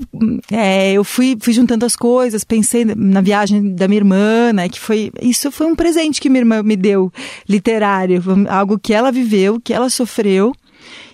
é, 0.51 0.93
eu 0.93 1.03
fui, 1.03 1.37
fui 1.39 1.53
juntando 1.53 1.85
as 1.85 1.95
coisas, 1.95 2.43
pensei 2.43 2.85
na 2.85 3.21
viagem 3.21 3.73
da 3.73 3.87
minha 3.87 3.99
irmã, 3.99 4.51
né? 4.53 4.67
Que 4.67 4.79
foi. 4.79 5.11
Isso 5.21 5.51
foi 5.51 5.67
um 5.67 5.75
presente 5.75 6.19
que 6.19 6.29
minha 6.29 6.41
irmã 6.41 6.63
me 6.63 6.75
deu, 6.75 7.11
literário, 7.47 8.21
algo 8.49 8.79
que 8.79 8.93
ela 8.93 9.11
viveu, 9.11 9.59
que 9.59 9.73
ela 9.73 9.89
sofreu. 9.89 10.53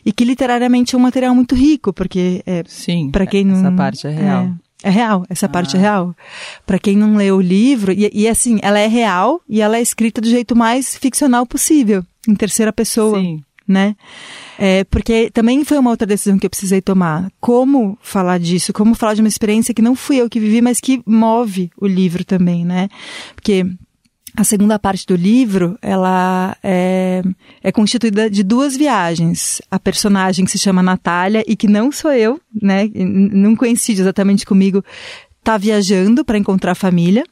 E 0.05 0.11
que 0.11 0.23
literariamente 0.23 0.93
é 0.93 0.97
um 0.97 1.01
material 1.01 1.33
muito 1.33 1.55
rico, 1.55 1.91
porque 1.91 2.43
é, 2.45 2.63
Sim, 2.67 3.09
para 3.09 3.25
quem 3.25 3.43
não. 3.43 3.55
Essa 3.55 3.71
parte 3.71 4.05
é 4.05 4.11
real. 4.11 4.43
É, 4.43 4.87
é 4.87 4.91
real, 4.91 5.25
essa 5.27 5.47
ah. 5.47 5.49
parte 5.49 5.75
é 5.75 5.79
real. 5.79 6.15
Para 6.63 6.77
quem 6.77 6.95
não 6.95 7.15
leu 7.15 7.37
o 7.37 7.41
livro, 7.41 7.91
e, 7.91 8.11
e 8.13 8.27
assim, 8.27 8.59
ela 8.61 8.77
é 8.77 8.85
real 8.85 9.41
e 9.49 9.61
ela 9.61 9.77
é 9.77 9.81
escrita 9.81 10.21
do 10.21 10.29
jeito 10.29 10.55
mais 10.55 10.95
ficcional 10.95 11.43
possível, 11.47 12.05
em 12.27 12.35
terceira 12.35 12.71
pessoa. 12.71 13.19
Sim. 13.19 13.41
Né? 13.67 13.95
É, 14.59 14.83
porque 14.83 15.31
também 15.31 15.65
foi 15.65 15.79
uma 15.79 15.89
outra 15.89 16.05
decisão 16.05 16.37
que 16.37 16.45
eu 16.45 16.49
precisei 16.49 16.81
tomar. 16.81 17.31
Como 17.39 17.97
falar 18.01 18.37
disso? 18.39 18.71
Como 18.71 18.93
falar 18.93 19.15
de 19.15 19.21
uma 19.21 19.27
experiência 19.27 19.73
que 19.73 19.81
não 19.81 19.95
fui 19.95 20.17
eu 20.17 20.29
que 20.29 20.39
vivi, 20.39 20.61
mas 20.61 20.79
que 20.79 21.01
move 21.05 21.71
o 21.77 21.87
livro 21.87 22.23
também, 22.23 22.63
né? 22.63 22.87
Porque 23.35 23.65
a 24.37 24.43
segunda 24.43 24.77
parte 24.77 25.05
do 25.05 25.15
livro, 25.15 25.77
ela 25.81 26.57
é, 26.61 27.23
é, 27.63 27.71
constituída 27.71 28.29
de 28.29 28.43
duas 28.43 28.75
viagens. 28.75 29.61
A 29.71 29.79
personagem 29.79 30.43
que 30.43 30.51
se 30.51 30.59
chama 30.59 30.83
Natália 30.83 31.43
e 31.47 31.55
que 31.55 31.67
não 31.67 31.91
sou 31.91 32.11
eu, 32.11 32.39
né? 32.61 32.89
Não 32.93 33.55
coincide 33.55 34.01
exatamente 34.01 34.45
comigo, 34.45 34.83
tá 35.43 35.57
viajando 35.57 36.25
para 36.25 36.37
encontrar 36.37 36.73
a 36.73 36.75
família. 36.75 37.23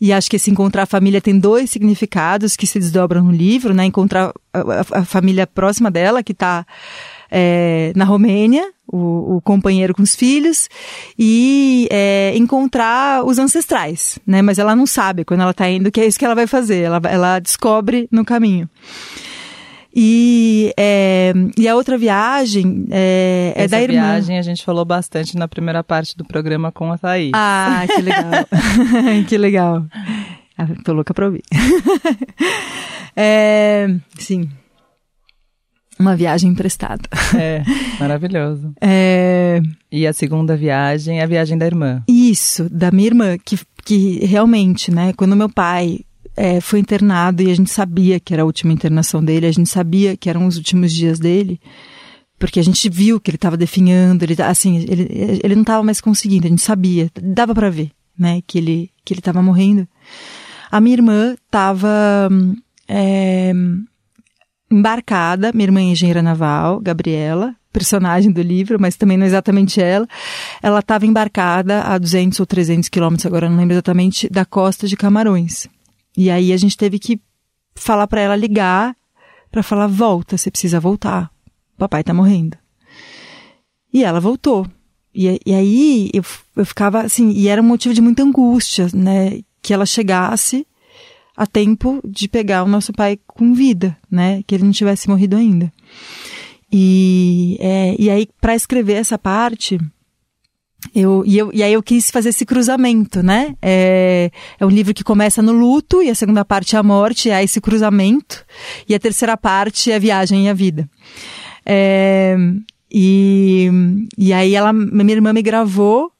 E 0.00 0.12
acho 0.12 0.28
que 0.28 0.36
esse 0.36 0.50
encontrar 0.50 0.82
a 0.82 0.86
família 0.86 1.20
tem 1.20 1.38
dois 1.38 1.70
significados 1.70 2.56
que 2.56 2.66
se 2.66 2.78
desdobram 2.78 3.24
no 3.24 3.32
livro, 3.32 3.72
né? 3.72 3.84
Encontrar 3.84 4.32
a, 4.52 5.00
a, 5.00 5.04
família 5.04 5.46
próxima 5.46 5.90
dela, 5.90 6.22
que 6.22 6.32
está 6.32 6.66
é, 7.30 7.92
na 7.96 8.04
Romênia, 8.04 8.70
o, 8.86 9.36
o, 9.36 9.40
companheiro 9.40 9.94
com 9.94 10.02
os 10.02 10.14
filhos, 10.14 10.68
e 11.18 11.88
é, 11.90 12.32
encontrar 12.36 13.24
os 13.24 13.38
ancestrais, 13.38 14.18
né? 14.26 14.42
Mas 14.42 14.58
ela 14.58 14.76
não 14.76 14.86
sabe 14.86 15.24
quando 15.24 15.40
ela 15.40 15.52
está 15.52 15.68
indo 15.68 15.90
que 15.90 16.00
é 16.00 16.06
isso 16.06 16.18
que 16.18 16.24
ela 16.24 16.34
vai 16.34 16.46
fazer, 16.46 16.82
ela, 16.82 17.00
ela 17.04 17.38
descobre 17.38 18.06
no 18.10 18.24
caminho. 18.24 18.68
E, 19.98 20.74
é, 20.76 21.32
e 21.56 21.66
a 21.66 21.74
outra 21.74 21.96
viagem 21.96 22.84
é, 22.90 23.54
é 23.56 23.66
da 23.66 23.80
irmã. 23.80 23.94
viagem 23.94 24.38
a 24.38 24.42
gente 24.42 24.62
falou 24.62 24.84
bastante 24.84 25.38
na 25.38 25.48
primeira 25.48 25.82
parte 25.82 26.14
do 26.14 26.22
programa 26.22 26.70
com 26.70 26.92
a 26.92 26.98
Thaís. 26.98 27.30
Ah, 27.34 27.86
que 27.86 28.02
legal. 28.02 28.30
que 29.26 29.38
legal. 29.38 29.86
Ah, 30.58 30.68
tô 30.84 30.92
louca 30.92 31.14
pra 31.14 31.24
ouvir. 31.24 31.42
é, 33.16 33.86
sim. 34.18 34.50
Uma 35.98 36.14
viagem 36.14 36.50
emprestada. 36.50 37.08
É, 37.34 37.62
maravilhoso. 37.98 38.74
É... 38.82 39.62
E 39.90 40.06
a 40.06 40.12
segunda 40.12 40.54
viagem 40.54 41.20
é 41.20 41.22
a 41.22 41.26
viagem 41.26 41.56
da 41.56 41.64
irmã. 41.64 42.02
Isso, 42.06 42.68
da 42.68 42.90
minha 42.90 43.06
irmã, 43.06 43.38
que, 43.42 43.58
que 43.82 44.26
realmente, 44.26 44.90
né, 44.90 45.14
quando 45.16 45.34
meu 45.34 45.48
pai 45.48 46.00
é, 46.36 46.60
foi 46.60 46.78
internado 46.80 47.42
e 47.42 47.50
a 47.50 47.54
gente 47.54 47.70
sabia 47.70 48.20
que 48.20 48.34
era 48.34 48.42
a 48.42 48.46
última 48.46 48.72
internação 48.72 49.24
dele, 49.24 49.46
a 49.46 49.52
gente 49.52 49.68
sabia 49.68 50.16
que 50.16 50.28
eram 50.28 50.46
os 50.46 50.56
últimos 50.56 50.92
dias 50.92 51.18
dele, 51.18 51.58
porque 52.38 52.60
a 52.60 52.62
gente 52.62 52.88
viu 52.90 53.18
que 53.18 53.30
ele 53.30 53.36
estava 53.36 53.56
definhando, 53.56 54.22
ele 54.22 54.40
assim, 54.42 54.76
ele, 54.76 55.40
ele 55.42 55.54
não 55.54 55.62
estava 55.62 55.82
mais 55.82 56.00
conseguindo, 56.00 56.46
a 56.46 56.50
gente 56.50 56.62
sabia, 56.62 57.10
dava 57.20 57.54
para 57.54 57.70
ver, 57.70 57.90
né, 58.18 58.42
que 58.46 58.58
ele 58.58 58.90
que 59.04 59.14
ele 59.14 59.20
estava 59.20 59.42
morrendo. 59.42 59.88
A 60.70 60.80
minha 60.80 60.96
irmã 60.96 61.36
estava 61.46 62.28
é, 62.88 63.52
embarcada, 64.70 65.52
minha 65.52 65.66
irmã 65.66 65.80
é 65.80 65.84
engenheira 65.84 66.22
naval, 66.22 66.80
Gabriela, 66.80 67.54
personagem 67.72 68.32
do 68.32 68.42
livro, 68.42 68.78
mas 68.80 68.96
também 68.96 69.16
não 69.16 69.24
é 69.24 69.28
exatamente 69.28 69.80
ela. 69.80 70.06
Ela 70.62 70.80
estava 70.80 71.06
embarcada 71.06 71.82
a 71.82 71.96
200 71.96 72.40
ou 72.40 72.46
300 72.46 72.88
quilômetros, 72.88 73.26
agora 73.26 73.48
não 73.48 73.56
lembro 73.56 73.74
exatamente, 73.74 74.28
da 74.28 74.44
costa 74.44 74.88
de 74.88 74.96
Camarões. 74.96 75.68
E 76.16 76.30
aí 76.30 76.52
a 76.52 76.56
gente 76.56 76.76
teve 76.76 76.98
que 76.98 77.20
falar 77.74 78.06
para 78.06 78.20
ela 78.20 78.36
ligar 78.36 78.96
para 79.50 79.62
falar 79.62 79.86
volta, 79.86 80.36
você 80.36 80.50
precisa 80.50 80.80
voltar. 80.80 81.30
Papai 81.78 82.02
tá 82.02 82.12
morrendo. 82.12 82.56
E 83.92 84.04
ela 84.04 84.20
voltou. 84.20 84.66
E, 85.14 85.40
e 85.46 85.54
aí 85.54 86.10
eu, 86.12 86.22
eu 86.56 86.66
ficava 86.66 87.00
assim, 87.00 87.30
e 87.30 87.48
era 87.48 87.62
um 87.62 87.64
motivo 87.64 87.94
de 87.94 88.02
muita 88.02 88.22
angústia, 88.22 88.88
né, 88.92 89.40
que 89.62 89.72
ela 89.72 89.86
chegasse 89.86 90.66
a 91.34 91.46
tempo 91.46 92.00
de 92.04 92.28
pegar 92.28 92.64
o 92.64 92.68
nosso 92.68 92.92
pai 92.92 93.18
com 93.26 93.54
vida, 93.54 93.96
né, 94.10 94.42
que 94.46 94.54
ele 94.54 94.64
não 94.64 94.72
tivesse 94.72 95.08
morrido 95.08 95.36
ainda. 95.36 95.72
E, 96.70 97.56
é, 97.60 97.96
e 97.98 98.10
aí, 98.10 98.28
para 98.40 98.54
escrever 98.54 98.94
essa 98.94 99.18
parte, 99.18 99.78
eu, 100.94 101.22
e, 101.26 101.38
eu, 101.38 101.50
e 101.52 101.62
aí 101.62 101.72
eu 101.72 101.82
quis 101.82 102.10
fazer 102.10 102.30
esse 102.30 102.44
cruzamento, 102.44 103.22
né? 103.22 103.54
É, 103.60 104.30
é 104.58 104.66
um 104.66 104.70
livro 104.70 104.94
que 104.94 105.04
começa 105.04 105.42
no 105.42 105.52
luto 105.52 106.02
e 106.02 106.10
a 106.10 106.14
segunda 106.14 106.44
parte 106.44 106.76
é 106.76 106.78
a 106.78 106.82
morte, 106.82 107.30
é 107.30 107.42
esse 107.42 107.60
cruzamento. 107.60 108.44
E 108.88 108.94
a 108.94 108.98
terceira 108.98 109.36
parte 109.36 109.90
é 109.90 109.96
a 109.96 109.98
viagem 109.98 110.46
e 110.46 110.48
a 110.48 110.54
vida. 110.54 110.88
É, 111.64 112.36
e, 112.90 113.70
e 114.16 114.32
aí 114.32 114.54
ela, 114.54 114.72
minha 114.72 115.12
irmã 115.12 115.32
me 115.32 115.42
gravou 115.42 116.10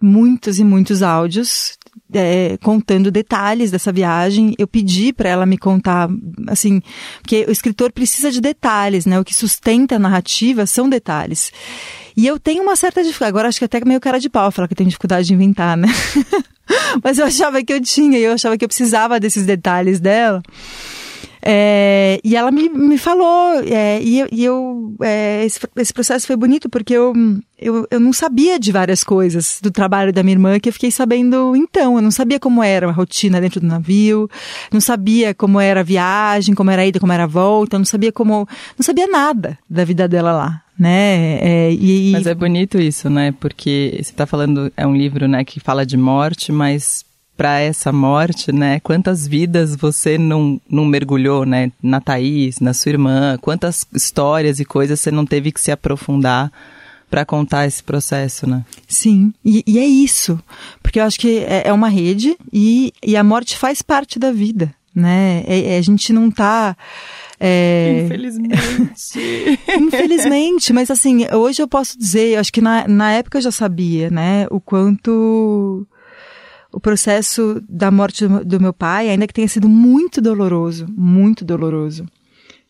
muitos 0.00 0.58
e 0.58 0.64
muitos 0.64 1.02
áudios 1.02 1.76
é, 2.12 2.56
contando 2.62 3.10
detalhes 3.10 3.70
dessa 3.70 3.92
viagem. 3.92 4.54
Eu 4.58 4.66
pedi 4.66 5.12
para 5.12 5.28
ela 5.28 5.46
me 5.46 5.58
contar, 5.58 6.08
assim, 6.48 6.80
porque 7.20 7.44
o 7.48 7.52
escritor 7.52 7.92
precisa 7.92 8.30
de 8.30 8.40
detalhes, 8.40 9.06
né? 9.06 9.18
O 9.18 9.24
que 9.24 9.34
sustenta 9.34 9.96
a 9.96 9.98
narrativa 9.98 10.66
são 10.66 10.88
detalhes. 10.88 11.52
E 12.16 12.26
eu 12.26 12.38
tenho 12.40 12.62
uma 12.62 12.74
certa 12.76 13.02
dificuldade, 13.02 13.28
agora 13.28 13.48
acho 13.48 13.58
que 13.58 13.64
até 13.64 13.84
meio 13.84 14.00
cara 14.00 14.18
de 14.18 14.30
pau 14.30 14.50
falar 14.50 14.68
que 14.68 14.74
tenho 14.74 14.88
dificuldade 14.88 15.26
de 15.26 15.34
inventar, 15.34 15.76
né? 15.76 15.88
Mas 17.04 17.18
eu 17.18 17.26
achava 17.26 17.62
que 17.62 17.72
eu 17.72 17.80
tinha, 17.80 18.18
eu 18.18 18.32
achava 18.32 18.56
que 18.56 18.64
eu 18.64 18.68
precisava 18.68 19.20
desses 19.20 19.44
detalhes 19.44 20.00
dela. 20.00 20.42
É, 21.48 22.18
e 22.24 22.34
ela 22.34 22.50
me, 22.50 22.68
me 22.68 22.98
falou, 22.98 23.62
é, 23.64 24.02
e 24.02 24.16
e 24.32 24.44
eu 24.44 24.96
é, 25.00 25.44
esse, 25.44 25.60
esse, 25.76 25.92
processo 25.92 26.26
foi 26.26 26.34
bonito 26.34 26.68
porque 26.68 26.92
eu, 26.92 27.12
eu, 27.56 27.86
eu 27.88 28.00
não 28.00 28.12
sabia 28.12 28.58
de 28.58 28.72
várias 28.72 29.04
coisas 29.04 29.60
do 29.62 29.70
trabalho 29.70 30.12
da 30.12 30.24
minha 30.24 30.34
irmã 30.34 30.58
que 30.58 30.68
eu 30.68 30.72
fiquei 30.72 30.90
sabendo 30.90 31.54
então. 31.54 31.94
Eu 31.94 32.02
não 32.02 32.10
sabia 32.10 32.40
como 32.40 32.64
era 32.64 32.88
a 32.88 32.92
rotina 32.92 33.40
dentro 33.40 33.60
do 33.60 33.66
navio, 33.66 34.28
não 34.72 34.80
sabia 34.80 35.32
como 35.34 35.60
era 35.60 35.80
a 35.80 35.84
viagem, 35.84 36.52
como 36.52 36.68
era 36.68 36.82
a 36.82 36.86
ida, 36.86 36.98
como 36.98 37.12
era 37.12 37.22
a 37.22 37.28
volta, 37.28 37.78
não 37.78 37.84
sabia 37.84 38.10
como. 38.10 38.48
Não 38.76 38.84
sabia 38.84 39.06
nada 39.06 39.56
da 39.70 39.84
vida 39.84 40.08
dela 40.08 40.32
lá 40.32 40.62
né? 40.78 41.38
É, 41.40 41.72
e, 41.72 42.12
mas 42.12 42.26
é 42.26 42.34
bonito 42.34 42.78
isso, 42.78 43.08
né? 43.08 43.32
Porque 43.40 43.92
você 43.94 44.10
está 44.10 44.26
falando 44.26 44.70
é 44.76 44.86
um 44.86 44.94
livro, 44.94 45.26
né, 45.26 45.42
que 45.42 45.58
fala 45.58 45.86
de 45.86 45.96
morte, 45.96 46.52
mas 46.52 47.05
para 47.36 47.60
essa 47.60 47.92
morte, 47.92 48.50
né? 48.52 48.80
Quantas 48.80 49.26
vidas 49.26 49.76
você 49.76 50.16
não, 50.16 50.60
não 50.68 50.84
mergulhou, 50.84 51.44
né? 51.44 51.70
Na 51.82 52.00
Thaís, 52.00 52.60
na 52.60 52.72
sua 52.72 52.90
irmã, 52.90 53.38
quantas 53.40 53.86
histórias 53.92 54.58
e 54.58 54.64
coisas 54.64 55.00
você 55.00 55.10
não 55.10 55.26
teve 55.26 55.52
que 55.52 55.60
se 55.60 55.70
aprofundar 55.70 56.50
para 57.10 57.24
contar 57.24 57.66
esse 57.66 57.82
processo, 57.82 58.48
né? 58.48 58.64
Sim, 58.88 59.32
e, 59.44 59.62
e, 59.66 59.78
é 59.78 59.86
isso, 59.86 60.40
porque 60.82 60.98
eu 60.98 61.04
acho 61.04 61.20
que 61.20 61.38
é, 61.38 61.68
é 61.68 61.72
uma 61.72 61.88
rede 61.88 62.36
e, 62.52 62.92
e, 63.04 63.16
a 63.16 63.22
morte 63.22 63.56
faz 63.56 63.80
parte 63.80 64.18
da 64.18 64.32
vida, 64.32 64.74
né? 64.94 65.44
É, 65.46 65.74
é, 65.74 65.78
a 65.78 65.82
gente 65.82 66.12
não 66.12 66.30
tá 66.30 66.76
é... 67.38 68.02
Infelizmente. 68.06 69.58
Infelizmente, 69.78 70.72
mas 70.72 70.90
assim, 70.90 71.26
hoje 71.32 71.62
eu 71.62 71.68
posso 71.68 71.98
dizer, 71.98 72.34
eu 72.34 72.40
acho 72.40 72.52
que 72.52 72.60
na, 72.60 72.88
na 72.88 73.12
época 73.12 73.38
eu 73.38 73.42
já 73.42 73.50
sabia, 73.50 74.10
né, 74.10 74.46
o 74.50 74.58
quanto 74.58 75.86
o 76.76 76.80
processo 76.80 77.64
da 77.66 77.90
morte 77.90 78.28
do, 78.28 78.60
meu 78.60 78.70
pai, 78.70 79.08
ainda 79.08 79.26
que 79.26 79.32
tenha 79.32 79.48
sido 79.48 79.66
muito 79.66 80.20
doloroso, 80.20 80.86
muito 80.94 81.42
doloroso, 81.42 82.04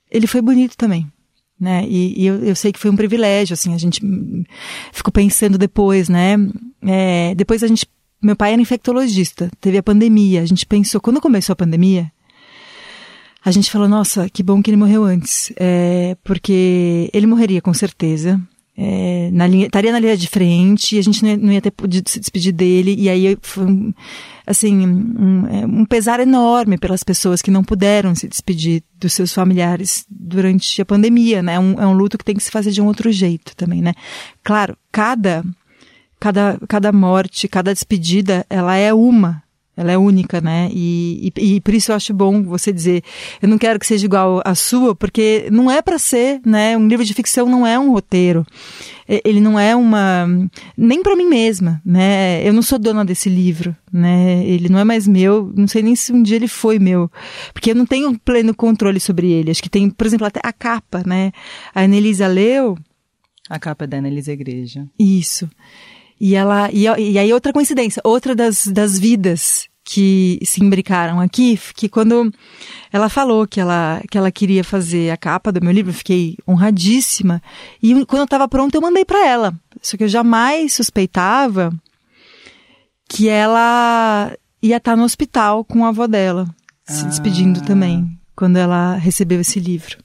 ele 0.09 0.28
foi 0.28 0.40
bonito 0.40 0.76
também. 0.76 1.11
Né? 1.59 1.84
E, 1.88 2.22
e 2.22 2.24
eu, 2.24 2.36
eu, 2.36 2.54
sei 2.54 2.70
que 2.70 2.78
foi 2.78 2.88
um 2.88 2.94
privilégio, 2.94 3.54
assim, 3.54 3.74
a 3.74 3.78
gente 3.78 4.00
ficou 4.92 5.11
pensando 5.11 5.59
depois, 5.59 6.09
né? 6.09 6.36
É, 6.82 7.34
depois 7.34 7.64
a 7.64 7.66
gente, 7.66 7.84
meu 8.22 8.36
pai 8.36 8.52
era 8.52 8.62
infectologista, 8.62 9.50
teve 9.61 9.76
a 9.76 9.82
pandemia, 9.82 10.40
a 10.40 10.46
gente 10.46 10.64
pensou, 10.64 11.00
quando 11.00 11.20
começou 11.20 11.54
a 11.54 11.57
pandemia, 11.57 12.12
a 13.44 13.50
gente 13.50 13.72
falou, 13.72 13.88
nossa, 13.88 14.30
que 14.30 14.40
bom 14.40 14.62
que 14.62 14.70
ele 14.70 14.76
morreu 14.76 15.02
antes, 15.02 15.52
é, 15.57 16.16
porque 16.22 17.11
ele 17.12 17.26
morreria 17.26 17.61
com 17.61 17.74
certeza, 17.74 18.40
é, 18.77 19.31
na 19.33 19.47
linha, 19.47 19.66
estaria 19.66 19.91
na 19.91 19.99
linha 19.99 20.16
de 20.16 20.29
frente, 20.29 20.97
e 20.97 20.99
a 20.99 21.03
gente 21.03 21.22
não 21.22 21.31
ia, 21.31 21.37
não 21.37 21.53
ia, 21.53 21.62
ter 21.62 21.70
podido 21.70 22.09
se 22.11 22.20
despedir 22.20 22.53
dele, 22.53 22.95
e 22.99 23.09
aí 23.09 23.37
foi 23.41 23.64
um, 23.64 23.95
assim, 24.47 24.87
um, 24.87 25.47
é, 25.47 25.66
um, 25.66 25.85
pesar 25.87 26.20
enorme 26.20 26.77
pelas 26.77 27.03
pessoas 27.03 27.41
que 27.41 27.51
não 27.51 27.64
puderam 27.64 28.14
se 28.14 28.29
despedir 28.29 28.83
dos 28.99 29.14
seus 29.14 29.33
familiares 29.33 30.05
durante 30.11 30.83
a 30.83 30.85
pandemia, 30.85 31.43
né? 31.43 31.55
É 31.55 31.59
um, 31.59 31.81
é 31.81 31.87
um 31.87 31.95
luto 31.95 32.18
que 32.18 32.24
tem 32.24 32.37
que 32.37 32.43
se 32.43 32.51
fazer 32.51 32.70
de 32.70 32.83
um 32.83 32.87
outro 32.87 33.11
jeito 33.11 33.57
também, 33.57 33.81
né? 33.81 33.95
Claro, 34.45 34.77
cada, 34.93 35.43
cada, 36.20 36.59
cada 36.68 36.93
morte, 36.93 37.49
cada 37.49 37.72
despedida, 37.72 38.45
ela 38.51 38.77
é 38.77 38.93
uma, 38.93 39.43
ela 39.77 39.93
é 39.93 39.99
única, 39.99 40.41
né? 40.41 40.70
E, 40.72 41.33
e, 41.37 41.57
e, 41.57 41.61
por 41.61 41.74
isso 41.74 41.93
eu 41.93 41.97
acho 41.97 42.14
bom 42.14 42.43
você 42.43 42.72
dizer, 42.72 43.03
eu 43.43 43.49
não 43.49 43.59
quero 43.59 43.79
que 43.79 43.87
seja 43.87 44.07
igual 44.07 44.41
à 44.45 44.55
sua, 44.55 44.95
porque 44.95 45.49
não 45.53 45.70
é 45.70 45.83
para 45.83 45.99
ser, 45.99 46.41
né? 46.47 46.77
Um 46.77 46.89
livro 46.89 47.05
de 47.05 47.12
ficção 47.12 47.47
não 47.47 47.66
é 47.66 47.79
um 47.79 47.93
roteiro. 47.93 48.47
Ele 49.07 49.41
não 49.41 49.59
é 49.59 49.77
uma 49.77 50.27
nem 50.77 51.03
para 51.03 51.14
mim 51.14 51.29
mesma, 51.29 51.81
né? 51.85 52.43
Eu 52.43 52.53
não 52.53 52.62
sou 52.62 52.79
dona 52.79 53.05
desse 53.05 53.29
livro, 53.29 53.77
né? 53.93 54.45
Ele 54.45 54.68
não 54.68 54.79
é 54.79 54.85
mais 54.85 55.07
meu, 55.07 55.53
não 55.55 55.68
sei 55.68 55.83
nem 55.83 55.95
se 55.95 56.12
um 56.12 56.22
dia 56.22 56.37
ele 56.37 56.49
foi 56.49 56.79
meu, 56.79 57.11
porque 57.53 57.70
eu 57.70 57.74
não 57.74 57.87
tenho 57.87 58.18
pleno 58.18 58.55
controle 58.55 58.99
sobre 58.99 59.31
ele. 59.31 59.51
Acho 59.51 59.62
que 59.62 59.70
tem, 59.70 59.91
por 59.91 60.07
exemplo, 60.07 60.27
até 60.27 60.41
a 60.43 60.53
capa, 60.53 61.03
né? 61.07 61.33
A 61.74 61.83
Anelisa 61.83 62.27
leu 62.27 62.77
a 63.49 63.59
capa 63.59 63.85
é 63.85 63.87
da 63.87 63.99
Anelisa 63.99 64.33
Igreja. 64.33 64.89
Isso. 64.99 65.49
E 66.20 66.34
ela 66.34 66.70
e, 66.72 66.84
e 66.84 67.18
aí 67.18 67.32
outra 67.32 67.52
coincidência, 67.52 68.00
outra 68.04 68.34
das, 68.34 68.66
das 68.66 68.98
vidas 68.98 69.68
que 69.86 70.40
se 70.44 70.62
imbricaram 70.62 71.20
aqui, 71.20 71.58
que 71.76 71.88
quando 71.88 72.32
ela 72.92 73.08
falou 73.08 73.46
que 73.46 73.60
ela, 73.60 74.02
que 74.10 74.18
ela 74.18 74.32
queria 74.32 74.64
fazer 74.64 75.10
a 75.10 75.16
capa 75.16 75.52
do 75.52 75.62
meu 75.62 75.72
livro, 75.72 75.92
eu 75.92 75.94
fiquei 75.94 76.36
honradíssima. 76.46 77.40
E 77.80 78.04
quando 78.04 78.22
eu 78.22 78.24
estava 78.24 78.48
pronta, 78.48 78.76
eu 78.76 78.82
mandei 78.82 79.04
para 79.04 79.24
ela. 79.24 79.54
Só 79.80 79.96
que 79.96 80.02
eu 80.02 80.08
jamais 80.08 80.72
suspeitava 80.72 81.72
que 83.08 83.28
ela 83.28 84.36
ia 84.60 84.78
estar 84.78 84.92
tá 84.92 84.96
no 84.96 85.04
hospital 85.04 85.64
com 85.64 85.84
a 85.84 85.88
avó 85.88 86.08
dela, 86.08 86.48
se 86.84 87.04
ah. 87.04 87.08
despedindo 87.08 87.62
também, 87.62 88.18
quando 88.34 88.56
ela 88.56 88.96
recebeu 88.96 89.40
esse 89.40 89.60
livro. 89.60 89.98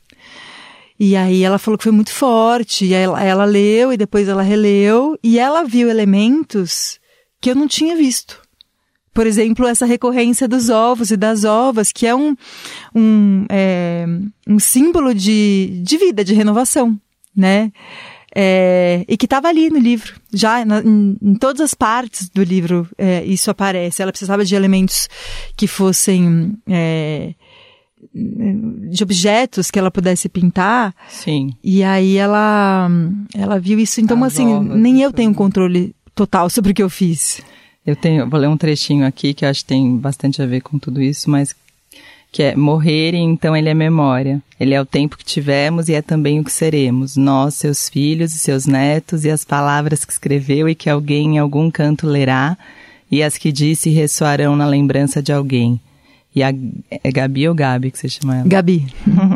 E 1.04 1.16
aí 1.16 1.41
ela 1.41 1.58
falou 1.58 1.80
que 1.80 1.84
foi 1.86 1.91
muito 1.91 2.14
forte, 2.14 2.86
e 2.86 2.93
ela, 2.93 3.24
ela 3.24 3.43
leu 3.43 3.91
e 3.91 3.97
depois 3.97 4.28
ela 4.28 4.43
releu, 4.43 5.18
e 5.24 5.39
ela 5.39 5.64
viu 5.64 5.89
elementos 5.89 6.99
que 7.41 7.49
eu 7.49 7.56
não 7.56 7.68
tinha 7.68 7.95
visto. 7.95 8.39
Por 9.12 9.26
exemplo, 9.26 9.66
essa 9.66 9.84
recorrência 9.84 10.47
dos 10.47 10.70
ovos 10.70 11.10
e 11.10 11.18
das 11.18 11.43
ovas, 11.43 11.91
que 11.91 12.06
é 12.06 12.14
um, 12.14 12.36
um, 12.93 13.47
é, 13.49 14.06
um 14.47 14.60
símbolo 14.60 15.12
de, 15.16 15.82
de 15.84 15.97
vida, 15.97 16.24
de 16.24 16.36
renovação, 16.36 16.95
né? 17.36 17.72
É, 18.36 19.04
e 19.08 19.18
que 19.18 19.26
estava 19.26 19.47
ali 19.47 19.72
no 19.72 19.80
livro, 19.80 20.14
já 20.32 20.64
na, 20.64 20.82
em, 20.82 21.18
em, 21.20 21.34
todas 21.34 21.62
as 21.62 21.74
partes 21.74 22.30
do 22.30 22.43
livro 22.43 22.88
é, 22.95 23.26
isso 23.26 23.49
aparece. 23.49 24.04
Ela 24.04 24.12
precisava 24.12 24.45
de 24.45 24.54
elementos 24.54 25.10
que 25.58 25.66
fossem 25.66 26.56
é, 26.70 27.34
de 28.14 29.04
objetos 29.04 29.70
que 29.70 29.80
ela 29.80 29.91
pudesse 29.91 30.28
pintar. 30.28 30.93
Sim. 31.10 31.54
E 31.64 31.84
aí 31.84 32.18
ela 32.18 32.89
ela 33.34 33.60
viu 33.60 33.80
isso. 33.80 34.02
Então, 34.02 34.24
As 34.24 34.34
assim, 34.34 34.60
nem 34.60 35.02
eu 35.02 35.12
tenho 35.12 35.34
controle 35.34 35.95
total 36.16 36.49
sobre 36.49 36.72
o 36.72 36.74
que 36.74 36.84
eu 36.84 36.89
fiz. 36.89 37.41
Eu 37.86 37.95
tenho, 37.95 38.30
vou 38.30 38.39
ler 38.39 38.47
um 38.47 38.58
trechinho 38.58 39.06
aqui 39.06 39.34
que 39.34 39.43
eu 39.43 39.49
acho 39.49 39.62
que 39.62 39.68
tem 39.68 39.97
bastante 39.97 40.41
a 40.41 40.45
ver 40.45 40.62
com 40.62 40.78
tudo 40.78 41.02
isso, 41.02 41.30
mas 41.30 41.56
que 42.32 42.43
é 42.43 42.56
morrer 42.56 43.14
e 43.14 43.18
então 43.18 43.56
ele 43.56 43.70
é 43.70 43.74
memória. 43.74 44.41
Ele 44.60 44.74
é 44.74 44.82
o 44.82 44.86
tempo 44.86 45.18
que 45.18 45.26
tivemos 45.26 45.89
e 45.89 45.93
é 45.93 46.02
também 46.02 46.39
o 46.39 46.43
que 46.43 46.52
seremos. 46.52 47.18
Nós, 47.18 47.56
seus 47.56 47.89
filhos 47.89 48.36
e 48.36 48.39
seus 48.39 48.66
netos, 48.66 49.26
e 49.26 49.30
as 49.30 49.43
palavras 49.43 50.06
que 50.06 50.14
escreveu 50.14 50.70
e 50.70 50.76
que 50.76 50.89
alguém 50.89 51.36
em 51.36 51.39
algum 51.39 51.70
canto 51.70 52.08
lerá, 52.08 52.58
e 53.10 53.22
as 53.22 53.38
que 53.38 53.52
disse 53.52 53.89
ressoarão 53.89 54.56
na 54.56 54.66
lembrança 54.66 55.22
de 55.22 55.34
alguém. 55.34 55.80
E 56.34 56.42
a 56.44 56.54
é 56.90 57.12
Gabi 57.12 57.48
ou 57.50 57.54
Gabi 57.54 57.92
que 57.92 57.98
você 57.98 58.08
chama 58.08 58.38
ela? 58.38 58.48
Gabi. 58.48 58.88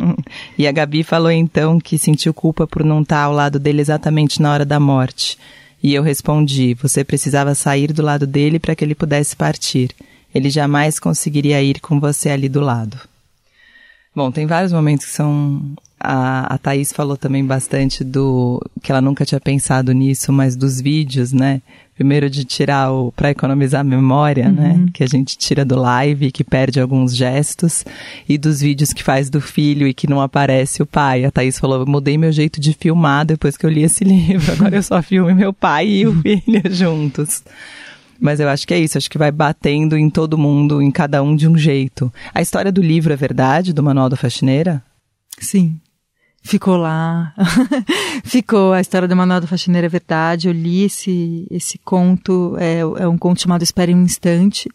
e 0.56 0.66
a 0.66 0.72
Gabi 0.72 1.02
falou 1.02 1.30
então 1.30 1.78
que 1.78 1.98
sentiu 1.98 2.32
culpa 2.32 2.66
por 2.66 2.82
não 2.82 3.02
estar 3.02 3.22
ao 3.22 3.32
lado 3.32 3.58
dele 3.58 3.82
exatamente 3.82 4.40
na 4.40 4.52
hora 4.52 4.64
da 4.64 4.80
morte. 4.80 5.38
E 5.82 5.94
eu 5.94 6.02
respondi: 6.02 6.74
você 6.74 7.04
precisava 7.04 7.54
sair 7.54 7.92
do 7.92 8.02
lado 8.02 8.26
dele 8.26 8.58
para 8.58 8.74
que 8.74 8.84
ele 8.84 8.94
pudesse 8.94 9.36
partir. 9.36 9.90
Ele 10.34 10.50
jamais 10.50 10.98
conseguiria 10.98 11.62
ir 11.62 11.80
com 11.80 12.00
você 12.00 12.30
ali 12.30 12.48
do 12.48 12.60
lado. 12.60 12.98
Bom, 14.14 14.30
tem 14.30 14.46
vários 14.46 14.72
momentos 14.72 15.06
que 15.06 15.12
são. 15.12 15.62
A, 15.98 16.54
a 16.54 16.58
Thaís 16.58 16.92
falou 16.92 17.16
também 17.16 17.44
bastante 17.44 18.02
do. 18.02 18.62
que 18.82 18.90
ela 18.90 19.00
nunca 19.00 19.24
tinha 19.24 19.40
pensado 19.40 19.92
nisso, 19.92 20.32
mas 20.32 20.56
dos 20.56 20.80
vídeos, 20.80 21.32
né? 21.32 21.60
Primeiro 21.96 22.28
de 22.28 22.44
tirar 22.44 22.92
o. 22.92 23.10
para 23.10 23.30
economizar 23.30 23.80
a 23.80 23.84
memória, 23.84 24.50
né? 24.50 24.72
uhum. 24.72 24.84
né? 24.84 24.88
Que 24.92 25.02
a 25.02 25.06
gente 25.06 25.36
tira 25.38 25.64
do 25.64 25.76
live, 25.76 26.30
que 26.30 26.44
perde 26.44 26.78
alguns 26.78 27.16
gestos. 27.16 27.86
E 28.28 28.36
dos 28.36 28.60
vídeos 28.60 28.92
que 28.92 29.02
faz 29.02 29.30
do 29.30 29.40
filho 29.40 29.88
e 29.88 29.94
que 29.94 30.06
não 30.06 30.20
aparece 30.20 30.82
o 30.82 30.86
pai. 30.86 31.24
A 31.24 31.30
Thaís 31.30 31.58
falou: 31.58 31.86
mudei 31.86 32.18
meu 32.18 32.30
jeito 32.30 32.60
de 32.60 32.74
filmar 32.74 33.24
depois 33.24 33.56
que 33.56 33.64
eu 33.64 33.70
li 33.70 33.82
esse 33.82 34.04
livro. 34.04 34.52
Agora 34.52 34.76
eu 34.76 34.82
só 34.82 35.02
filmo 35.02 35.34
meu 35.34 35.54
pai 35.54 35.88
e 35.88 36.06
o 36.06 36.14
filho 36.20 36.62
juntos. 36.70 37.42
Mas 38.20 38.40
eu 38.40 38.48
acho 38.48 38.66
que 38.66 38.74
é 38.74 38.78
isso, 38.78 38.98
acho 38.98 39.10
que 39.10 39.18
vai 39.18 39.30
batendo 39.30 39.96
em 39.96 40.08
todo 40.10 40.38
mundo, 40.38 40.82
em 40.82 40.90
cada 40.90 41.22
um 41.22 41.34
de 41.34 41.48
um 41.48 41.56
jeito. 41.56 42.12
A 42.34 42.42
história 42.42 42.72
do 42.72 42.82
livro 42.82 43.12
é 43.12 43.16
verdade, 43.16 43.72
do 43.72 43.82
Manual 43.82 44.08
da 44.08 44.16
Faxineira? 44.16 44.82
Sim. 45.38 45.78
Ficou 46.46 46.76
lá. 46.76 47.34
Ficou. 48.24 48.72
A 48.72 48.80
história 48.80 49.08
do 49.08 49.16
Manual 49.16 49.40
da 49.40 49.46
Faxineira 49.46 49.86
é 49.86 49.90
verdade. 49.90 50.48
Eu 50.48 50.52
li 50.52 50.84
esse, 50.84 51.46
esse 51.50 51.78
conto, 51.78 52.56
é, 52.58 52.78
é 52.78 53.08
um 53.08 53.18
conto 53.18 53.42
chamado 53.42 53.62
Espere 53.62 53.94
um 53.94 54.02
Instante. 54.02 54.68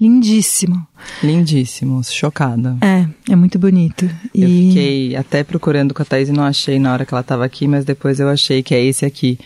Lindíssimo. 0.00 0.86
Lindíssimo, 1.22 2.02
chocada. 2.04 2.76
É, 2.80 3.32
é 3.32 3.36
muito 3.36 3.58
bonito. 3.58 4.08
E... 4.34 4.42
Eu 4.42 4.48
fiquei 4.48 5.16
até 5.16 5.44
procurando 5.44 5.92
com 5.92 6.02
a 6.02 6.04
Thaís 6.04 6.28
e 6.28 6.32
não 6.32 6.44
achei 6.44 6.78
na 6.78 6.92
hora 6.92 7.04
que 7.04 7.12
ela 7.12 7.20
estava 7.20 7.44
aqui, 7.44 7.68
mas 7.68 7.84
depois 7.84 8.18
eu 8.18 8.28
achei 8.28 8.62
que 8.62 8.74
é 8.74 8.82
esse 8.82 9.04
aqui. 9.04 9.38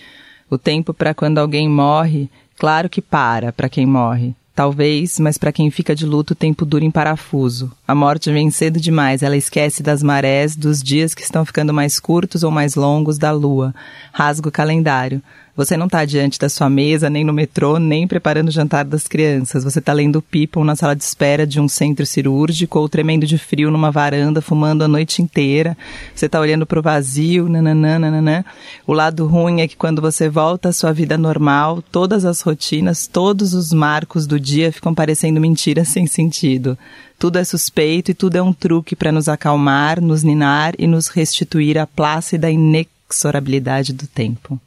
O 0.48 0.56
tempo 0.56 0.94
para 0.94 1.12
quando 1.12 1.38
alguém 1.38 1.68
morre 1.68 2.30
Claro 2.58 2.88
que 2.88 3.02
para 3.02 3.52
para 3.52 3.68
quem 3.68 3.86
morre. 3.86 4.34
Talvez, 4.56 5.20
mas 5.20 5.36
para 5.36 5.52
quem 5.52 5.70
fica 5.70 5.94
de 5.94 6.06
luto, 6.06 6.32
o 6.32 6.34
tempo 6.34 6.64
dura 6.64 6.82
em 6.82 6.90
parafuso. 6.90 7.70
A 7.86 7.94
morte 7.94 8.32
vem 8.32 8.50
cedo 8.50 8.80
demais, 8.80 9.22
ela 9.22 9.36
esquece 9.36 9.82
das 9.82 10.02
marés, 10.02 10.56
dos 10.56 10.82
dias 10.82 11.14
que 11.14 11.20
estão 11.20 11.44
ficando 11.44 11.74
mais 11.74 12.00
curtos 12.00 12.42
ou 12.42 12.50
mais 12.50 12.74
longos, 12.74 13.18
da 13.18 13.30
lua. 13.32 13.74
Rasga 14.14 14.48
o 14.48 14.52
calendário. 14.52 15.22
Você 15.56 15.74
não 15.74 15.86
está 15.86 16.04
diante 16.04 16.38
da 16.38 16.50
sua 16.50 16.68
mesa, 16.68 17.08
nem 17.08 17.24
no 17.24 17.32
metrô, 17.32 17.78
nem 17.78 18.06
preparando 18.06 18.48
o 18.48 18.52
jantar 18.52 18.84
das 18.84 19.08
crianças. 19.08 19.64
Você 19.64 19.78
está 19.78 19.90
lendo 19.94 20.20
People 20.20 20.62
na 20.62 20.76
sala 20.76 20.94
de 20.94 21.02
espera 21.02 21.46
de 21.46 21.58
um 21.58 21.66
centro 21.66 22.04
cirúrgico 22.04 22.78
ou 22.78 22.86
tremendo 22.90 23.24
de 23.24 23.38
frio 23.38 23.70
numa 23.70 23.90
varanda, 23.90 24.42
fumando 24.42 24.84
a 24.84 24.88
noite 24.88 25.22
inteira. 25.22 25.74
Você 26.14 26.26
está 26.26 26.38
olhando 26.38 26.66
para 26.66 26.78
o 26.78 26.82
vazio, 26.82 27.48
nananã, 27.48 27.98
nananã. 27.98 28.44
O 28.86 28.92
lado 28.92 29.26
ruim 29.26 29.62
é 29.62 29.68
que 29.68 29.76
quando 29.76 30.02
você 30.02 30.28
volta 30.28 30.68
à 30.68 30.72
sua 30.74 30.92
vida 30.92 31.16
normal, 31.16 31.82
todas 31.90 32.26
as 32.26 32.42
rotinas, 32.42 33.06
todos 33.06 33.54
os 33.54 33.72
marcos 33.72 34.26
do 34.26 34.38
dia 34.38 34.70
ficam 34.70 34.94
parecendo 34.94 35.40
mentiras 35.40 35.88
sem 35.88 36.06
sentido. 36.06 36.76
Tudo 37.18 37.38
é 37.38 37.44
suspeito 37.44 38.10
e 38.10 38.14
tudo 38.14 38.36
é 38.36 38.42
um 38.42 38.52
truque 38.52 38.94
para 38.94 39.10
nos 39.10 39.26
acalmar, 39.26 40.02
nos 40.02 40.22
ninar 40.22 40.74
e 40.78 40.86
nos 40.86 41.08
restituir 41.08 41.78
a 41.78 41.86
plácida 41.86 42.50
inexorabilidade 42.50 43.94
do 43.94 44.06
tempo. 44.06 44.60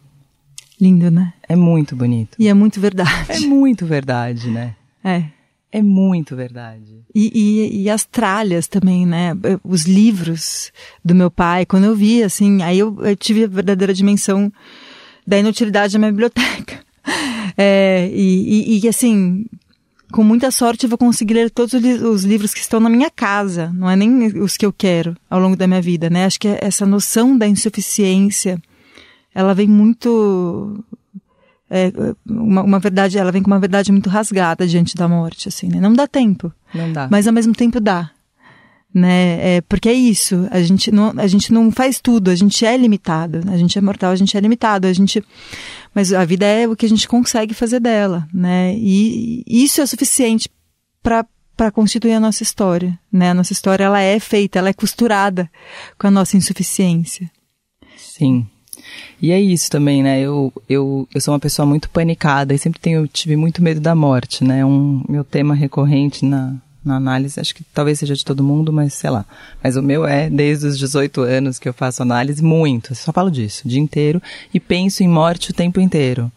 Lindo, 0.79 1.11
né? 1.11 1.33
É 1.47 1.55
muito 1.55 1.95
bonito. 1.95 2.35
E 2.39 2.47
é 2.47 2.53
muito 2.53 2.79
verdade. 2.79 3.31
É 3.31 3.39
muito 3.39 3.85
verdade, 3.85 4.49
né? 4.49 4.75
É. 5.03 5.25
É 5.71 5.81
muito 5.83 6.35
verdade. 6.35 7.03
E, 7.13 7.31
e, 7.33 7.83
e, 7.83 7.89
as 7.89 8.03
tralhas 8.03 8.67
também, 8.67 9.05
né? 9.05 9.33
Os 9.63 9.85
livros 9.85 10.71
do 11.05 11.13
meu 11.13 11.29
pai, 11.29 11.65
quando 11.65 11.83
eu 11.83 11.95
vi, 11.95 12.23
assim, 12.23 12.63
aí 12.63 12.79
eu, 12.79 12.97
eu 13.05 13.15
tive 13.15 13.43
a 13.43 13.47
verdadeira 13.47 13.93
dimensão 13.93 14.51
da 15.27 15.37
inutilidade 15.37 15.93
da 15.93 15.99
minha 15.99 16.09
biblioteca. 16.11 16.79
É, 17.55 18.09
e, 18.11 18.77
e, 18.77 18.83
e, 18.83 18.87
assim, 18.87 19.45
com 20.11 20.23
muita 20.23 20.49
sorte 20.49 20.85
eu 20.85 20.89
vou 20.89 20.97
conseguir 20.97 21.35
ler 21.35 21.51
todos 21.51 21.73
os 21.73 22.23
livros 22.23 22.53
que 22.53 22.61
estão 22.61 22.79
na 22.79 22.89
minha 22.89 23.09
casa, 23.11 23.71
não 23.75 23.89
é 23.89 23.95
nem 23.95 24.25
os 24.39 24.57
que 24.57 24.65
eu 24.65 24.73
quero 24.73 25.15
ao 25.29 25.39
longo 25.39 25.55
da 25.55 25.67
minha 25.67 25.81
vida, 25.81 26.09
né? 26.09 26.25
Acho 26.25 26.39
que 26.39 26.47
essa 26.47 26.85
noção 26.85 27.37
da 27.37 27.47
insuficiência, 27.47 28.59
ela 29.33 29.53
vem 29.53 29.67
muito 29.67 30.83
é, 31.69 31.91
uma, 32.27 32.63
uma, 32.63 32.79
verdade, 32.79 33.17
ela 33.17 33.31
vem 33.31 33.43
com 33.43 33.51
uma 33.51 33.59
verdade 33.59 33.91
muito 33.91 34.09
rasgada 34.09 34.67
diante 34.67 34.95
da 34.95 35.07
morte, 35.07 35.47
assim, 35.47 35.67
né? 35.69 35.79
Não 35.79 35.93
dá 35.93 36.07
tempo. 36.07 36.51
Não 36.73 36.91
dá. 36.91 37.07
Mas 37.11 37.27
ao 37.27 37.33
mesmo 37.33 37.53
tempo 37.53 37.79
dá. 37.79 38.11
Né? 38.91 39.57
É, 39.57 39.61
porque 39.61 39.87
é 39.87 39.93
isso, 39.93 40.47
a 40.49 40.63
gente, 40.63 40.91
não, 40.91 41.13
a 41.15 41.27
gente 41.27 41.53
não 41.53 41.71
faz 41.71 41.99
tudo, 42.01 42.31
a 42.31 42.35
gente 42.35 42.65
é 42.65 42.75
limitado, 42.75 43.41
a 43.47 43.55
gente 43.55 43.77
é 43.77 43.81
mortal, 43.81 44.11
a 44.11 44.15
gente 44.15 44.35
é 44.35 44.39
limitado, 44.39 44.87
a 44.87 44.93
gente, 44.93 45.23
mas 45.93 46.11
a 46.11 46.25
vida 46.25 46.43
é 46.43 46.67
o 46.67 46.75
que 46.75 46.87
a 46.87 46.89
gente 46.89 47.07
consegue 47.07 47.53
fazer 47.53 47.79
dela, 47.79 48.27
né? 48.33 48.73
E, 48.75 49.43
e 49.45 49.63
isso 49.63 49.79
é 49.79 49.85
suficiente 49.85 50.49
para 51.03 51.23
para 51.55 51.71
constituir 51.71 52.13
a 52.13 52.21
nossa 52.21 52.41
história, 52.41 52.97
né? 53.11 53.31
A 53.31 53.33
nossa 53.33 53.51
história 53.51 53.83
ela 53.83 53.99
é 53.99 54.17
feita, 54.17 54.57
ela 54.57 54.69
é 54.69 54.73
costurada 54.73 55.51
com 55.99 56.07
a 56.07 56.11
nossa 56.11 56.37
insuficiência. 56.37 57.29
Sim. 57.97 58.47
E 59.21 59.31
é 59.31 59.39
isso 59.39 59.69
também, 59.69 60.01
né? 60.01 60.21
Eu, 60.21 60.51
eu, 60.67 61.07
eu 61.13 61.21
sou 61.21 61.33
uma 61.33 61.39
pessoa 61.39 61.65
muito 61.65 61.89
panicada 61.89 62.53
e 62.53 62.57
sempre 62.57 62.79
tenho, 62.79 63.07
tive 63.07 63.35
muito 63.35 63.61
medo 63.61 63.79
da 63.79 63.93
morte, 63.93 64.43
né? 64.43 64.65
Um 64.65 65.03
meu 65.07 65.23
tema 65.23 65.53
recorrente 65.53 66.25
na, 66.25 66.55
na 66.83 66.95
análise, 66.95 67.39
acho 67.39 67.53
que 67.53 67.63
talvez 67.73 67.99
seja 67.99 68.15
de 68.15 68.23
todo 68.23 68.43
mundo, 68.43 68.71
mas 68.71 68.93
sei 68.93 69.09
lá. 69.09 69.25
Mas 69.63 69.75
o 69.75 69.83
meu 69.83 70.05
é 70.05 70.29
desde 70.29 70.67
os 70.67 70.77
18 70.77 71.21
anos 71.21 71.59
que 71.59 71.67
eu 71.67 71.73
faço 71.73 72.01
análise, 72.01 72.43
muito. 72.43 72.95
Só 72.95 73.11
falo 73.11 73.29
disso, 73.29 73.63
o 73.65 73.69
dia 73.69 73.79
inteiro. 73.79 74.21
E 74.53 74.59
penso 74.59 75.03
em 75.03 75.07
morte 75.07 75.51
o 75.51 75.53
tempo 75.53 75.79
inteiro. 75.79 76.31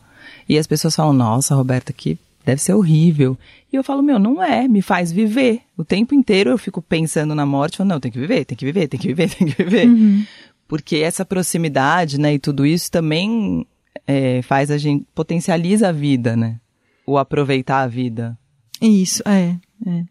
E 0.48 0.58
as 0.58 0.66
pessoas 0.66 0.96
falam, 0.96 1.12
nossa, 1.12 1.54
Roberta, 1.54 1.92
que 1.92 2.18
deve 2.44 2.60
ser 2.60 2.74
horrível. 2.74 3.38
E 3.72 3.76
eu 3.76 3.84
falo, 3.84 4.02
meu, 4.02 4.18
não 4.18 4.42
é, 4.42 4.66
me 4.66 4.82
faz 4.82 5.12
viver. 5.12 5.60
O 5.78 5.84
tempo 5.84 6.14
inteiro 6.14 6.50
eu 6.50 6.58
fico 6.58 6.82
pensando 6.82 7.34
na 7.34 7.46
morte, 7.46 7.78
falo, 7.78 7.88
não, 7.88 8.00
tem 8.00 8.10
que 8.10 8.18
viver, 8.18 8.44
tem 8.44 8.58
que 8.58 8.64
viver, 8.64 8.88
tem 8.88 8.98
que 8.98 9.08
viver, 9.08 9.30
tem 9.34 9.46
que 9.46 9.62
viver. 9.62 9.86
Uhum 9.86 10.24
porque 10.72 10.96
essa 10.96 11.22
proximidade, 11.22 12.18
né, 12.18 12.32
e 12.32 12.38
tudo 12.38 12.64
isso 12.64 12.90
também 12.90 13.66
é, 14.06 14.40
faz 14.40 14.70
a 14.70 14.78
gente 14.78 15.06
potencializa 15.14 15.90
a 15.90 15.92
vida, 15.92 16.34
né? 16.34 16.58
O 17.06 17.18
aproveitar 17.18 17.82
a 17.82 17.86
vida. 17.86 18.38
Isso, 18.80 19.22
é, 19.28 19.58
é. 19.86 20.04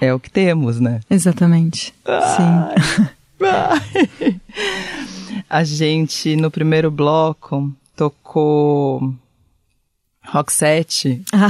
É 0.00 0.12
o 0.12 0.18
que 0.18 0.28
temos, 0.28 0.80
né? 0.80 0.98
Exatamente. 1.08 1.94
Ai, 2.04 2.36
Sim. 2.36 2.82
Ai. 3.46 4.40
a 5.48 5.62
gente 5.62 6.34
no 6.34 6.50
primeiro 6.50 6.90
bloco 6.90 7.72
tocou 7.94 9.14
Rock 10.20 10.52
7. 10.52 11.22
Ah. 11.32 11.46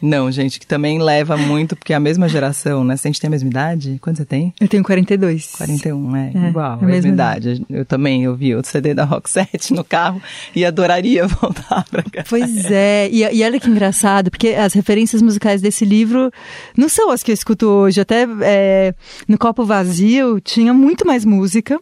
Não, 0.00 0.30
gente, 0.30 0.58
que 0.58 0.66
também 0.66 0.98
leva 1.00 1.36
muito, 1.36 1.76
porque 1.76 1.92
é 1.92 1.96
a 1.96 2.00
mesma 2.00 2.28
geração, 2.28 2.82
né? 2.84 2.96
Se 2.96 3.06
a 3.06 3.10
gente 3.10 3.20
tem 3.20 3.28
a 3.28 3.30
mesma 3.30 3.48
idade, 3.48 3.98
quanto 4.00 4.16
você 4.16 4.24
tem? 4.24 4.54
Eu 4.60 4.68
tenho 4.68 4.82
42. 4.82 5.52
41, 5.56 6.16
é, 6.16 6.32
é 6.34 6.48
igual, 6.48 6.72
a 6.72 6.76
mesma, 6.76 6.86
mesma 6.86 7.10
idade. 7.10 7.50
idade. 7.50 7.66
Eu 7.68 7.84
também 7.84 8.26
ouvi 8.28 8.54
o 8.54 8.64
CD 8.64 8.94
da 8.94 9.04
Rock 9.04 9.28
7 9.28 9.74
no 9.74 9.84
carro 9.84 10.20
e 10.54 10.64
adoraria 10.64 11.26
voltar 11.28 11.84
pra 11.90 12.02
cá. 12.02 12.24
Pois 12.28 12.70
é, 12.70 13.08
e, 13.10 13.22
e 13.22 13.44
olha 13.44 13.60
que 13.60 13.68
engraçado, 13.68 14.30
porque 14.30 14.48
as 14.48 14.72
referências 14.72 15.20
musicais 15.22 15.60
desse 15.60 15.84
livro 15.84 16.30
não 16.76 16.88
são 16.88 17.10
as 17.10 17.22
que 17.22 17.30
eu 17.30 17.34
escuto 17.34 17.66
hoje. 17.66 18.00
Até 18.00 18.26
é, 18.42 18.94
no 19.28 19.38
Copo 19.38 19.64
Vazio 19.64 20.40
tinha 20.40 20.72
muito 20.72 21.06
mais 21.06 21.24
música, 21.24 21.78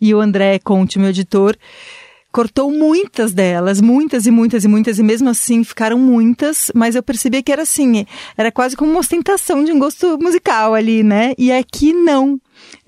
e 0.00 0.14
o 0.14 0.20
André 0.20 0.58
Conte, 0.58 0.98
meu 0.98 1.08
editor, 1.08 1.56
cortou 2.32 2.72
muitas 2.72 3.32
delas, 3.32 3.80
muitas 3.80 4.26
e 4.26 4.30
muitas 4.30 4.64
e 4.64 4.68
muitas, 4.68 4.98
e 4.98 5.02
mesmo 5.02 5.28
assim 5.28 5.62
ficaram 5.62 5.98
muitas, 5.98 6.72
mas 6.74 6.96
eu 6.96 7.02
percebi 7.02 7.42
que 7.42 7.52
era 7.52 7.62
assim, 7.62 8.06
era 8.36 8.50
quase 8.50 8.74
como 8.74 8.90
uma 8.90 9.00
ostentação 9.00 9.62
de 9.62 9.70
um 9.70 9.78
gosto 9.78 10.18
musical 10.18 10.74
ali, 10.74 11.02
né? 11.02 11.34
E 11.36 11.52
aqui 11.52 11.92
não 11.92 12.40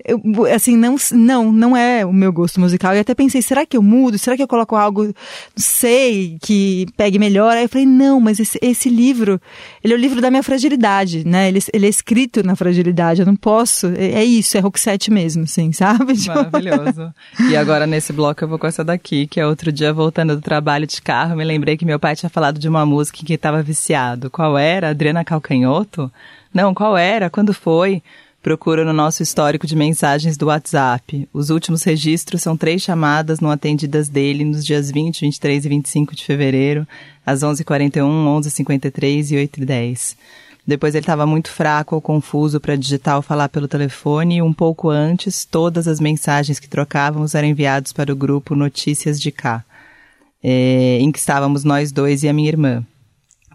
eu, 0.03 0.21
assim, 0.53 0.77
não, 0.77 0.95
não, 1.11 1.51
não 1.51 1.75
é 1.75 2.05
o 2.05 2.13
meu 2.13 2.31
gosto 2.31 2.59
musical. 2.59 2.95
E 2.95 2.99
até 2.99 3.15
pensei, 3.15 3.41
será 3.41 3.65
que 3.65 3.75
eu 3.75 3.81
mudo? 3.81 4.19
Será 4.19 4.37
que 4.37 4.43
eu 4.43 4.47
coloco 4.47 4.75
algo, 4.75 5.11
sei, 5.55 6.37
que 6.41 6.85
pegue 6.95 7.17
melhor? 7.17 7.57
Aí 7.57 7.63
eu 7.63 7.69
falei, 7.69 7.87
não, 7.87 8.19
mas 8.19 8.39
esse, 8.39 8.59
esse 8.61 8.87
livro, 8.87 9.41
ele 9.83 9.93
é 9.93 9.97
o 9.97 9.99
livro 9.99 10.21
da 10.21 10.29
minha 10.29 10.43
fragilidade, 10.43 11.27
né? 11.27 11.47
Ele, 11.47 11.59
ele 11.73 11.87
é 11.87 11.89
escrito 11.89 12.45
na 12.45 12.55
fragilidade, 12.55 13.21
eu 13.21 13.25
não 13.25 13.35
posso. 13.35 13.87
É, 13.87 14.19
é 14.19 14.23
isso, 14.23 14.55
é 14.57 14.59
Roxette 14.59 15.09
mesmo, 15.09 15.43
assim, 15.43 15.71
sabe? 15.71 16.13
Tipo, 16.25 16.35
Maravilhoso. 16.35 17.13
e 17.49 17.57
agora 17.57 17.85
nesse 17.85 18.13
bloco 18.13 18.43
eu 18.43 18.47
vou 18.47 18.57
com 18.57 18.67
essa 18.67 18.83
daqui, 18.83 19.27
que 19.27 19.39
é 19.39 19.45
outro 19.45 19.71
dia 19.71 19.91
voltando 19.91 20.35
do 20.35 20.41
trabalho 20.41 20.87
de 20.87 21.01
carro, 21.01 21.35
me 21.35 21.43
lembrei 21.43 21.77
que 21.77 21.85
meu 21.85 21.99
pai 21.99 22.15
tinha 22.15 22.29
falado 22.29 22.59
de 22.59 22.67
uma 22.67 22.85
música 22.85 23.19
em 23.21 23.25
que 23.25 23.33
estava 23.33 23.61
viciado. 23.61 24.29
Qual 24.29 24.57
era? 24.57 24.89
Adriana 24.89 25.23
Calcanhoto? 25.23 26.11
Não, 26.53 26.73
qual 26.73 26.97
era? 26.97 27.29
Quando 27.29 27.53
foi? 27.53 28.01
Procura 28.45 28.85
no 28.85 28.93
nosso 28.93 29.23
histórico 29.23 29.65
de 29.65 29.75
mensagens 29.75 30.37
do 30.37 30.45
WhatsApp. 30.45 31.27
Os 31.33 31.49
últimos 31.49 31.81
registros 31.81 32.43
são 32.43 32.55
três 32.55 32.79
chamadas 32.83 33.39
não 33.39 33.49
atendidas 33.49 34.07
dele 34.07 34.45
nos 34.45 34.63
dias 34.63 34.91
20, 34.91 35.21
23 35.21 35.65
e 35.65 35.69
25 35.69 36.15
de 36.15 36.23
fevereiro, 36.23 36.87
às 37.25 37.39
11h41, 37.39 38.03
11h53 38.03 39.31
e 39.31 39.47
8h10. 39.47 40.15
Depois 40.63 40.93
ele 40.93 41.01
estava 41.01 41.25
muito 41.25 41.49
fraco 41.49 41.95
ou 41.95 42.01
confuso 42.01 42.59
para 42.59 42.75
digitar 42.75 43.15
ou 43.15 43.23
falar 43.23 43.49
pelo 43.49 43.67
telefone 43.67 44.35
e 44.35 44.41
um 44.43 44.53
pouco 44.53 44.91
antes, 44.91 45.43
todas 45.43 45.87
as 45.87 45.99
mensagens 45.99 46.59
que 46.59 46.69
trocávamos 46.69 47.33
eram 47.33 47.47
enviadas 47.47 47.91
para 47.91 48.13
o 48.13 48.15
grupo 48.15 48.53
Notícias 48.53 49.19
de 49.19 49.31
Cá, 49.31 49.65
é, 50.43 50.99
em 51.01 51.11
que 51.11 51.17
estávamos 51.17 51.63
nós 51.63 51.91
dois 51.91 52.21
e 52.21 52.29
a 52.29 52.33
minha 52.33 52.49
irmã. 52.49 52.85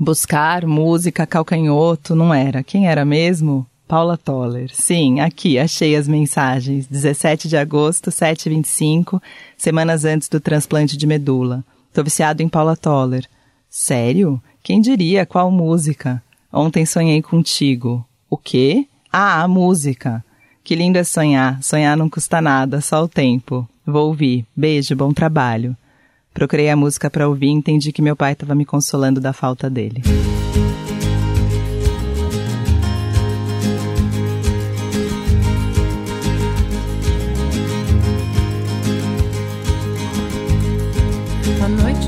Buscar 0.00 0.66
música 0.66 1.28
calcanhoto 1.28 2.16
não 2.16 2.34
era. 2.34 2.64
Quem 2.64 2.88
era 2.88 3.04
mesmo? 3.04 3.69
Paula 3.90 4.16
Toller. 4.16 4.70
Sim, 4.72 5.18
aqui, 5.18 5.58
achei 5.58 5.96
as 5.96 6.06
mensagens. 6.06 6.86
17 6.86 7.48
de 7.48 7.56
agosto, 7.56 8.08
7h25, 8.08 9.20
semanas 9.58 10.04
antes 10.04 10.28
do 10.28 10.38
transplante 10.38 10.96
de 10.96 11.08
medula. 11.08 11.64
Tô 11.92 12.04
viciado 12.04 12.40
em 12.40 12.48
Paula 12.48 12.76
Toller. 12.76 13.26
Sério? 13.68 14.40
Quem 14.62 14.80
diria? 14.80 15.26
Qual 15.26 15.50
música? 15.50 16.22
Ontem 16.52 16.86
sonhei 16.86 17.20
contigo. 17.20 18.06
O 18.30 18.36
quê? 18.36 18.86
Ah, 19.12 19.42
a 19.42 19.48
música. 19.48 20.24
Que 20.62 20.76
lindo 20.76 20.96
é 20.96 21.02
sonhar. 21.02 21.60
Sonhar 21.60 21.96
não 21.96 22.08
custa 22.08 22.40
nada, 22.40 22.80
só 22.80 23.02
o 23.02 23.08
tempo. 23.08 23.68
Vou 23.84 24.06
ouvir. 24.06 24.46
Beijo, 24.54 24.94
bom 24.94 25.12
trabalho. 25.12 25.76
Procurei 26.32 26.70
a 26.70 26.76
música 26.76 27.10
para 27.10 27.28
ouvir 27.28 27.48
e 27.48 27.50
entendi 27.50 27.90
que 27.90 28.00
meu 28.00 28.14
pai 28.14 28.34
estava 28.34 28.54
me 28.54 28.64
consolando 28.64 29.20
da 29.20 29.32
falta 29.32 29.68
dele. 29.68 30.00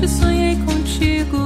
noite 0.03 0.07
sonhei 0.07 0.55
contigo 0.57 1.37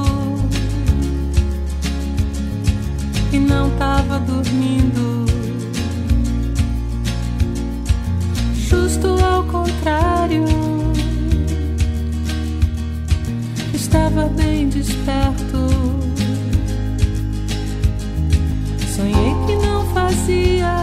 e 3.32 3.38
não 3.38 3.70
tava 3.78 4.20
dormindo. 4.20 5.26
Justo 8.56 9.08
ao 9.24 9.44
contrário, 9.46 10.46
estava 13.74 14.28
bem 14.30 14.70
desperto. 14.70 15.68
Sonhei 18.96 19.36
que 19.46 19.56
não 19.66 19.86
fazia 19.94 20.76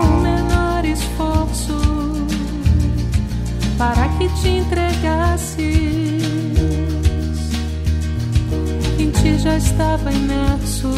o 0.00 0.20
menor 0.22 0.84
esforço 0.84 1.76
para 3.76 4.08
que 4.10 4.28
te 4.40 4.48
entregasse 4.48 6.25
gente 9.06 9.38
já 9.38 9.56
estava 9.56 10.12
imerso. 10.12 10.88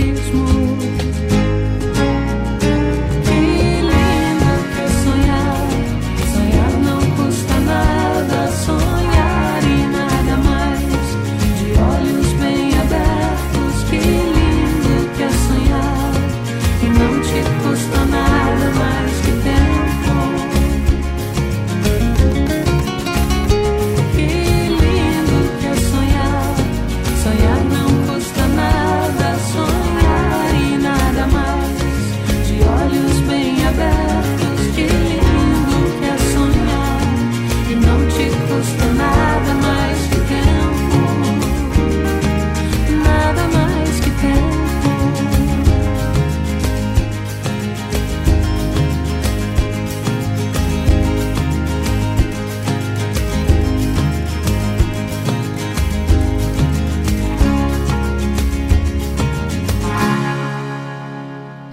Abismo. 0.00 0.49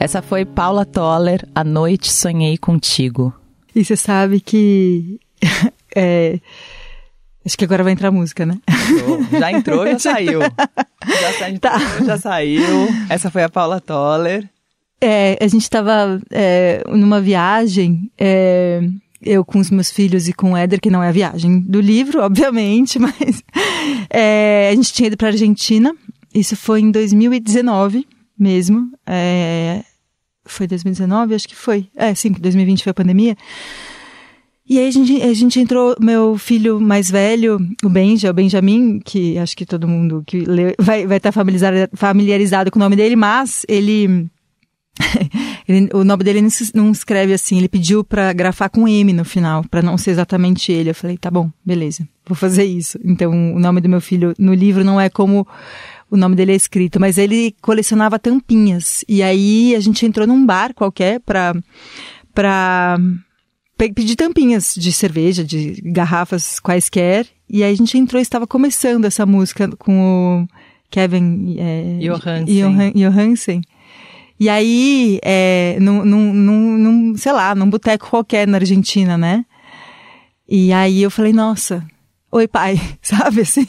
Essa 0.08 0.22
foi 0.22 0.46
Paula 0.46 0.86
Toller, 0.86 1.46
A 1.54 1.66
Noite 1.66 2.14
Sonhei 2.14 2.58
Contigo. 2.58 3.34
E 3.76 3.84
você 3.84 3.98
sabe 3.98 4.40
que. 4.40 5.20
é, 5.94 6.40
acho 7.46 7.58
que 7.58 7.66
agora 7.66 7.84
vai 7.84 7.92
entrar 7.92 8.10
música, 8.10 8.46
né? 8.46 8.58
Já 9.38 9.52
entrou, 9.52 9.86
já 9.86 10.00
saiu. 10.00 10.40
Já, 10.40 11.34
sa- 11.38 11.50
entrou, 11.50 12.06
já 12.06 12.18
saiu. 12.18 12.88
Essa 13.10 13.30
foi 13.30 13.44
a 13.44 13.50
Paula 13.50 13.82
Toller. 13.82 14.50
É, 15.02 15.38
a 15.42 15.48
gente 15.50 15.64
estava 15.64 16.22
numa 16.88 17.20
viagem, 17.20 18.10
é, 18.18 18.80
eu 19.22 19.44
com 19.44 19.60
os 19.60 19.70
meus 19.70 19.92
filhos 19.92 20.30
e 20.30 20.34
com 20.34 20.54
o 20.54 20.58
Éder, 20.58 20.80
que 20.80 20.90
não 20.90 21.04
é 21.04 21.10
a 21.10 21.12
viagem 21.12 21.60
do 21.60 21.82
livro, 21.82 22.22
obviamente, 22.24 22.96
mas 22.98 23.44
é, 24.10 24.70
a 24.72 24.76
gente 24.76 24.94
tinha 24.94 25.08
ido 25.08 25.18
para 25.18 25.28
Argentina. 25.28 25.94
Isso 26.34 26.56
foi 26.56 26.80
em 26.80 26.92
2019 26.92 28.08
mesmo. 28.40 28.90
é, 29.06 29.84
foi 30.48 30.68
2019? 30.68 31.36
Acho 31.36 31.48
que 31.48 31.56
foi. 31.56 31.88
É, 31.96 32.14
sim, 32.16 32.32
2020 32.32 32.84
foi 32.84 32.92
a 32.92 32.94
pandemia. 32.94 33.36
E 34.70 34.78
aí 34.80 34.88
a 34.88 34.92
gente, 34.92 35.22
a 35.22 35.34
gente 35.34 35.60
entrou, 35.62 35.96
meu 36.00 36.38
filho 36.38 36.80
mais 36.82 37.10
velho, 37.10 37.58
o 37.84 37.88
Benja, 37.90 38.30
o 38.30 38.34
Benjamin, 38.34 39.00
que 39.00 39.38
acho 39.38 39.56
que 39.56 39.66
todo 39.66 39.88
mundo 39.88 40.24
que 40.28 40.42
lê, 40.42 40.76
vai 40.78 41.08
vai 41.08 41.18
estar 41.18 41.32
familiarizado, 41.32 41.90
familiarizado 41.96 42.70
com 42.70 42.78
o 42.78 42.84
nome 42.84 42.98
dele, 42.98 43.16
mas 43.16 43.66
ele 43.70 44.28
ele- 45.68 45.90
o 45.94 46.04
nome 46.04 46.22
dele 46.24 46.42
não, 46.74 46.92
escreve 46.92 47.32
assim, 47.34 47.58
ele 47.58 47.70
pediu 47.70 48.04
pra 48.04 48.34
grafar 48.34 48.70
com 48.70 48.86
M 48.88 49.14
no 49.14 49.24
final, 49.24 49.64
pra 49.70 49.82
não 49.82 49.98
ser 49.98 50.12
exatamente 50.12 50.70
ele. 50.72 50.90
Eu 50.90 50.96
falei, 50.96 51.18
tá 51.18 51.32
bom, 51.32 51.50
beleza, 51.66 52.06
vou 52.26 52.36
fazer 52.36 52.66
isso. 52.66 53.00
Então, 53.06 53.32
o 53.56 53.60
nome 53.60 53.80
do 53.80 53.88
meu 53.88 54.02
filho 54.02 54.34
no 54.38 54.54
livro 54.54 54.84
não 54.84 55.00
é 55.00 55.10
como 55.10 55.48
o 56.10 56.18
nome 56.18 56.36
dele 56.36 56.52
é 56.54 56.56
escrito, 56.56 57.00
mas 57.00 57.18
ele 57.18 57.56
colecionava 57.62 58.18
tampinhas. 58.20 59.04
E 59.08 59.22
aí 59.24 59.76
a 59.76 59.80
gente 59.80 60.06
entrou 60.06 60.26
num 60.28 60.46
bar 60.46 60.74
qualquer 60.74 61.20
pra, 61.20 61.54
pra 62.34 62.98
pe- 63.78 63.94
pedir 63.94 64.16
tampinhas 64.16 64.74
de 64.76 64.92
cerveja, 64.92 65.44
de 65.44 65.82
garrafas 65.86 66.60
quaisquer. 66.60 67.26
E 67.50 67.64
aí 67.64 67.72
a 67.74 67.76
gente 67.78 67.98
entrou 67.98 68.20
e 68.20 68.24
estava 68.24 68.46
começando 68.48 69.06
essa 69.06 69.26
música 69.26 69.70
com 69.78 70.46
o 70.46 70.48
Kevin 70.90 71.56
é, 71.60 72.00
Johansen. 72.02 72.46
Johan- 72.46 72.92
Johansen. 72.94 73.62
E 74.40 74.50
aí, 74.50 75.20
é, 75.24 75.78
num, 75.82 76.06
num, 76.06 76.34
num, 76.34 76.78
num, 76.78 77.18
sei 77.18 77.32
lá, 77.32 77.56
num 77.56 77.70
boteco 77.70 78.08
qualquer 78.10 78.48
na 78.48 78.58
Argentina, 78.60 79.18
né? 79.18 79.44
E 80.48 80.72
aí 80.72 81.02
eu 81.02 81.10
falei, 81.10 81.34
nossa, 81.34 81.84
oi 82.32 82.48
pai, 82.48 82.80
sabe 83.02 83.42
assim? 83.42 83.66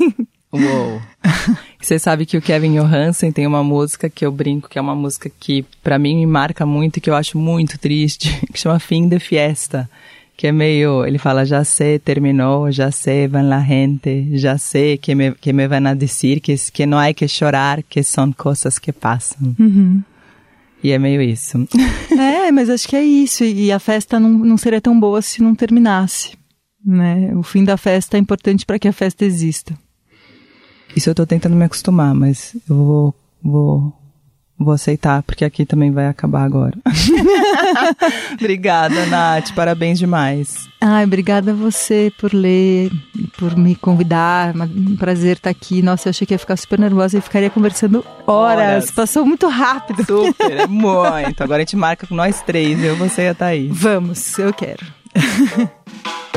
Uou. 0.52 1.00
Você 1.88 1.98
sabe 1.98 2.26
que 2.26 2.36
o 2.36 2.42
Kevin 2.42 2.78
Johansen 2.78 3.32
tem 3.32 3.46
uma 3.46 3.64
música 3.64 4.10
que 4.10 4.26
eu 4.26 4.30
brinco, 4.30 4.68
que 4.68 4.78
é 4.78 4.82
uma 4.82 4.94
música 4.94 5.30
que 5.40 5.64
pra 5.82 5.98
mim 5.98 6.16
me 6.16 6.26
marca 6.26 6.66
muito 6.66 6.98
e 6.98 7.00
que 7.00 7.08
eu 7.08 7.14
acho 7.14 7.38
muito 7.38 7.78
triste, 7.78 8.28
que 8.52 8.60
chama 8.60 8.78
Fim 8.78 9.08
de 9.08 9.18
Fiesta. 9.18 9.88
Que 10.36 10.48
é 10.48 10.52
meio, 10.52 11.06
ele 11.06 11.16
fala, 11.16 11.46
já 11.46 11.64
sei, 11.64 11.98
terminou, 11.98 12.70
já 12.70 12.90
sei, 12.90 13.26
van 13.26 13.48
la 13.48 13.62
gente, 13.64 14.36
já 14.36 14.58
sei 14.58 14.98
que 14.98 15.14
me, 15.14 15.32
que 15.32 15.50
me 15.50 15.66
van 15.66 15.88
a 15.88 15.94
decir 15.94 16.40
que, 16.40 16.54
que 16.70 16.84
não 16.84 16.98
há 16.98 17.10
que 17.14 17.26
chorar, 17.26 17.82
que 17.82 18.02
são 18.02 18.30
coisas 18.32 18.78
que 18.78 18.92
passam. 18.92 19.56
E 20.84 20.92
é 20.92 20.98
meio 20.98 21.22
isso. 21.22 21.66
É, 22.12 22.52
mas 22.52 22.68
acho 22.68 22.86
que 22.86 22.96
é 22.96 23.02
isso. 23.02 23.44
E 23.44 23.72
a 23.72 23.78
festa 23.78 24.20
não, 24.20 24.30
não 24.30 24.58
seria 24.58 24.80
tão 24.80 25.00
boa 25.00 25.22
se 25.22 25.42
não 25.42 25.54
terminasse. 25.54 26.36
Né? 26.84 27.32
O 27.34 27.42
fim 27.42 27.64
da 27.64 27.78
festa 27.78 28.18
é 28.18 28.20
importante 28.20 28.66
para 28.66 28.78
que 28.78 28.88
a 28.88 28.92
festa 28.92 29.24
exista. 29.24 29.74
Isso 30.96 31.10
eu 31.10 31.14
tô 31.14 31.26
tentando 31.26 31.54
me 31.54 31.64
acostumar, 31.64 32.14
mas 32.14 32.56
eu 32.68 32.76
vou, 32.76 33.14
vou, 33.42 33.92
vou 34.58 34.74
aceitar, 34.74 35.22
porque 35.22 35.44
aqui 35.44 35.64
também 35.64 35.90
vai 35.92 36.06
acabar 36.08 36.42
agora. 36.42 36.76
Obrigada, 38.34 39.06
Nath. 39.06 39.52
Parabéns 39.54 39.98
demais. 39.98 40.68
Ai, 40.80 41.04
obrigada 41.04 41.50
a 41.50 41.54
você 41.54 42.12
por 42.18 42.32
ler, 42.32 42.90
por 43.36 43.56
me 43.56 43.74
convidar. 43.74 44.54
É 44.54 44.62
Um 44.62 44.96
prazer 44.96 45.36
estar 45.36 45.50
aqui. 45.50 45.82
Nossa, 45.82 46.08
eu 46.08 46.10
achei 46.10 46.26
que 46.26 46.34
ia 46.34 46.38
ficar 46.38 46.56
super 46.56 46.78
nervosa 46.78 47.18
e 47.18 47.20
ficaria 47.20 47.50
conversando 47.50 48.04
horas. 48.26 48.58
Horas. 48.58 48.90
Passou 48.90 49.26
muito 49.26 49.48
rápido. 49.48 50.04
Super, 50.04 50.52
é 50.52 50.66
muito. 50.68 51.42
Agora 51.42 51.58
a 51.58 51.60
gente 51.60 51.76
marca 51.76 52.06
com 52.06 52.14
nós 52.14 52.40
três, 52.42 52.82
eu, 52.82 52.96
você 52.96 53.22
e 53.22 53.28
a 53.28 53.34
Thaís. 53.34 53.76
Vamos, 53.76 54.38
eu 54.38 54.52
quero. 54.52 54.86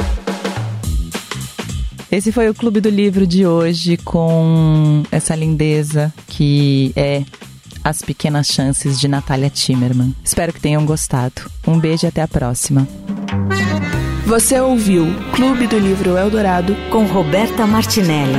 Esse 2.11 2.29
foi 2.29 2.49
o 2.49 2.53
Clube 2.53 2.81
do 2.81 2.89
Livro 2.89 3.25
de 3.25 3.47
hoje 3.47 3.95
com 3.95 5.01
essa 5.09 5.33
lindeza 5.33 6.13
que 6.27 6.91
é 6.93 7.23
As 7.81 8.01
Pequenas 8.01 8.47
Chances 8.47 8.99
de 8.99 9.07
Natália 9.07 9.49
Timmerman. 9.49 10.13
Espero 10.21 10.51
que 10.51 10.59
tenham 10.59 10.85
gostado. 10.85 11.49
Um 11.65 11.79
beijo 11.79 12.05
e 12.05 12.09
até 12.09 12.21
a 12.21 12.27
próxima. 12.27 12.85
Você 14.25 14.59
ouviu 14.59 15.07
Clube 15.33 15.67
do 15.67 15.79
Livro 15.79 16.17
Eldorado 16.17 16.75
Com 16.89 17.05
Roberta 17.05 17.65
Martinelli. 17.65 18.35